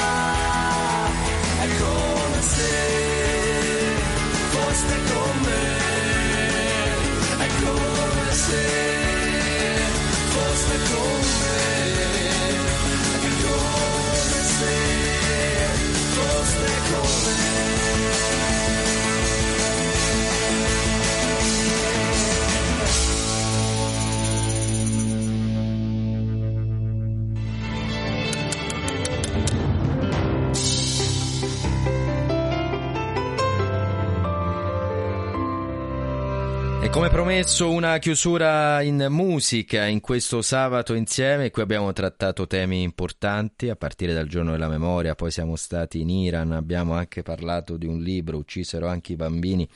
Come 37.04 37.16
promesso 37.16 37.70
una 37.70 37.98
chiusura 37.98 38.82
in 38.82 39.08
musica 39.10 39.86
in 39.86 40.00
questo 40.00 40.42
sabato 40.42 40.94
insieme, 40.94 41.52
qui 41.52 41.62
abbiamo 41.62 41.92
trattato 41.92 42.48
temi 42.48 42.82
importanti 42.82 43.68
a 43.68 43.76
partire 43.76 44.14
dal 44.14 44.28
giorno 44.28 44.52
della 44.52 44.70
memoria, 44.70 45.14
poi 45.14 45.30
siamo 45.30 45.58
stati 45.58 46.00
in 46.00 46.10
Iran, 46.10 46.54
abbiamo 46.54 46.94
anche 46.94 47.22
parlato 47.22 47.76
di 47.76 47.88
un 47.88 48.00
libro, 48.00 48.38
uccisero 48.38 48.88
anche 48.88 49.12
i 49.12 49.16
bambini, 49.18 49.68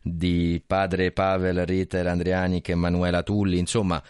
di 0.00 0.62
padre 0.64 1.10
Pavel 1.10 1.66
Ritter 1.66 2.06
Andriani 2.06 2.62
e 2.64 2.70
Emanuela 2.70 3.24
Tulli, 3.24 3.58
insomma 3.58 4.00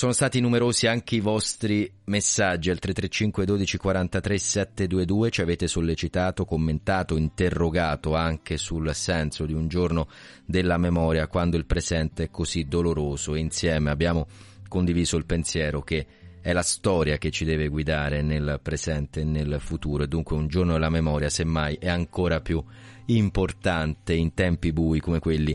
sono 0.00 0.12
stati 0.12 0.40
numerosi 0.40 0.86
anche 0.86 1.16
i 1.16 1.20
vostri 1.20 1.92
messaggi 2.04 2.70
al 2.70 2.78
335 2.78 3.44
12 3.44 3.76
43 3.76 4.38
722, 4.38 5.30
ci 5.30 5.42
avete 5.42 5.68
sollecitato, 5.68 6.46
commentato, 6.46 7.18
interrogato 7.18 8.14
anche 8.14 8.56
sul 8.56 8.94
senso 8.94 9.44
di 9.44 9.52
un 9.52 9.68
giorno 9.68 10.08
della 10.46 10.78
memoria 10.78 11.26
quando 11.26 11.58
il 11.58 11.66
presente 11.66 12.22
è 12.22 12.30
così 12.30 12.64
doloroso. 12.64 13.34
E 13.34 13.40
insieme 13.40 13.90
abbiamo 13.90 14.26
condiviso 14.68 15.18
il 15.18 15.26
pensiero 15.26 15.82
che 15.82 16.06
è 16.40 16.54
la 16.54 16.62
storia 16.62 17.18
che 17.18 17.30
ci 17.30 17.44
deve 17.44 17.68
guidare 17.68 18.22
nel 18.22 18.58
presente 18.62 19.20
e 19.20 19.24
nel 19.24 19.58
futuro. 19.60 20.04
E 20.04 20.08
dunque 20.08 20.34
un 20.34 20.46
giorno 20.48 20.72
della 20.72 20.88
memoria 20.88 21.28
semmai 21.28 21.76
è 21.78 21.90
ancora 21.90 22.40
più 22.40 22.64
importante 23.04 24.14
in 24.14 24.32
tempi 24.32 24.72
bui 24.72 24.98
come 25.00 25.18
quelli 25.18 25.54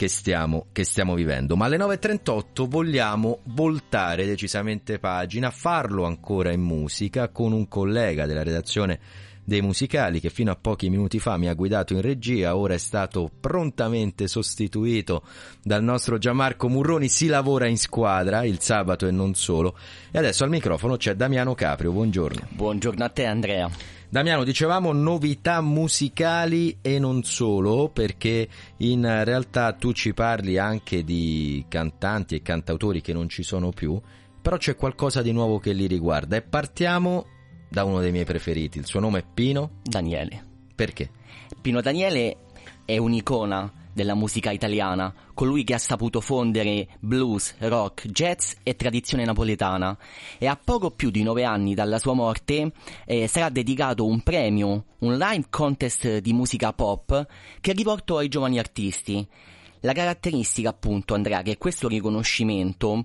che 0.00 0.08
stiamo, 0.08 0.68
che 0.72 0.84
stiamo 0.84 1.14
vivendo. 1.14 1.56
Ma 1.56 1.66
alle 1.66 1.76
9.38 1.76 2.66
vogliamo 2.66 3.40
voltare 3.48 4.24
decisamente 4.24 4.98
pagina, 4.98 5.50
farlo 5.50 6.06
ancora 6.06 6.52
in 6.52 6.62
musica 6.62 7.28
con 7.28 7.52
un 7.52 7.68
collega 7.68 8.24
della 8.24 8.42
redazione 8.42 8.98
dei 9.44 9.60
musicali 9.60 10.18
che 10.18 10.30
fino 10.30 10.52
a 10.52 10.56
pochi 10.58 10.88
minuti 10.88 11.18
fa 11.18 11.36
mi 11.36 11.48
ha 11.48 11.52
guidato 11.52 11.92
in 11.92 12.00
regia, 12.00 12.56
ora 12.56 12.72
è 12.72 12.78
stato 12.78 13.30
prontamente 13.40 14.26
sostituito 14.26 15.22
dal 15.62 15.82
nostro 15.82 16.16
Gianmarco 16.16 16.70
Murroni, 16.70 17.10
si 17.10 17.26
lavora 17.26 17.66
in 17.66 17.76
squadra 17.76 18.42
il 18.44 18.58
sabato 18.58 19.06
e 19.06 19.10
non 19.10 19.34
solo. 19.34 19.76
E 20.10 20.16
adesso 20.16 20.44
al 20.44 20.50
microfono 20.50 20.96
c'è 20.96 21.14
Damiano 21.14 21.54
Caprio, 21.54 21.92
buongiorno. 21.92 22.48
Buongiorno 22.52 23.04
a 23.04 23.08
te 23.10 23.26
Andrea. 23.26 23.98
Damiano, 24.12 24.42
dicevamo 24.42 24.90
novità 24.90 25.60
musicali 25.60 26.78
e 26.82 26.98
non 26.98 27.22
solo, 27.22 27.90
perché 27.90 28.48
in 28.78 29.02
realtà 29.22 29.72
tu 29.74 29.92
ci 29.92 30.12
parli 30.14 30.58
anche 30.58 31.04
di 31.04 31.64
cantanti 31.68 32.34
e 32.34 32.42
cantautori 32.42 33.02
che 33.02 33.12
non 33.12 33.28
ci 33.28 33.44
sono 33.44 33.70
più, 33.70 34.00
però 34.42 34.56
c'è 34.56 34.74
qualcosa 34.74 35.22
di 35.22 35.30
nuovo 35.30 35.60
che 35.60 35.72
li 35.72 35.86
riguarda 35.86 36.34
e 36.34 36.42
partiamo 36.42 37.24
da 37.68 37.84
uno 37.84 38.00
dei 38.00 38.10
miei 38.10 38.24
preferiti. 38.24 38.78
Il 38.78 38.86
suo 38.86 38.98
nome 38.98 39.20
è 39.20 39.24
Pino 39.32 39.78
Daniele. 39.84 40.44
Perché? 40.74 41.08
Pino 41.60 41.80
Daniele 41.80 42.38
è 42.84 42.98
un'icona 42.98 43.72
della 43.92 44.14
musica 44.14 44.50
italiana, 44.50 45.12
colui 45.34 45.64
che 45.64 45.74
ha 45.74 45.78
saputo 45.78 46.20
fondere 46.20 46.88
blues, 47.00 47.54
rock, 47.58 48.08
jazz 48.08 48.52
e 48.62 48.76
tradizione 48.76 49.24
napoletana 49.24 49.96
e 50.38 50.46
a 50.46 50.56
poco 50.62 50.90
più 50.90 51.10
di 51.10 51.22
nove 51.22 51.44
anni 51.44 51.74
dalla 51.74 51.98
sua 51.98 52.14
morte 52.14 52.72
eh, 53.04 53.26
sarà 53.26 53.48
dedicato 53.48 54.06
un 54.06 54.22
premio, 54.22 54.84
un 54.98 55.16
live 55.16 55.46
contest 55.50 56.18
di 56.18 56.32
musica 56.32 56.72
pop 56.72 57.26
che 57.60 57.72
riportò 57.72 58.18
ai 58.18 58.28
giovani 58.28 58.58
artisti. 58.58 59.26
La 59.80 59.92
caratteristica 59.92 60.68
appunto 60.68 61.14
Andrea 61.14 61.42
che 61.42 61.56
questo 61.56 61.88
riconoscimento 61.88 63.04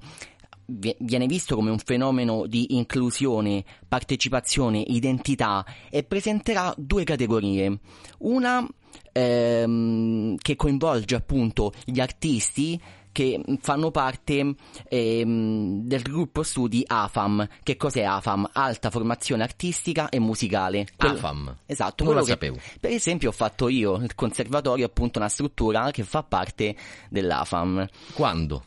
vi- 0.68 0.96
viene 1.00 1.26
visto 1.26 1.56
come 1.56 1.70
un 1.70 1.78
fenomeno 1.78 2.46
di 2.48 2.76
inclusione, 2.76 3.64
partecipazione, 3.88 4.80
identità 4.80 5.66
e 5.90 6.04
presenterà 6.04 6.74
due 6.78 7.04
categorie. 7.04 7.80
Una 8.20 8.68
ehm, 9.12 10.36
che 10.38 10.56
coinvolge 10.56 11.16
appunto 11.16 11.74
gli 11.84 12.00
artisti 12.00 12.80
che 13.12 13.42
fanno 13.62 13.92
parte 13.92 14.56
ehm, 14.90 15.84
del 15.88 16.02
gruppo 16.02 16.44
studi 16.44 16.84
AFAM. 16.86 17.48
Che 17.64 17.78
cos'è 17.78 18.04
AFAM? 18.04 18.50
Alta 18.52 18.90
formazione 18.90 19.44
artistica 19.44 20.10
e 20.10 20.20
musicale. 20.20 20.86
AFAM? 20.98 21.60
Esatto. 21.66 22.04
Non 22.04 22.12
quello 22.12 22.26
che- 22.28 22.34
sapevo. 22.34 22.58
per 22.80 22.92
esempio 22.92 23.30
ho 23.30 23.32
fatto 23.32 23.70
io, 23.70 23.96
il 23.98 24.16
conservatorio 24.16 24.86
appunto 24.86 25.20
una 25.20 25.30
struttura 25.30 25.92
che 25.92 26.04
fa 26.04 26.24
parte 26.24 26.76
dell'AFAM. 27.10 27.88
Quando? 28.14 28.66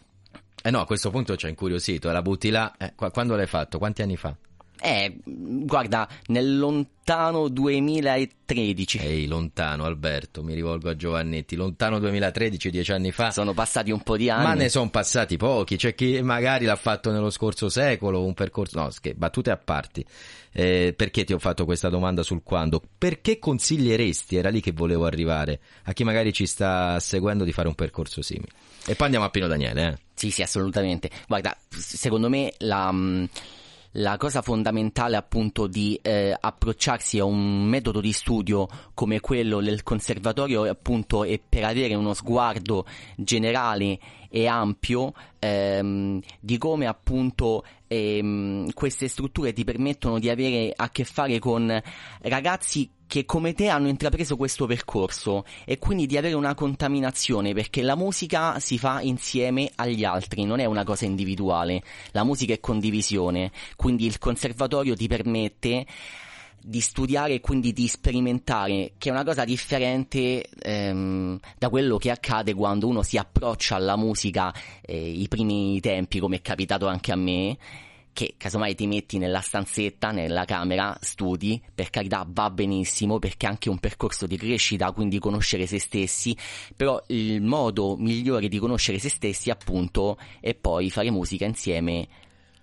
Eh 0.63 0.71
no, 0.71 0.81
a 0.81 0.87
questo 0.87 1.11
punto 1.11 1.37
ci 1.37 1.45
ha 1.45 1.51
incuriosito, 1.51 2.11
la 2.11 2.23
butti 2.23 2.49
là, 2.49 2.75
eh, 2.79 2.93
qua- 2.97 3.11
quando 3.11 3.37
l'hai 3.37 3.47
fatto? 3.47 3.77
Quanti 3.79 4.01
anni 4.01 4.17
fa? 4.17 4.35
Eh, 4.81 5.17
guarda, 5.25 6.09
nel 6.27 6.59
lontano 6.59 7.49
2013. 7.49 8.99
Ehi, 8.99 9.27
lontano 9.27 9.85
Alberto, 9.85 10.43
mi 10.43 10.55
rivolgo 10.55 10.89
a 10.91 10.97
Giovannetti, 10.97 11.57
lontano 11.57 11.99
2013, 11.99 12.71
dieci 12.71 12.93
anni 12.93 13.11
fa. 13.11 13.31
Sono 13.31 13.55
passati 13.55 13.91
un 13.91 14.03
po' 14.03 14.17
di 14.17 14.31
anni. 14.31 14.45
Ma 14.45 14.55
ne 14.55 14.69
sono 14.69 14.91
passati 14.91 15.37
pochi, 15.37 15.77
c'è 15.77 15.95
chi 15.95 16.23
magari 16.23 16.65
l'ha 16.65 16.77
fatto 16.77 17.11
nello 17.11 17.31
scorso 17.31 17.69
secolo, 17.69 18.25
un 18.25 18.35
percorso... 18.35 18.81
No, 18.81 18.91
scher- 18.91 19.17
battute 19.17 19.51
a 19.51 19.57
parti. 19.57 20.05
Eh, 20.53 20.95
perché 20.97 21.25
ti 21.25 21.33
ho 21.33 21.39
fatto 21.39 21.65
questa 21.65 21.89
domanda 21.89 22.23
sul 22.23 22.43
quando? 22.43 22.83
Perché 22.97 23.39
consiglieresti, 23.39 24.37
era 24.37 24.49
lì 24.49 24.61
che 24.61 24.73
volevo 24.73 25.05
arrivare, 25.05 25.61
a 25.85 25.93
chi 25.93 26.05
magari 26.05 26.33
ci 26.33 26.47
sta 26.47 26.99
seguendo 27.01 27.45
di 27.45 27.53
fare 27.53 27.69
un 27.69 27.75
percorso 27.75 28.23
simile? 28.23 28.53
E 28.87 28.95
poi 28.95 29.07
andiamo 29.07 29.27
a 29.27 29.31
Pino 29.31 29.47
Daniele, 29.47 29.87
eh? 29.87 29.99
Sì, 30.15 30.31
sì, 30.31 30.43
assolutamente. 30.43 31.11
Guarda, 31.29 31.57
secondo 31.69 32.29
me 32.29 32.55
la, 32.59 32.91
mh, 32.91 33.29
la 33.93 34.17
cosa 34.17 34.43
fondamentale 34.43 35.17
appunto 35.17 35.67
di 35.67 35.99
eh, 36.03 36.37
approcciarsi 36.39 37.19
a 37.19 37.25
un 37.25 37.65
metodo 37.65 38.01
di 38.01 38.13
studio 38.13 38.69
come 38.95 39.21
quello 39.21 39.61
del 39.61 39.83
conservatorio 39.83 40.65
appunto 40.65 41.25
è 41.25 41.41
per 41.41 41.65
avere 41.65 41.95
uno 41.95 42.13
sguardo 42.13 42.85
generale 43.17 43.99
e 44.29 44.47
ampio 44.47 45.13
ehm, 45.39 46.21
di 46.39 46.59
come 46.59 46.87
appunto 46.87 47.65
ehm, 47.87 48.73
queste 48.73 49.09
strutture 49.09 49.53
ti 49.53 49.65
permettono 49.65 50.19
di 50.19 50.29
avere 50.29 50.73
a 50.75 50.91
che 50.91 51.05
fare 51.05 51.39
con 51.39 51.83
ragazzi 52.21 52.91
che 53.09 53.25
come 53.25 53.55
te 53.55 53.69
hanno 53.69 53.89
intrapreso 53.89 54.37
questo 54.37 54.67
percorso 54.67 55.45
e 55.65 55.79
quindi 55.79 56.07
di 56.07 56.17
avere 56.17 56.35
una 56.35 56.55
contaminazione 56.55 57.55
perché 57.55 57.83
la 57.83 57.97
musica 57.97 58.61
si 58.61 58.79
fa 58.79 59.01
insieme 59.01 59.73
agli 59.77 60.05
altri, 60.05 60.45
non 60.45 60.61
è 60.61 60.67
una 60.67 60.85
cosa 60.85 61.07
individuale, 61.07 61.83
la 62.13 62.23
musica 62.23 62.53
è 62.53 62.61
condivisione, 62.61 63.51
quindi 63.75 64.05
il 64.07 64.19
conservatorio 64.19 64.95
ti 64.95 65.09
permette 65.09 65.87
di 66.61 66.81
studiare 66.81 67.35
e 67.35 67.41
quindi 67.41 67.73
di 67.73 67.89
sperimentare, 67.89 68.93
che 68.99 69.09
è 69.09 69.13
una 69.13 69.25
cosa 69.25 69.45
differente 69.45 70.45
ehm, 70.61 71.39
da 71.57 71.71
quello 71.71 71.97
che 71.97 72.11
accade 72.11 72.53
quando 72.53 72.89
uno 72.89 73.03
si 73.03 73.17
approccia 73.17 73.77
alla 73.77 73.97
musica 73.97 74.53
eh, 74.83 75.09
i 75.09 75.29
primi 75.29 75.81
tempi, 75.81 76.19
come 76.19 76.37
è 76.37 76.43
capitato 76.43 76.87
anche 76.87 77.11
a 77.13 77.17
me, 77.17 77.57
che 78.19 78.35
casomai 78.37 78.75
ti 78.75 78.89
metti 78.89 79.17
nella 79.17 79.41
stanzetta, 79.41 80.11
nella 80.11 80.45
camera, 80.45 80.99
studi, 81.01 81.63
per 81.73 81.89
carità 81.89 82.27
va 82.29 82.51
benissimo 82.51 83.21
perché 83.21 83.47
è 83.47 83.49
anche 83.49 83.69
un 83.69 83.79
percorso 83.79 84.27
di 84.27 84.37
crescita, 84.37 84.91
quindi 84.91 85.21
conoscere 85.21 85.69
se 85.69 85.79
stessi, 85.79 86.37
però 86.75 87.01
il 87.07 87.41
modo 87.43 87.95
migliore 87.97 88.49
di 88.49 88.59
conoscere 88.59 88.99
se 88.99 89.09
stessi 89.09 89.51
appunto 89.51 90.19
è 90.41 90.53
poi 90.57 90.91
fare 90.91 91.13
musica 91.13 91.45
insieme 91.45 92.09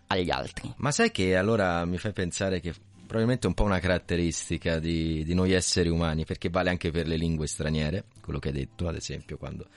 agli 0.07 0.30
altri. 0.30 0.73
Ma 0.76 0.91
sai 0.91 1.10
che 1.11 1.38
allora 1.38 1.86
mi 1.86 1.99
fai 1.99 2.11
pensare 2.11 2.60
che 2.60 2.73
probabilmente 3.06 3.48
un 3.48 3.53
po' 3.53 3.64
una 3.64 3.80
caratteristica 3.80 4.80
di, 4.80 5.23
di, 5.23 5.34
noi 5.34 5.52
esseri 5.53 5.90
umani, 5.90 6.26
perché 6.26 6.49
vale 6.49 6.69
anche 6.69 6.91
per 6.91 7.07
le 7.07 7.15
lingue 7.15 7.48
straniere, 7.48 8.06
quello 8.22 8.40
che 8.40 8.49
hai 8.49 8.53
detto, 8.53 8.88
ad 8.88 8.95
esempio, 8.95 9.38
quando 9.38 9.68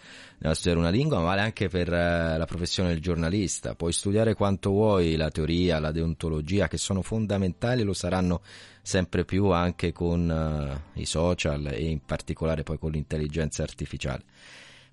a 0.43 0.55
studiare 0.55 0.79
una 0.79 0.91
lingua, 0.91 1.19
ma 1.19 1.25
vale 1.25 1.41
anche 1.43 1.69
per 1.69 1.89
uh, 1.89 2.39
la 2.39 2.47
professione 2.47 2.91
del 2.91 3.01
giornalista. 3.01 3.75
Puoi 3.75 3.93
studiare 3.93 4.35
quanto 4.35 4.71
vuoi 4.71 5.17
la 5.17 5.31
teoria, 5.31 5.79
la 5.79 5.93
deontologia, 5.93 6.69
che 6.69 6.79
sono 6.79 7.03
fondamentali, 7.03 7.83
lo 7.83 7.93
saranno 7.95 8.41
sempre 8.83 9.25
più 9.25 9.51
anche 9.51 9.93
con 9.93 10.81
uh, 10.95 10.99
i 11.01 11.05
social 11.07 11.67
e 11.67 11.85
in 11.89 12.01
particolare 12.05 12.63
poi 12.63 12.79
con 12.79 12.91
l'intelligenza 12.91 13.63
artificiale. 13.63 14.25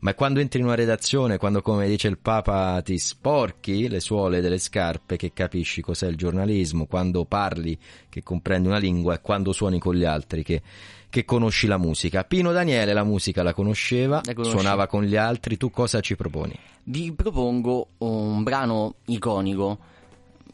Ma 0.05 0.13
quando 0.13 0.39
entri 0.39 0.59
in 0.59 0.65
una 0.65 0.75
redazione, 0.75 1.39
quando 1.39 1.63
come 1.63 1.87
dice 1.87 2.07
il 2.07 2.19
Papa 2.19 2.79
ti 2.83 2.99
sporchi 2.99 3.87
le 3.87 3.99
suole 3.99 4.39
delle 4.39 4.59
scarpe 4.59 5.15
che 5.15 5.33
capisci 5.33 5.81
cos'è 5.81 6.05
il 6.07 6.15
giornalismo, 6.15 6.85
quando 6.85 7.25
parli 7.25 7.75
che 8.07 8.21
comprendi 8.21 8.67
una 8.67 8.77
lingua 8.77 9.15
e 9.15 9.21
quando 9.21 9.51
suoni 9.51 9.79
con 9.79 9.95
gli 9.95 10.03
altri 10.03 10.43
che, 10.43 10.61
che 11.09 11.25
conosci 11.25 11.65
la 11.65 11.79
musica. 11.79 12.23
Pino 12.23 12.51
Daniele 12.51 12.93
la 12.93 13.03
musica 13.03 13.41
la 13.41 13.55
conosceva, 13.55 14.21
La 14.23 14.43
suonava 14.43 14.85
con 14.85 15.01
gli 15.01 15.15
altri, 15.15 15.57
tu 15.57 15.71
cosa 15.71 16.01
ci 16.01 16.15
proponi? 16.15 16.53
Vi 16.83 17.11
propongo 17.13 17.87
un 17.97 18.43
brano 18.43 18.97
iconico, 19.05 19.79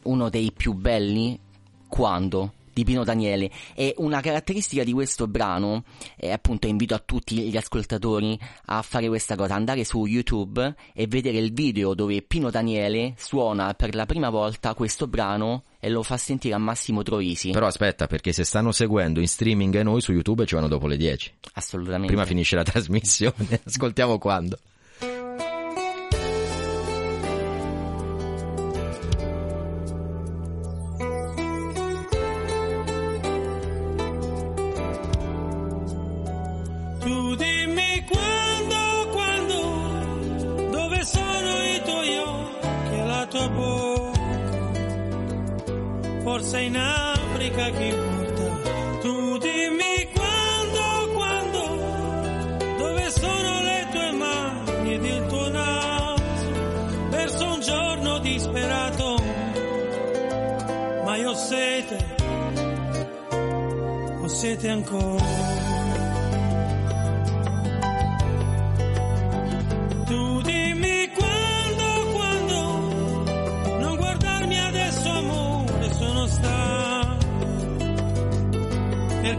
uno 0.04 0.30
dei 0.30 0.50
più 0.56 0.72
belli, 0.72 1.38
Quando, 1.88 2.52
di 2.72 2.84
Pino 2.84 3.04
Daniele. 3.04 3.50
E 3.74 3.94
una 3.98 4.20
caratteristica 4.20 4.84
di 4.84 4.92
questo 4.92 5.26
brano, 5.26 5.84
e 6.16 6.30
appunto 6.30 6.66
invito 6.66 6.94
a 6.94 7.02
tutti 7.04 7.36
gli 7.36 7.56
ascoltatori 7.56 8.38
a 8.66 8.82
fare 8.82 9.08
questa 9.08 9.36
cosa, 9.36 9.54
andare 9.54 9.84
su 9.84 10.06
YouTube 10.06 10.74
e 10.92 11.06
vedere 11.06 11.38
il 11.38 11.52
video 11.52 11.94
dove 11.94 12.22
Pino 12.22 12.50
Daniele 12.50 13.14
suona 13.16 13.74
per 13.74 13.94
la 13.94 14.06
prima 14.06 14.30
volta 14.30 14.74
questo 14.74 15.06
brano 15.06 15.64
e 15.78 15.88
lo 15.88 16.02
fa 16.02 16.16
sentire 16.16 16.54
a 16.54 16.58
Massimo 16.58 17.02
Troisi. 17.02 17.50
Però 17.50 17.66
aspetta, 17.66 18.06
perché 18.06 18.32
se 18.32 18.44
stanno 18.44 18.72
seguendo 18.72 19.20
in 19.20 19.26
streaming 19.26 19.74
e 19.74 19.82
noi 19.82 20.00
su 20.00 20.12
YouTube 20.12 20.46
ci 20.46 20.54
vanno 20.54 20.68
dopo 20.68 20.86
le 20.86 20.96
10. 20.96 21.32
Assolutamente. 21.54 22.06
Prima 22.06 22.24
finisce 22.24 22.54
la 22.54 22.62
trasmissione, 22.62 23.60
ascoltiamo 23.66 24.18
quando. 24.18 24.58
Tu 37.02 37.34
dimmi 37.34 38.04
quando, 38.06 39.08
quando, 39.10 40.70
dove 40.70 41.04
sono 41.04 41.64
i 41.74 41.82
tuoi 41.84 42.16
occhi 42.18 42.94
e 42.94 43.04
la 43.04 43.26
tua 43.26 43.48
bocca? 43.48 44.20
Forse 46.22 46.60
in 46.60 46.76
Africa 46.76 47.70
chi 47.70 47.86
importa? 47.86 48.70
Tu 49.00 49.38
dimmi 49.38 50.10
quando, 50.14 51.12
quando, 51.14 51.76
dove 52.78 53.10
sono 53.10 53.62
le 53.62 53.86
tue 53.90 54.12
mani 54.12 54.94
ed 54.94 55.04
il 55.04 55.26
tuo 55.26 55.48
naso? 55.48 56.50
Verso 57.10 57.44
un 57.52 57.60
giorno 57.62 58.18
disperato, 58.20 59.16
ma 61.04 61.16
io 61.16 61.30
ho 61.30 61.34
sete, 61.34 61.96
ho 64.22 64.28
sete 64.28 64.68
ancora. 64.68 65.81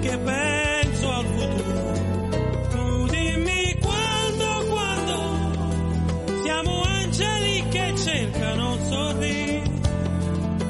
Perché 0.03 0.17
penso 0.17 1.11
al 1.11 1.25
futuro. 1.25 1.93
Tu 2.71 3.07
dimmi 3.07 3.77
quando, 3.79 4.65
quando, 4.69 6.41
siamo 6.43 6.81
angeli 6.83 7.67
che 7.69 7.93
cercano 7.95 8.73
un 8.73 8.79
sorriso, 8.89 9.71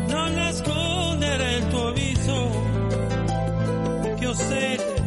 non 0.08 0.34
nascondere 0.34 1.56
il 1.56 1.68
tuo 1.68 1.92
viso, 1.94 2.52
perché 4.02 4.28
ho 4.28 4.34
sete, 4.34 5.04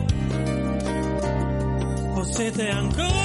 ho 2.15 2.24
sete 2.24 2.69
ancora 2.69 3.16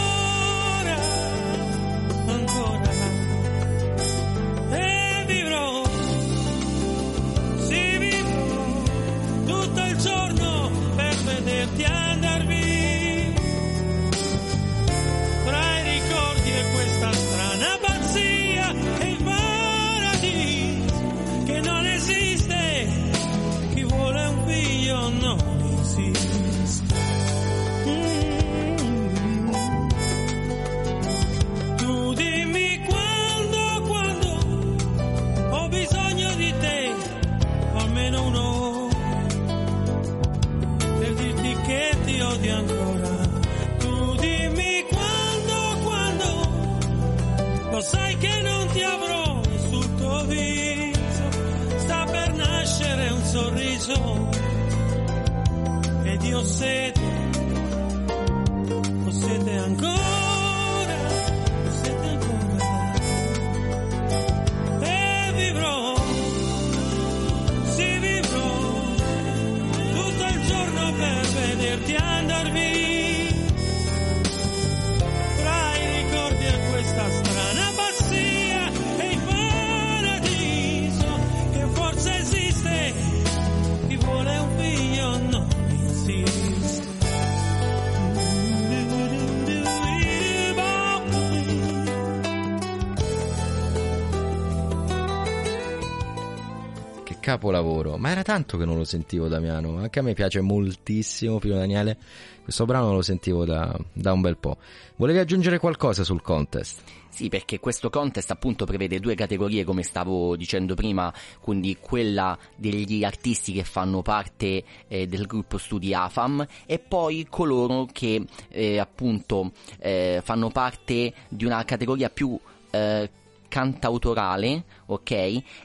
capolavoro, 97.42 97.98
ma 97.98 98.12
era 98.12 98.22
tanto 98.22 98.56
che 98.56 98.66
non 98.66 98.78
lo 98.78 98.84
sentivo 98.84 99.28
Damiano, 99.28 99.80
anche 99.80 99.98
a 99.98 100.04
me 100.04 100.14
piace 100.14 100.42
moltissimo 100.42 101.40
Pino 101.40 101.56
Daniele, 101.56 101.98
questo 102.44 102.66
brano 102.66 102.94
lo 102.94 103.02
sentivo 103.02 103.46
da, 103.46 103.76
da 103.92 104.14
un 104.14 104.22
bel 104.22 104.38
po'. 104.38 104.58
Volevi 104.98 105.18
aggiungere 105.18 105.58
qualcosa 105.58 106.04
sul 106.04 106.22
contest? 106.22 106.84
Sì, 107.10 107.30
perché 107.30 107.60
questo 107.60 107.90
contest 107.90 108.30
appunto 108.30 108.66
prevede 108.66 109.00
due 109.00 109.16
categorie, 109.16 109.64
come 109.64 109.82
stavo 109.82 110.36
dicendo 110.36 110.76
prima, 110.76 111.12
quindi 111.40 111.78
quella 111.80 112.38
degli 112.56 113.04
artisti 113.04 113.54
che 113.54 113.64
fanno 113.64 114.04
parte 114.04 114.64
eh, 114.88 115.08
del 115.08 115.26
gruppo 115.26 115.58
studi 115.58 115.96
AFAM 115.96 116.46
e 116.68 116.78
poi 116.78 117.26
coloro 117.28 117.88
che 117.92 118.24
eh, 118.50 118.78
appunto 118.78 119.52
eh, 119.80 120.22
fanno 120.24 120.52
parte 120.52 121.12
di 121.28 121.46
una 121.46 121.66
categoria 121.66 122.10
più 122.10 122.40
eh, 122.70 123.10
cantautorale, 123.52 124.64
ok? 124.86 125.12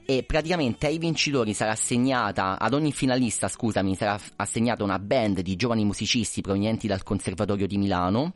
E 0.05 0.25
praticamente 0.27 0.89
ai 0.89 0.99
vincitori 0.99 1.55
sarà 1.55 1.71
assegnata, 1.71 2.59
ad 2.59 2.75
ogni 2.75 2.91
finalista, 2.91 3.47
scusami, 3.47 3.95
sarà 3.95 4.19
assegnata 4.35 4.83
una 4.83 4.99
band 4.99 5.41
di 5.41 5.55
giovani 5.55 5.85
musicisti 5.85 6.41
provenienti 6.41 6.89
dal 6.89 7.05
Conservatorio 7.05 7.69
di 7.69 7.79
Milano. 7.79 8.35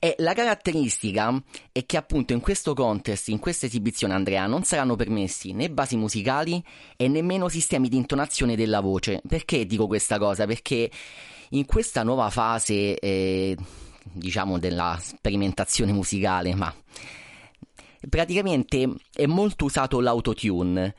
E 0.00 0.16
la 0.18 0.34
caratteristica 0.34 1.40
è 1.70 1.86
che 1.86 1.96
appunto 1.96 2.32
in 2.32 2.40
questo 2.40 2.74
contest, 2.74 3.28
in 3.28 3.38
questa 3.38 3.66
esibizione 3.66 4.14
Andrea, 4.14 4.46
non 4.46 4.64
saranno 4.64 4.96
permessi 4.96 5.52
né 5.52 5.70
basi 5.70 5.96
musicali 5.96 6.62
e 6.96 7.06
nemmeno 7.06 7.48
sistemi 7.48 7.88
di 7.88 7.96
intonazione 7.96 8.56
della 8.56 8.80
voce. 8.80 9.20
Perché 9.26 9.64
dico 9.64 9.86
questa 9.86 10.18
cosa? 10.18 10.44
Perché 10.44 10.90
in 11.50 11.66
questa 11.66 12.02
nuova 12.02 12.30
fase, 12.30 12.98
eh, 12.98 13.56
diciamo, 14.12 14.58
della 14.58 14.98
sperimentazione 15.00 15.92
musicale, 15.92 16.54
ma 16.54 16.72
praticamente 18.08 18.88
è 19.12 19.26
molto 19.26 19.64
usato 19.64 20.00
l'autotune. 20.00 20.94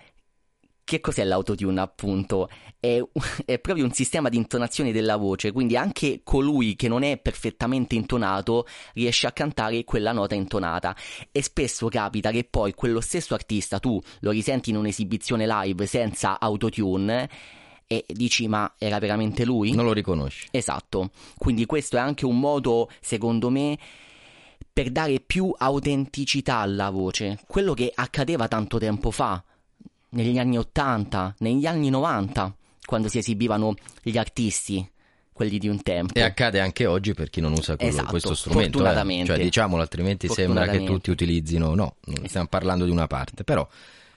Che 0.83 1.01
cos'è 1.01 1.23
l'autotune 1.23 1.79
appunto? 1.79 2.49
È, 2.79 2.99
è, 3.45 3.59
proprio 3.59 3.85
un 3.85 3.91
sistema 3.91 4.27
di 4.27 4.37
intonazione 4.37 4.91
della 4.91 5.17
voce, 5.17 5.51
quindi 5.51 5.77
anche 5.77 6.21
colui 6.23 6.75
che 6.75 6.87
non 6.87 7.03
è 7.03 7.17
perfettamente 7.17 7.93
intonato 7.95 8.65
riesce 8.93 9.27
a 9.27 9.31
cantare 9.31 9.83
quella 9.83 10.11
nota 10.11 10.33
intonata 10.33 10.95
e 11.31 11.43
spesso 11.43 11.87
capita 11.89 12.31
che 12.31 12.43
poi 12.43 12.73
quello 12.73 13.01
stesso 13.01 13.35
artista 13.35 13.79
tu 13.79 14.01
lo 14.21 14.31
risenti 14.31 14.71
in 14.71 14.77
un'esibizione 14.77 15.45
live 15.45 15.85
senza 15.85 16.39
autotune 16.39 17.29
e 17.91 18.05
dici 18.07 18.47
ma 18.47 18.75
era 18.77 18.99
veramente 18.99 19.43
lui? 19.45 19.73
Non 19.73 19.85
lo 19.85 19.93
riconosci. 19.93 20.47
Esatto, 20.51 21.09
quindi 21.37 21.65
questo 21.65 21.97
è 21.97 21.99
anche 21.99 22.23
un 22.23 22.39
modo 22.39 22.87
secondo 22.99 23.49
me 23.49 23.77
per 24.79 24.91
dare 24.91 25.19
più 25.19 25.53
autenticità 25.57 26.59
alla 26.59 26.89
voce, 26.89 27.37
quello 27.47 27.73
che 27.73 27.91
accadeva 27.93 28.47
tanto 28.47 28.77
tempo 28.77 29.11
fa 29.11 29.43
negli 30.11 30.37
anni 30.37 30.57
80, 30.57 31.35
negli 31.39 31.65
anni 31.65 31.89
90, 31.89 32.55
quando 32.85 33.09
si 33.09 33.17
esibivano 33.17 33.75
gli 34.01 34.17
artisti, 34.17 34.89
quelli 35.33 35.57
di 35.57 35.67
un 35.67 35.83
tempo. 35.83 36.13
E 36.13 36.21
accade 36.21 36.61
anche 36.61 36.85
oggi 36.85 37.13
per 37.13 37.29
chi 37.29 37.41
non 37.41 37.51
usa 37.51 37.75
quello, 37.75 37.91
esatto, 37.91 38.07
questo 38.07 38.33
strumento. 38.33 38.77
Fortunatamente. 38.77 39.33
Eh. 39.33 39.35
Cioè, 39.35 39.43
diciamolo, 39.43 39.81
altrimenti 39.81 40.29
sembra 40.29 40.65
che 40.65 40.81
tutti 40.85 41.09
utilizzino. 41.09 41.75
No, 41.75 41.97
stiamo 42.23 42.47
parlando 42.47 42.85
di 42.85 42.91
una 42.91 43.07
parte. 43.07 43.43
Però 43.43 43.67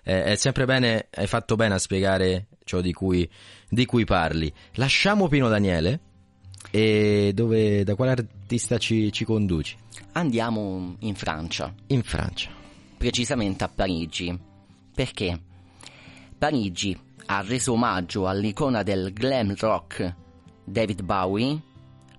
eh, 0.05 0.23
è 0.23 0.37
sempre 0.37 0.65
bene, 0.65 1.09
hai 1.11 1.27
fatto 1.27 1.57
bene 1.57 1.75
a 1.75 1.79
spiegare 1.79 2.47
ciò 2.63 2.81
di 2.81 2.93
cui, 2.93 3.29
di 3.69 3.85
cui 3.85 4.05
parli. 4.05 4.53
Lasciamo 4.75 5.27
Pino 5.27 5.49
Daniele. 5.49 5.99
E 6.71 7.33
dove, 7.35 7.85
da 7.85 7.95
quale 7.95 8.13
artista 8.13 8.79
ci, 8.79 9.13
ci 9.13 9.25
conduci? 9.25 9.77
Andiamo 10.13 10.97
in 11.01 11.15
Francia. 11.15 11.73
In 11.89 12.03
Francia. 12.03 12.51
Precisamente 12.97 13.65
a 13.65 13.69
Parigi. 13.69 14.39
Perché? 14.95 15.41
Parigi 16.39 16.99
ha 17.27 17.43
reso 17.43 17.73
omaggio 17.73 18.27
all'icona 18.27 18.83
del 18.83 19.13
glam 19.13 19.55
rock 19.57 20.15
David 20.65 21.03
Bowie 21.03 21.61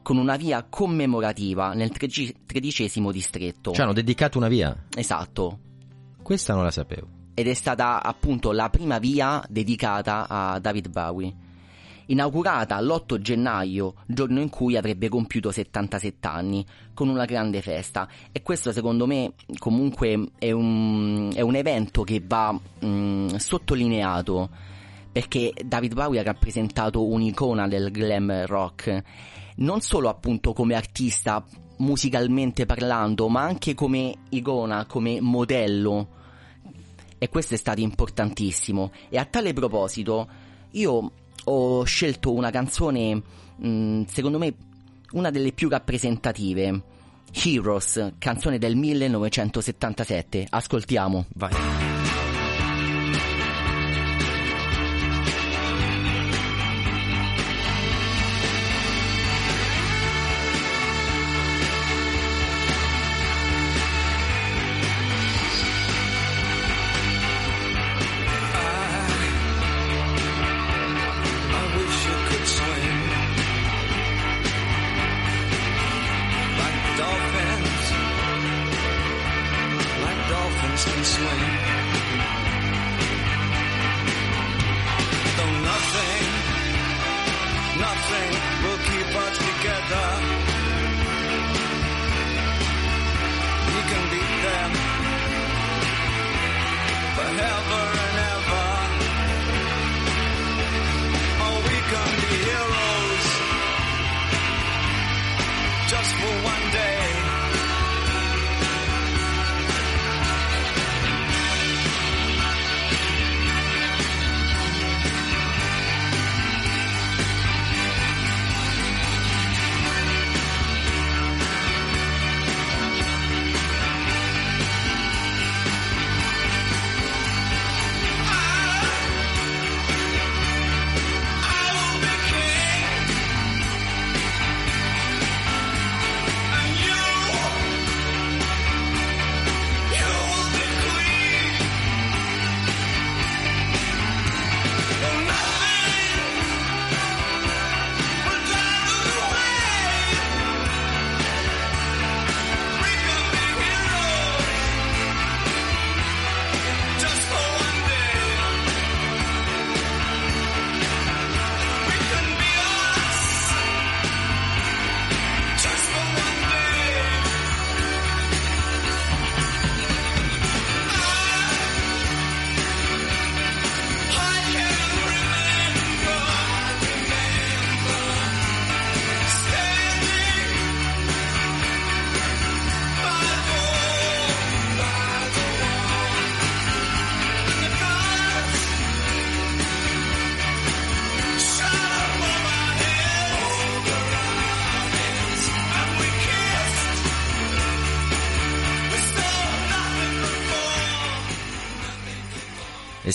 con 0.01 0.17
una 0.17 0.35
via 0.35 0.65
commemorativa 0.69 1.73
nel 1.73 1.91
tredicesimo 1.91 3.11
distretto. 3.11 3.71
Cioè 3.71 3.83
hanno 3.83 3.93
dedicato 3.93 4.37
una 4.37 4.49
via? 4.49 4.85
Esatto. 4.95 5.59
Questa 6.21 6.53
non 6.53 6.63
la 6.63 6.71
sapevo. 6.71 7.07
Ed 7.33 7.47
è 7.47 7.53
stata 7.53 8.03
appunto 8.03 8.51
la 8.51 8.69
prima 8.69 8.99
via 8.99 9.43
dedicata 9.49 10.27
a 10.27 10.59
David 10.59 10.89
Bowie. 10.89 11.33
Inaugurata 12.07 12.79
l'8 12.81 13.19
gennaio, 13.19 13.95
giorno 14.05 14.41
in 14.41 14.49
cui 14.49 14.75
avrebbe 14.75 15.09
compiuto 15.09 15.51
77 15.51 16.27
anni, 16.27 16.65
con 16.93 17.07
una 17.07 17.25
grande 17.25 17.61
festa. 17.61 18.07
E 18.31 18.41
questo 18.41 18.71
secondo 18.71 19.05
me 19.05 19.33
comunque 19.57 20.31
è 20.37 20.51
un, 20.51 21.31
è 21.33 21.41
un 21.41 21.55
evento 21.55 22.03
che 22.03 22.21
va 22.25 22.51
mh, 22.51 23.35
sottolineato 23.35 24.49
perché 25.13 25.53
David 25.63 25.93
Bowie 25.93 26.19
ha 26.19 26.23
rappresentato 26.23 27.05
un'icona 27.05 27.67
del 27.67 27.91
glam 27.91 28.47
rock, 28.47 29.01
non 29.57 29.79
solo 29.79 30.09
appunto 30.09 30.53
come 30.53 30.73
artista 30.73 31.45
musicalmente 31.77 32.65
parlando, 32.65 33.27
ma 33.29 33.41
anche 33.41 33.75
come 33.75 34.15
icona, 34.29 34.85
come 34.87 35.21
modello. 35.21 36.07
E 37.19 37.29
questo 37.29 37.53
è 37.53 37.57
stato 37.57 37.79
importantissimo. 37.79 38.91
E 39.09 39.19
a 39.19 39.25
tale 39.25 39.53
proposito, 39.53 40.27
io 40.71 41.11
ho 41.45 41.83
scelto 41.83 42.33
una 42.33 42.49
canzone, 42.49 43.21
mh, 43.57 44.03
secondo 44.05 44.37
me, 44.37 44.53
una 45.11 45.29
delle 45.29 45.51
più 45.51 45.69
rappresentative. 45.69 46.81
Heroes, 47.33 48.13
canzone 48.19 48.57
del 48.59 48.75
1977. 48.75 50.47
Ascoltiamo. 50.49 51.25
Vai. 51.33 51.92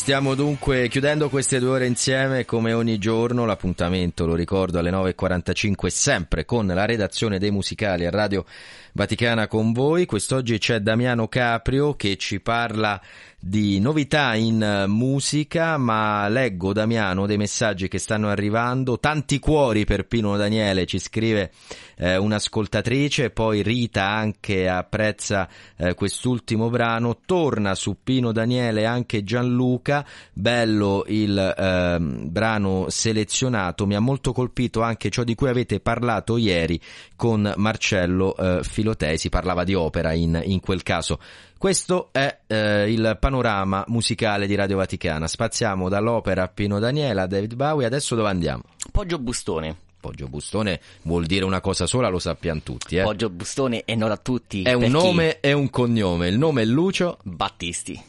Stiamo 0.09 0.35
dunque 0.35 0.89
chiudendo 0.89 1.29
queste 1.29 1.59
due 1.59 1.69
ore 1.69 1.87
insieme 1.87 2.47
come 2.47 2.73
ogni 2.73 2.97
giorno, 2.97 3.45
l'appuntamento 3.45 4.25
lo 4.25 4.35
ricordo 4.35 4.79
alle 4.79 4.91
9.45 4.91 5.89
sempre 5.89 6.47
con 6.47 6.67
la 6.67 6.87
redazione 6.87 7.39
dei 7.39 7.51
musicali 7.51 8.07
a 8.07 8.11
Radio 8.11 8.47
Vaticana 8.93 9.49
con 9.49 9.73
voi. 9.73 10.07
Quest'oggi 10.07 10.57
c'è 10.57 10.81
Damiano 10.81 11.29
Caprio 11.29 11.95
che 11.95 12.17
ci 12.17 12.41
parla 12.41 12.99
di 13.41 13.79
novità 13.79 14.35
in 14.35 14.87
musica, 14.89 15.77
ma 15.77 16.29
leggo 16.29 16.73
Damiano 16.73 17.25
dei 17.25 17.37
messaggi 17.37 17.87
che 17.87 17.99
stanno 17.99 18.29
arrivando, 18.29 18.99
tanti 18.99 19.39
cuori 19.39 19.85
per 19.85 20.07
Pino 20.07 20.37
Daniele, 20.37 20.87
ci 20.87 20.99
scrive 20.99 21.53
eh, 21.97 22.17
un'ascoltatrice, 22.17 23.31
poi 23.31 23.63
Rita 23.63 24.09
anche 24.09 24.69
apprezza 24.69 25.49
eh, 25.77 25.95
quest'ultimo 25.95 26.69
brano, 26.69 27.19
torna 27.25 27.77
su 27.77 27.99
Pino 28.03 28.33
Daniele 28.33 28.87
anche 28.87 29.23
Gianluca, 29.23 30.05
bello 30.33 31.05
il 31.07 31.39
eh, 31.39 31.97
brano 32.01 32.87
selezionato, 32.89 33.87
mi 33.87 33.95
ha 33.95 34.01
molto 34.01 34.33
colpito 34.33 34.83
anche 34.83 35.11
ciò 35.11 35.23
di 35.23 35.37
cui 35.37 35.49
avete 35.49 35.79
parlato 35.79 36.37
ieri 36.39 36.81
con 37.15 37.53
Marcello 37.57 38.37
eh, 38.37 38.65
Filotei, 38.65 39.17
si 39.17 39.29
parlava 39.29 39.63
di 39.63 39.75
opera 39.75 40.13
in, 40.13 40.41
in 40.45 40.59
quel 40.59 40.83
caso. 40.83 41.21
Questo 41.59 42.11
è 42.13 42.39
eh, 42.47 42.89
il 42.89 43.17
panorama 43.19 43.85
musicale 43.89 44.47
di 44.47 44.55
Radio 44.55 44.77
Vaticana. 44.77 45.27
Spaziamo 45.27 45.89
dall'opera 45.89 46.45
a 46.45 46.49
Pino 46.49 46.79
Daniele 46.79 47.23
a 47.23 47.27
David 47.27 47.57
Bowie. 47.57 47.85
Adesso 47.85 48.15
dove 48.15 48.29
andiamo? 48.29 48.63
Poggio 48.93 49.19
Bustone. 49.19 49.77
Poggio 49.99 50.29
Bustone 50.29 50.81
vuol 51.03 51.27
dire 51.27 51.45
una 51.45 51.61
cosa 51.61 51.87
sola, 51.87 52.11
lo 52.11 52.21
sappiamo 52.21 52.61
tutti. 52.63 52.95
Eh? 52.95 53.03
Poggio 53.03 53.29
Bustone 53.29 53.83
e 53.85 53.97
non 53.97 54.13
a 54.13 54.17
tutti. 54.17 54.63
È 54.63 54.73
un 54.73 54.89
nome 54.89 55.41
e 55.41 55.53
un 55.53 55.69
cognome. 55.69 56.29
Il 56.29 56.39
nome 56.39 56.63
è 56.63 56.65
Lucio 56.65 57.19
Battisti. 57.25 58.01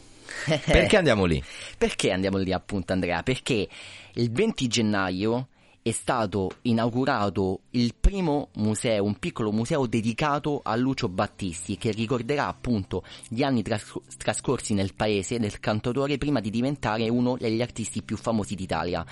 Perché 0.45 0.97
andiamo 0.97 1.25
lì? 1.25 1.43
Perché 1.75 2.11
andiamo 2.11 2.37
lì 2.37 2.53
appunto 2.53 2.93
Andrea? 2.93 3.23
Perché 3.23 3.67
il 4.13 4.31
20 4.31 4.67
gennaio 4.67 5.47
è 5.89 5.91
stato 5.91 6.51
inaugurato 6.63 7.61
il 7.71 7.95
primo 7.99 8.49
museo, 8.57 9.03
un 9.03 9.17
piccolo 9.17 9.51
museo 9.51 9.87
dedicato 9.87 10.61
a 10.63 10.75
Lucio 10.75 11.09
Battisti 11.09 11.77
che 11.77 11.91
ricorderà 11.91 12.47
appunto 12.47 13.03
gli 13.27 13.41
anni 13.41 13.63
tras- 13.63 13.99
trascorsi 14.17 14.75
nel 14.75 14.93
paese 14.93 15.39
del 15.39 15.59
cantautore 15.59 16.19
prima 16.19 16.41
di 16.41 16.51
diventare 16.51 17.09
uno 17.09 17.37
degli 17.37 17.61
artisti 17.61 18.03
più 18.03 18.17
famosi 18.17 18.53
d'Italia. 18.53 19.03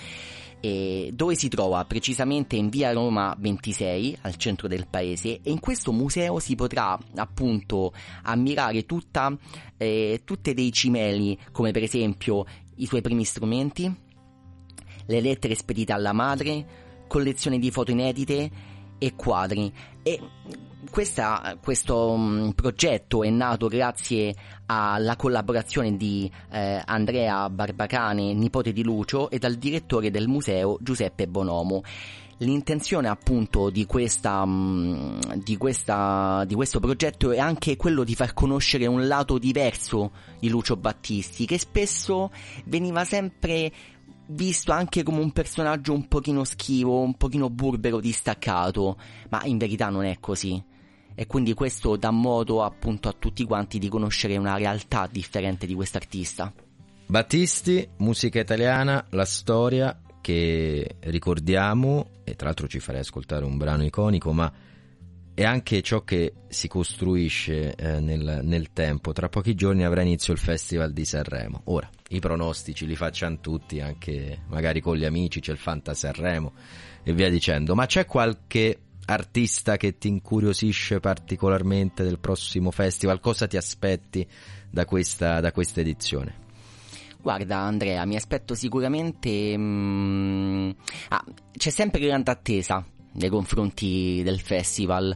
E 0.59 1.11
dove 1.13 1.35
si 1.35 1.49
trova 1.49 1.83
precisamente 1.85 2.55
in 2.55 2.69
via 2.69 2.91
Roma 2.91 3.35
26 3.37 4.19
al 4.21 4.35
centro 4.37 4.67
del 4.67 4.87
paese 4.87 5.39
e 5.41 5.51
in 5.51 5.59
questo 5.59 5.91
museo 5.91 6.39
si 6.39 6.55
potrà 6.55 6.97
appunto 7.15 7.91
ammirare 8.23 8.85
tutta, 8.85 9.35
eh, 9.77 10.21
tutte 10.23 10.53
dei 10.53 10.71
cimeli 10.71 11.37
come 11.51 11.71
per 11.71 11.83
esempio 11.83 12.45
i 12.75 12.85
suoi 12.85 13.01
primi 13.01 13.23
strumenti, 13.23 14.05
le 15.07 15.21
lettere 15.21 15.55
spedite 15.55 15.93
alla 15.93 16.13
madre, 16.13 16.65
collezioni 17.07 17.59
di 17.59 17.71
foto 17.71 17.91
inedite 17.91 18.49
e 18.97 19.15
quadri. 19.15 19.71
E 20.03 20.19
questa- 20.89 21.57
questo 21.61 22.15
mm, 22.17 22.49
progetto 22.49 23.23
è 23.23 23.29
nato 23.29 23.67
grazie 23.67 24.33
alla 24.67 25.15
collaborazione 25.15 25.95
di 25.95 26.29
eh, 26.51 26.81
Andrea 26.85 27.49
Barbacane, 27.49 28.33
nipote 28.33 28.73
di 28.73 28.83
Lucio, 28.83 29.29
e 29.29 29.37
dal 29.37 29.55
direttore 29.55 30.11
del 30.11 30.27
museo 30.27 30.77
Giuseppe 30.81 31.27
Bonomo. 31.27 31.83
L'intenzione 32.41 33.07
appunto 33.07 33.71
di, 33.71 33.85
questa, 33.85 34.45
mm, 34.45 35.19
di, 35.35 35.57
questa, 35.57 36.43
di 36.45 36.53
questo 36.53 36.79
progetto 36.79 37.31
è 37.31 37.39
anche 37.39 37.75
quello 37.75 38.03
di 38.03 38.13
far 38.13 38.33
conoscere 38.33 38.85
un 38.85 39.07
lato 39.07 39.39
diverso 39.39 40.11
di 40.39 40.47
Lucio 40.49 40.75
Battisti, 40.77 41.45
che 41.45 41.57
spesso 41.57 42.31
veniva 42.65 43.03
sempre 43.05 43.71
visto 44.27 44.71
anche 44.71 45.03
come 45.03 45.19
un 45.19 45.31
personaggio 45.31 45.93
un 45.93 46.07
pochino 46.07 46.43
schivo, 46.43 46.99
un 46.99 47.15
pochino 47.15 47.49
burbero, 47.49 47.99
distaccato, 47.99 48.97
ma 49.29 49.43
in 49.45 49.57
verità 49.57 49.89
non 49.89 50.05
è 50.05 50.17
così. 50.19 50.61
E 51.15 51.25
quindi 51.25 51.53
questo 51.53 51.95
dà 51.95 52.11
modo 52.11 52.63
appunto 52.63 53.09
a 53.09 53.15
tutti 53.17 53.43
quanti 53.43 53.79
di 53.79 53.89
conoscere 53.89 54.37
una 54.37 54.55
realtà 54.55 55.07
differente 55.11 55.65
di 55.65 55.73
quest'artista. 55.73 56.53
Battisti, 57.07 57.87
musica 57.97 58.39
italiana, 58.39 59.03
la 59.11 59.25
storia 59.25 59.99
che 60.21 60.97
ricordiamo, 60.99 62.09
e 62.23 62.35
tra 62.35 62.47
l'altro 62.47 62.67
ci 62.67 62.79
farei 62.79 62.99
ascoltare 62.99 63.45
un 63.45 63.57
brano 63.57 63.85
iconico, 63.85 64.33
ma 64.33 64.51
è 65.37 65.43
anche 65.43 65.83
ciò 65.83 66.01
che 66.01 66.33
si 66.47 66.67
costruisce 66.67 67.75
eh, 67.75 67.99
nel, 67.99 68.39
nel 68.41 68.73
tempo. 68.73 69.13
Tra 69.13 69.29
pochi 69.29 69.53
giorni 69.53 69.83
avrà 69.83 70.01
inizio 70.01 70.33
il 70.33 70.39
Festival 70.39 70.91
di 70.93 71.05
Sanremo. 71.05 71.61
Ora, 71.65 71.87
i 72.07 72.19
pronostici 72.19 72.87
li 72.87 72.95
facciamo 72.95 73.37
tutti, 73.39 73.79
anche 73.79 74.39
magari 74.47 74.81
con 74.81 74.95
gli 74.95 75.05
amici, 75.05 75.39
c'è 75.39 75.51
il 75.51 75.59
Fanta 75.59 75.93
Sanremo 75.93 76.53
e 77.03 77.13
via 77.13 77.29
dicendo. 77.29 77.75
Ma 77.75 77.85
c'è 77.85 78.07
qualche 78.07 78.79
artista 79.05 79.77
che 79.77 79.99
ti 79.99 80.07
incuriosisce 80.07 80.99
particolarmente 80.99 82.01
del 82.01 82.17
prossimo 82.17 82.71
festival? 82.71 83.19
Cosa 83.19 83.45
ti 83.45 83.57
aspetti 83.57 84.27
da 84.71 84.85
questa, 84.85 85.39
da 85.39 85.51
questa 85.51 85.81
edizione? 85.81 86.45
Guarda 87.21 87.57
Andrea, 87.57 88.03
mi 88.05 88.15
aspetto 88.15 88.55
sicuramente... 88.55 89.55
mm, 89.55 90.69
ah, 91.09 91.23
c'è 91.55 91.69
sempre 91.69 91.99
grande 92.01 92.31
attesa 92.31 92.83
nei 93.17 93.29
confronti 93.29 94.21
del 94.23 94.39
festival. 94.39 95.15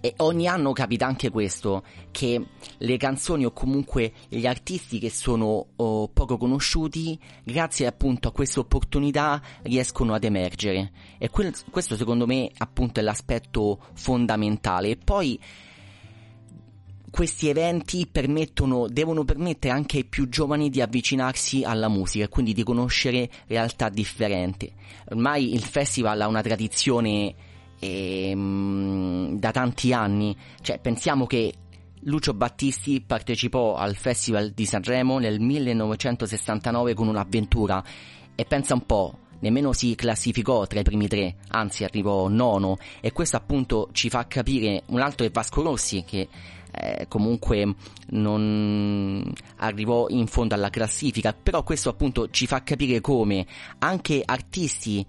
E 0.00 0.14
ogni 0.18 0.46
anno 0.46 0.72
capita 0.72 1.06
anche 1.06 1.30
questo, 1.30 1.82
che 2.10 2.40
le 2.78 2.96
canzoni 2.96 3.44
o 3.44 3.52
comunque 3.52 4.12
gli 4.28 4.46
artisti 4.46 4.98
che 4.98 5.10
sono 5.10 5.68
oh, 5.74 6.08
poco 6.08 6.36
conosciuti, 6.36 7.18
grazie 7.42 7.86
appunto 7.86 8.28
a 8.28 8.32
questa 8.32 8.60
opportunità, 8.60 9.42
riescono 9.62 10.14
ad 10.14 10.22
emergere. 10.22 10.92
E 11.18 11.30
quel- 11.30 11.54
questo 11.70 11.96
secondo 11.96 12.26
me 12.26 12.50
appunto 12.58 13.00
è 13.00 13.02
l'aspetto 13.02 13.80
fondamentale. 13.94 14.90
E 14.90 14.96
poi 14.96 15.40
questi 17.16 17.48
eventi 17.48 18.06
permettono, 18.06 18.88
devono 18.88 19.24
permettere 19.24 19.72
anche 19.72 19.96
ai 19.96 20.04
più 20.04 20.28
giovani 20.28 20.68
di 20.68 20.82
avvicinarsi 20.82 21.64
alla 21.64 21.88
musica 21.88 22.26
e 22.26 22.28
quindi 22.28 22.52
di 22.52 22.62
conoscere 22.62 23.30
realtà 23.46 23.88
differenti. 23.88 24.70
Ormai 25.08 25.54
il 25.54 25.62
festival 25.62 26.20
ha 26.20 26.26
una 26.26 26.42
tradizione 26.42 27.34
ehm, 27.78 29.38
da 29.38 29.50
tanti 29.50 29.94
anni, 29.94 30.36
cioè 30.60 30.78
pensiamo 30.78 31.24
che 31.24 31.54
Lucio 32.00 32.34
Battisti 32.34 33.00
partecipò 33.00 33.76
al 33.76 33.96
Festival 33.96 34.50
di 34.50 34.66
Sanremo 34.66 35.18
nel 35.18 35.40
1969 35.40 36.92
con 36.92 37.08
un'avventura 37.08 37.82
e 38.34 38.44
pensa 38.44 38.74
un 38.74 38.84
po', 38.84 39.20
nemmeno 39.38 39.72
si 39.72 39.94
classificò 39.94 40.66
tra 40.66 40.80
i 40.80 40.84
primi 40.84 41.08
tre, 41.08 41.36
anzi 41.48 41.82
arrivò 41.82 42.28
nono 42.28 42.76
e 43.00 43.10
questo 43.12 43.38
appunto 43.38 43.88
ci 43.92 44.10
fa 44.10 44.26
capire 44.26 44.82
un 44.88 45.00
altro 45.00 45.24
è 45.24 45.30
Vasco 45.30 45.62
Rossi 45.62 46.04
che 46.06 46.28
eh, 46.78 47.06
comunque 47.08 47.74
non 48.08 49.32
arrivò 49.56 50.08
in 50.08 50.26
fondo 50.26 50.54
alla 50.54 50.70
classifica, 50.70 51.32
però 51.32 51.62
questo 51.62 51.88
appunto 51.88 52.30
ci 52.30 52.46
fa 52.46 52.62
capire 52.62 53.00
come 53.00 53.46
anche 53.78 54.22
artisti 54.24 55.06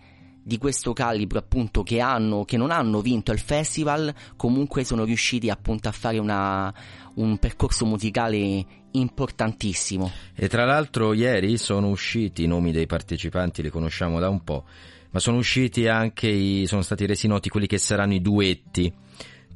di 0.47 0.57
questo 0.57 0.93
calibro 0.93 1.39
appunto 1.39 1.83
che 1.83 1.99
hanno 1.99 2.45
che 2.45 2.55
non 2.55 2.71
hanno 2.71 3.01
vinto 3.01 3.33
il 3.33 3.39
festival 3.39 4.15
comunque 4.37 4.85
sono 4.85 5.03
riusciti 5.03 5.49
appunto 5.49 5.89
a 5.89 5.91
fare 5.91 6.19
una, 6.19 6.73
un 7.15 7.37
percorso 7.37 7.85
musicale 7.85 8.65
importantissimo 8.91 10.09
E 10.33 10.47
tra 10.47 10.63
l'altro 10.63 11.13
ieri 11.13 11.57
sono 11.57 11.89
usciti 11.89 12.43
i 12.43 12.47
nomi 12.47 12.71
dei 12.71 12.85
partecipanti, 12.85 13.61
li 13.61 13.69
conosciamo 13.69 14.19
da 14.19 14.29
un 14.29 14.43
po', 14.43 14.63
ma 15.09 15.19
sono 15.19 15.37
usciti 15.37 15.87
anche 15.87 16.27
i, 16.27 16.65
sono 16.67 16.81
stati 16.81 17.05
resi 17.05 17.27
noti 17.27 17.49
quelli 17.49 17.67
che 17.67 17.77
saranno 17.77 18.13
i 18.13 18.21
duetti. 18.21 18.93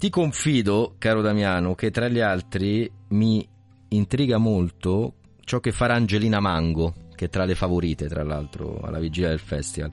Ti 0.02 0.10
confido, 0.10 0.96
caro 0.98 1.22
Damiano, 1.22 1.76
che 1.76 1.92
tra 1.92 2.08
gli 2.08 2.20
altri 2.22 2.92
mi 3.10 3.48
intriga 3.90 4.40
molto 4.40 5.14
ciò 5.46 5.60
che 5.60 5.72
farà 5.72 5.94
Angelina 5.94 6.40
Mango, 6.40 7.10
che 7.14 7.26
è 7.26 7.30
tra 7.30 7.46
le 7.46 7.54
favorite, 7.54 8.08
tra 8.08 8.24
l'altro, 8.24 8.80
alla 8.82 8.98
vigilia 8.98 9.30
del 9.30 9.38
festival. 9.38 9.92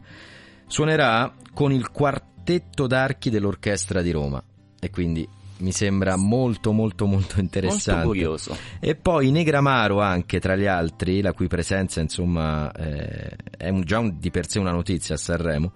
Suonerà 0.66 1.34
con 1.52 1.72
il 1.72 1.90
quartetto 1.90 2.86
d'archi 2.86 3.28
dell'Orchestra 3.28 4.00
di 4.00 4.10
Roma 4.10 4.42
e 4.80 4.88
quindi 4.88 5.28
mi 5.58 5.72
sembra 5.72 6.16
molto 6.16 6.72
molto 6.72 7.04
molto 7.04 7.38
interessante. 7.38 7.92
molto 7.92 8.06
curioso 8.08 8.56
E 8.80 8.94
poi 8.94 9.30
Negramaro 9.30 10.00
anche 10.00 10.40
tra 10.40 10.56
gli 10.56 10.64
altri, 10.66 11.20
la 11.20 11.34
cui 11.34 11.48
presenza 11.48 12.00
insomma 12.00 12.72
eh, 12.72 13.36
è 13.58 13.68
un- 13.68 13.82
già 13.82 13.98
un- 13.98 14.16
di 14.18 14.30
per 14.30 14.48
sé 14.48 14.58
una 14.58 14.70
notizia 14.72 15.16
a 15.16 15.18
Sanremo. 15.18 15.72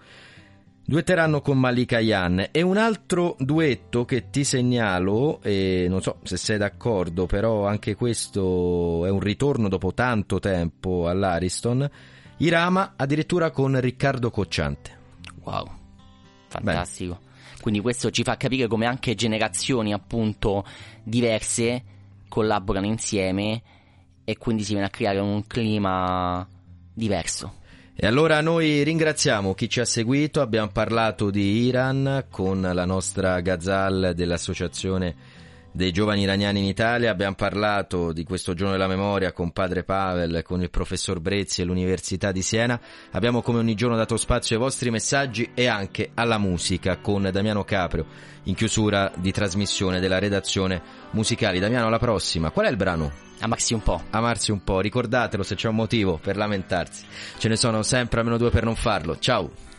Duetteranno 0.85 1.41
con 1.41 1.59
Malika 1.59 2.01
Yan 2.01 2.49
e 2.51 2.61
un 2.61 2.77
altro 2.77 3.37
duetto 3.39 4.05
che 4.05 4.31
ti 4.31 4.43
segnalo, 4.43 5.41
e 5.41 5.87
non 5.89 6.03
so 6.03 6.19
se 6.25 6.37
sei 6.37 6.59
d'accordo, 6.59 7.27
però 7.27 7.67
anche 7.67 7.95
questo 7.95 9.07
è 9.07 9.09
un 9.11 9.21
ritorno 9.21 9.69
dopo 9.69 9.95
tanto 9.95 10.41
tempo 10.41 11.09
all'Ariston. 11.09 11.89
Irama 12.39 12.95
addirittura 12.97 13.53
con 13.53 13.79
Riccardo 13.81 14.31
Cocciante. 14.31 14.99
Wow, 15.45 15.71
fantastico. 16.49 17.21
Quindi 17.61 17.81
questo 17.81 18.11
ci 18.11 18.25
fa 18.25 18.37
capire 18.37 18.67
come 18.67 18.87
anche 18.87 19.15
generazioni 19.15 19.93
appunto 19.93 20.65
diverse 21.05 21.85
collaborano 22.29 22.87
insieme 22.87 23.63
e 24.25 24.37
quindi 24.37 24.65
si 24.65 24.73
viene 24.73 24.87
a 24.87 24.91
creare 24.91 25.21
un 25.21 25.47
clima 25.47 26.47
diverso. 26.93 27.61
E 27.95 28.07
allora 28.07 28.41
noi 28.41 28.83
ringraziamo 28.83 29.55
chi 29.55 29.69
ci 29.69 29.81
ha 29.81 29.85
seguito, 29.85 30.41
abbiamo 30.41 30.71
parlato 30.73 31.31
di 31.31 31.67
Iran 31.67 32.25
con 32.31 32.61
la 32.61 32.85
nostra 32.87 33.39
Gazal 33.41 34.13
dell'Associazione 34.15 35.15
dei 35.73 35.91
giovani 35.91 36.23
iraniani 36.23 36.61
in 36.61 36.67
Italia, 36.67 37.11
abbiamo 37.11 37.35
parlato 37.35 38.13
di 38.13 38.25
questo 38.25 38.53
giorno 38.53 38.73
della 38.73 38.87
memoria 38.87 39.33
con 39.33 39.53
padre 39.53 39.83
Pavel, 39.83 40.43
con 40.45 40.61
il 40.61 40.71
professor 40.71 41.19
Brezzi 41.19 41.63
e 41.63 41.65
l'Università 41.65 42.31
di 42.31 42.43
Siena, 42.43 42.79
abbiamo 43.13 43.41
come 43.41 43.59
ogni 43.59 43.75
giorno 43.75 43.97
dato 43.97 44.17
spazio 44.17 44.57
ai 44.57 44.63
vostri 44.63 44.91
messaggi 44.91 45.51
e 45.55 45.67
anche 45.67 46.11
alla 46.15 46.39
musica 46.39 46.99
con 46.99 47.29
Damiano 47.33 47.65
Caprio 47.65 48.07
in 48.45 48.55
chiusura 48.55 49.11
di 49.17 49.33
trasmissione 49.33 50.01
della 50.01 50.19
redazione 50.19 50.81
musicali. 51.13 51.59
Damiano, 51.59 51.87
alla 51.87 51.99
prossima. 51.99 52.51
Qual 52.51 52.67
è 52.67 52.71
il 52.71 52.77
brano? 52.77 53.11
Amarsi 53.41 53.75
un 53.75 53.83
po'. 53.83 54.03
Amarsi 54.11 54.51
un 54.51 54.63
po', 54.63 54.81
ricordatelo 54.81 55.43
se 55.43 55.55
c'è 55.55 55.69
un 55.69 55.77
motivo 55.77 56.19
per 56.19 56.37
lamentarsi. 56.37 57.05
Ce 57.39 57.49
ne 57.49 57.57
sono 57.57 57.83
sempre 57.83 58.21
almeno 58.21 58.39
due 58.39 58.51
per 58.51 58.65
non 58.65 58.77
farlo. 58.77 59.19
Ciao! 59.19 59.72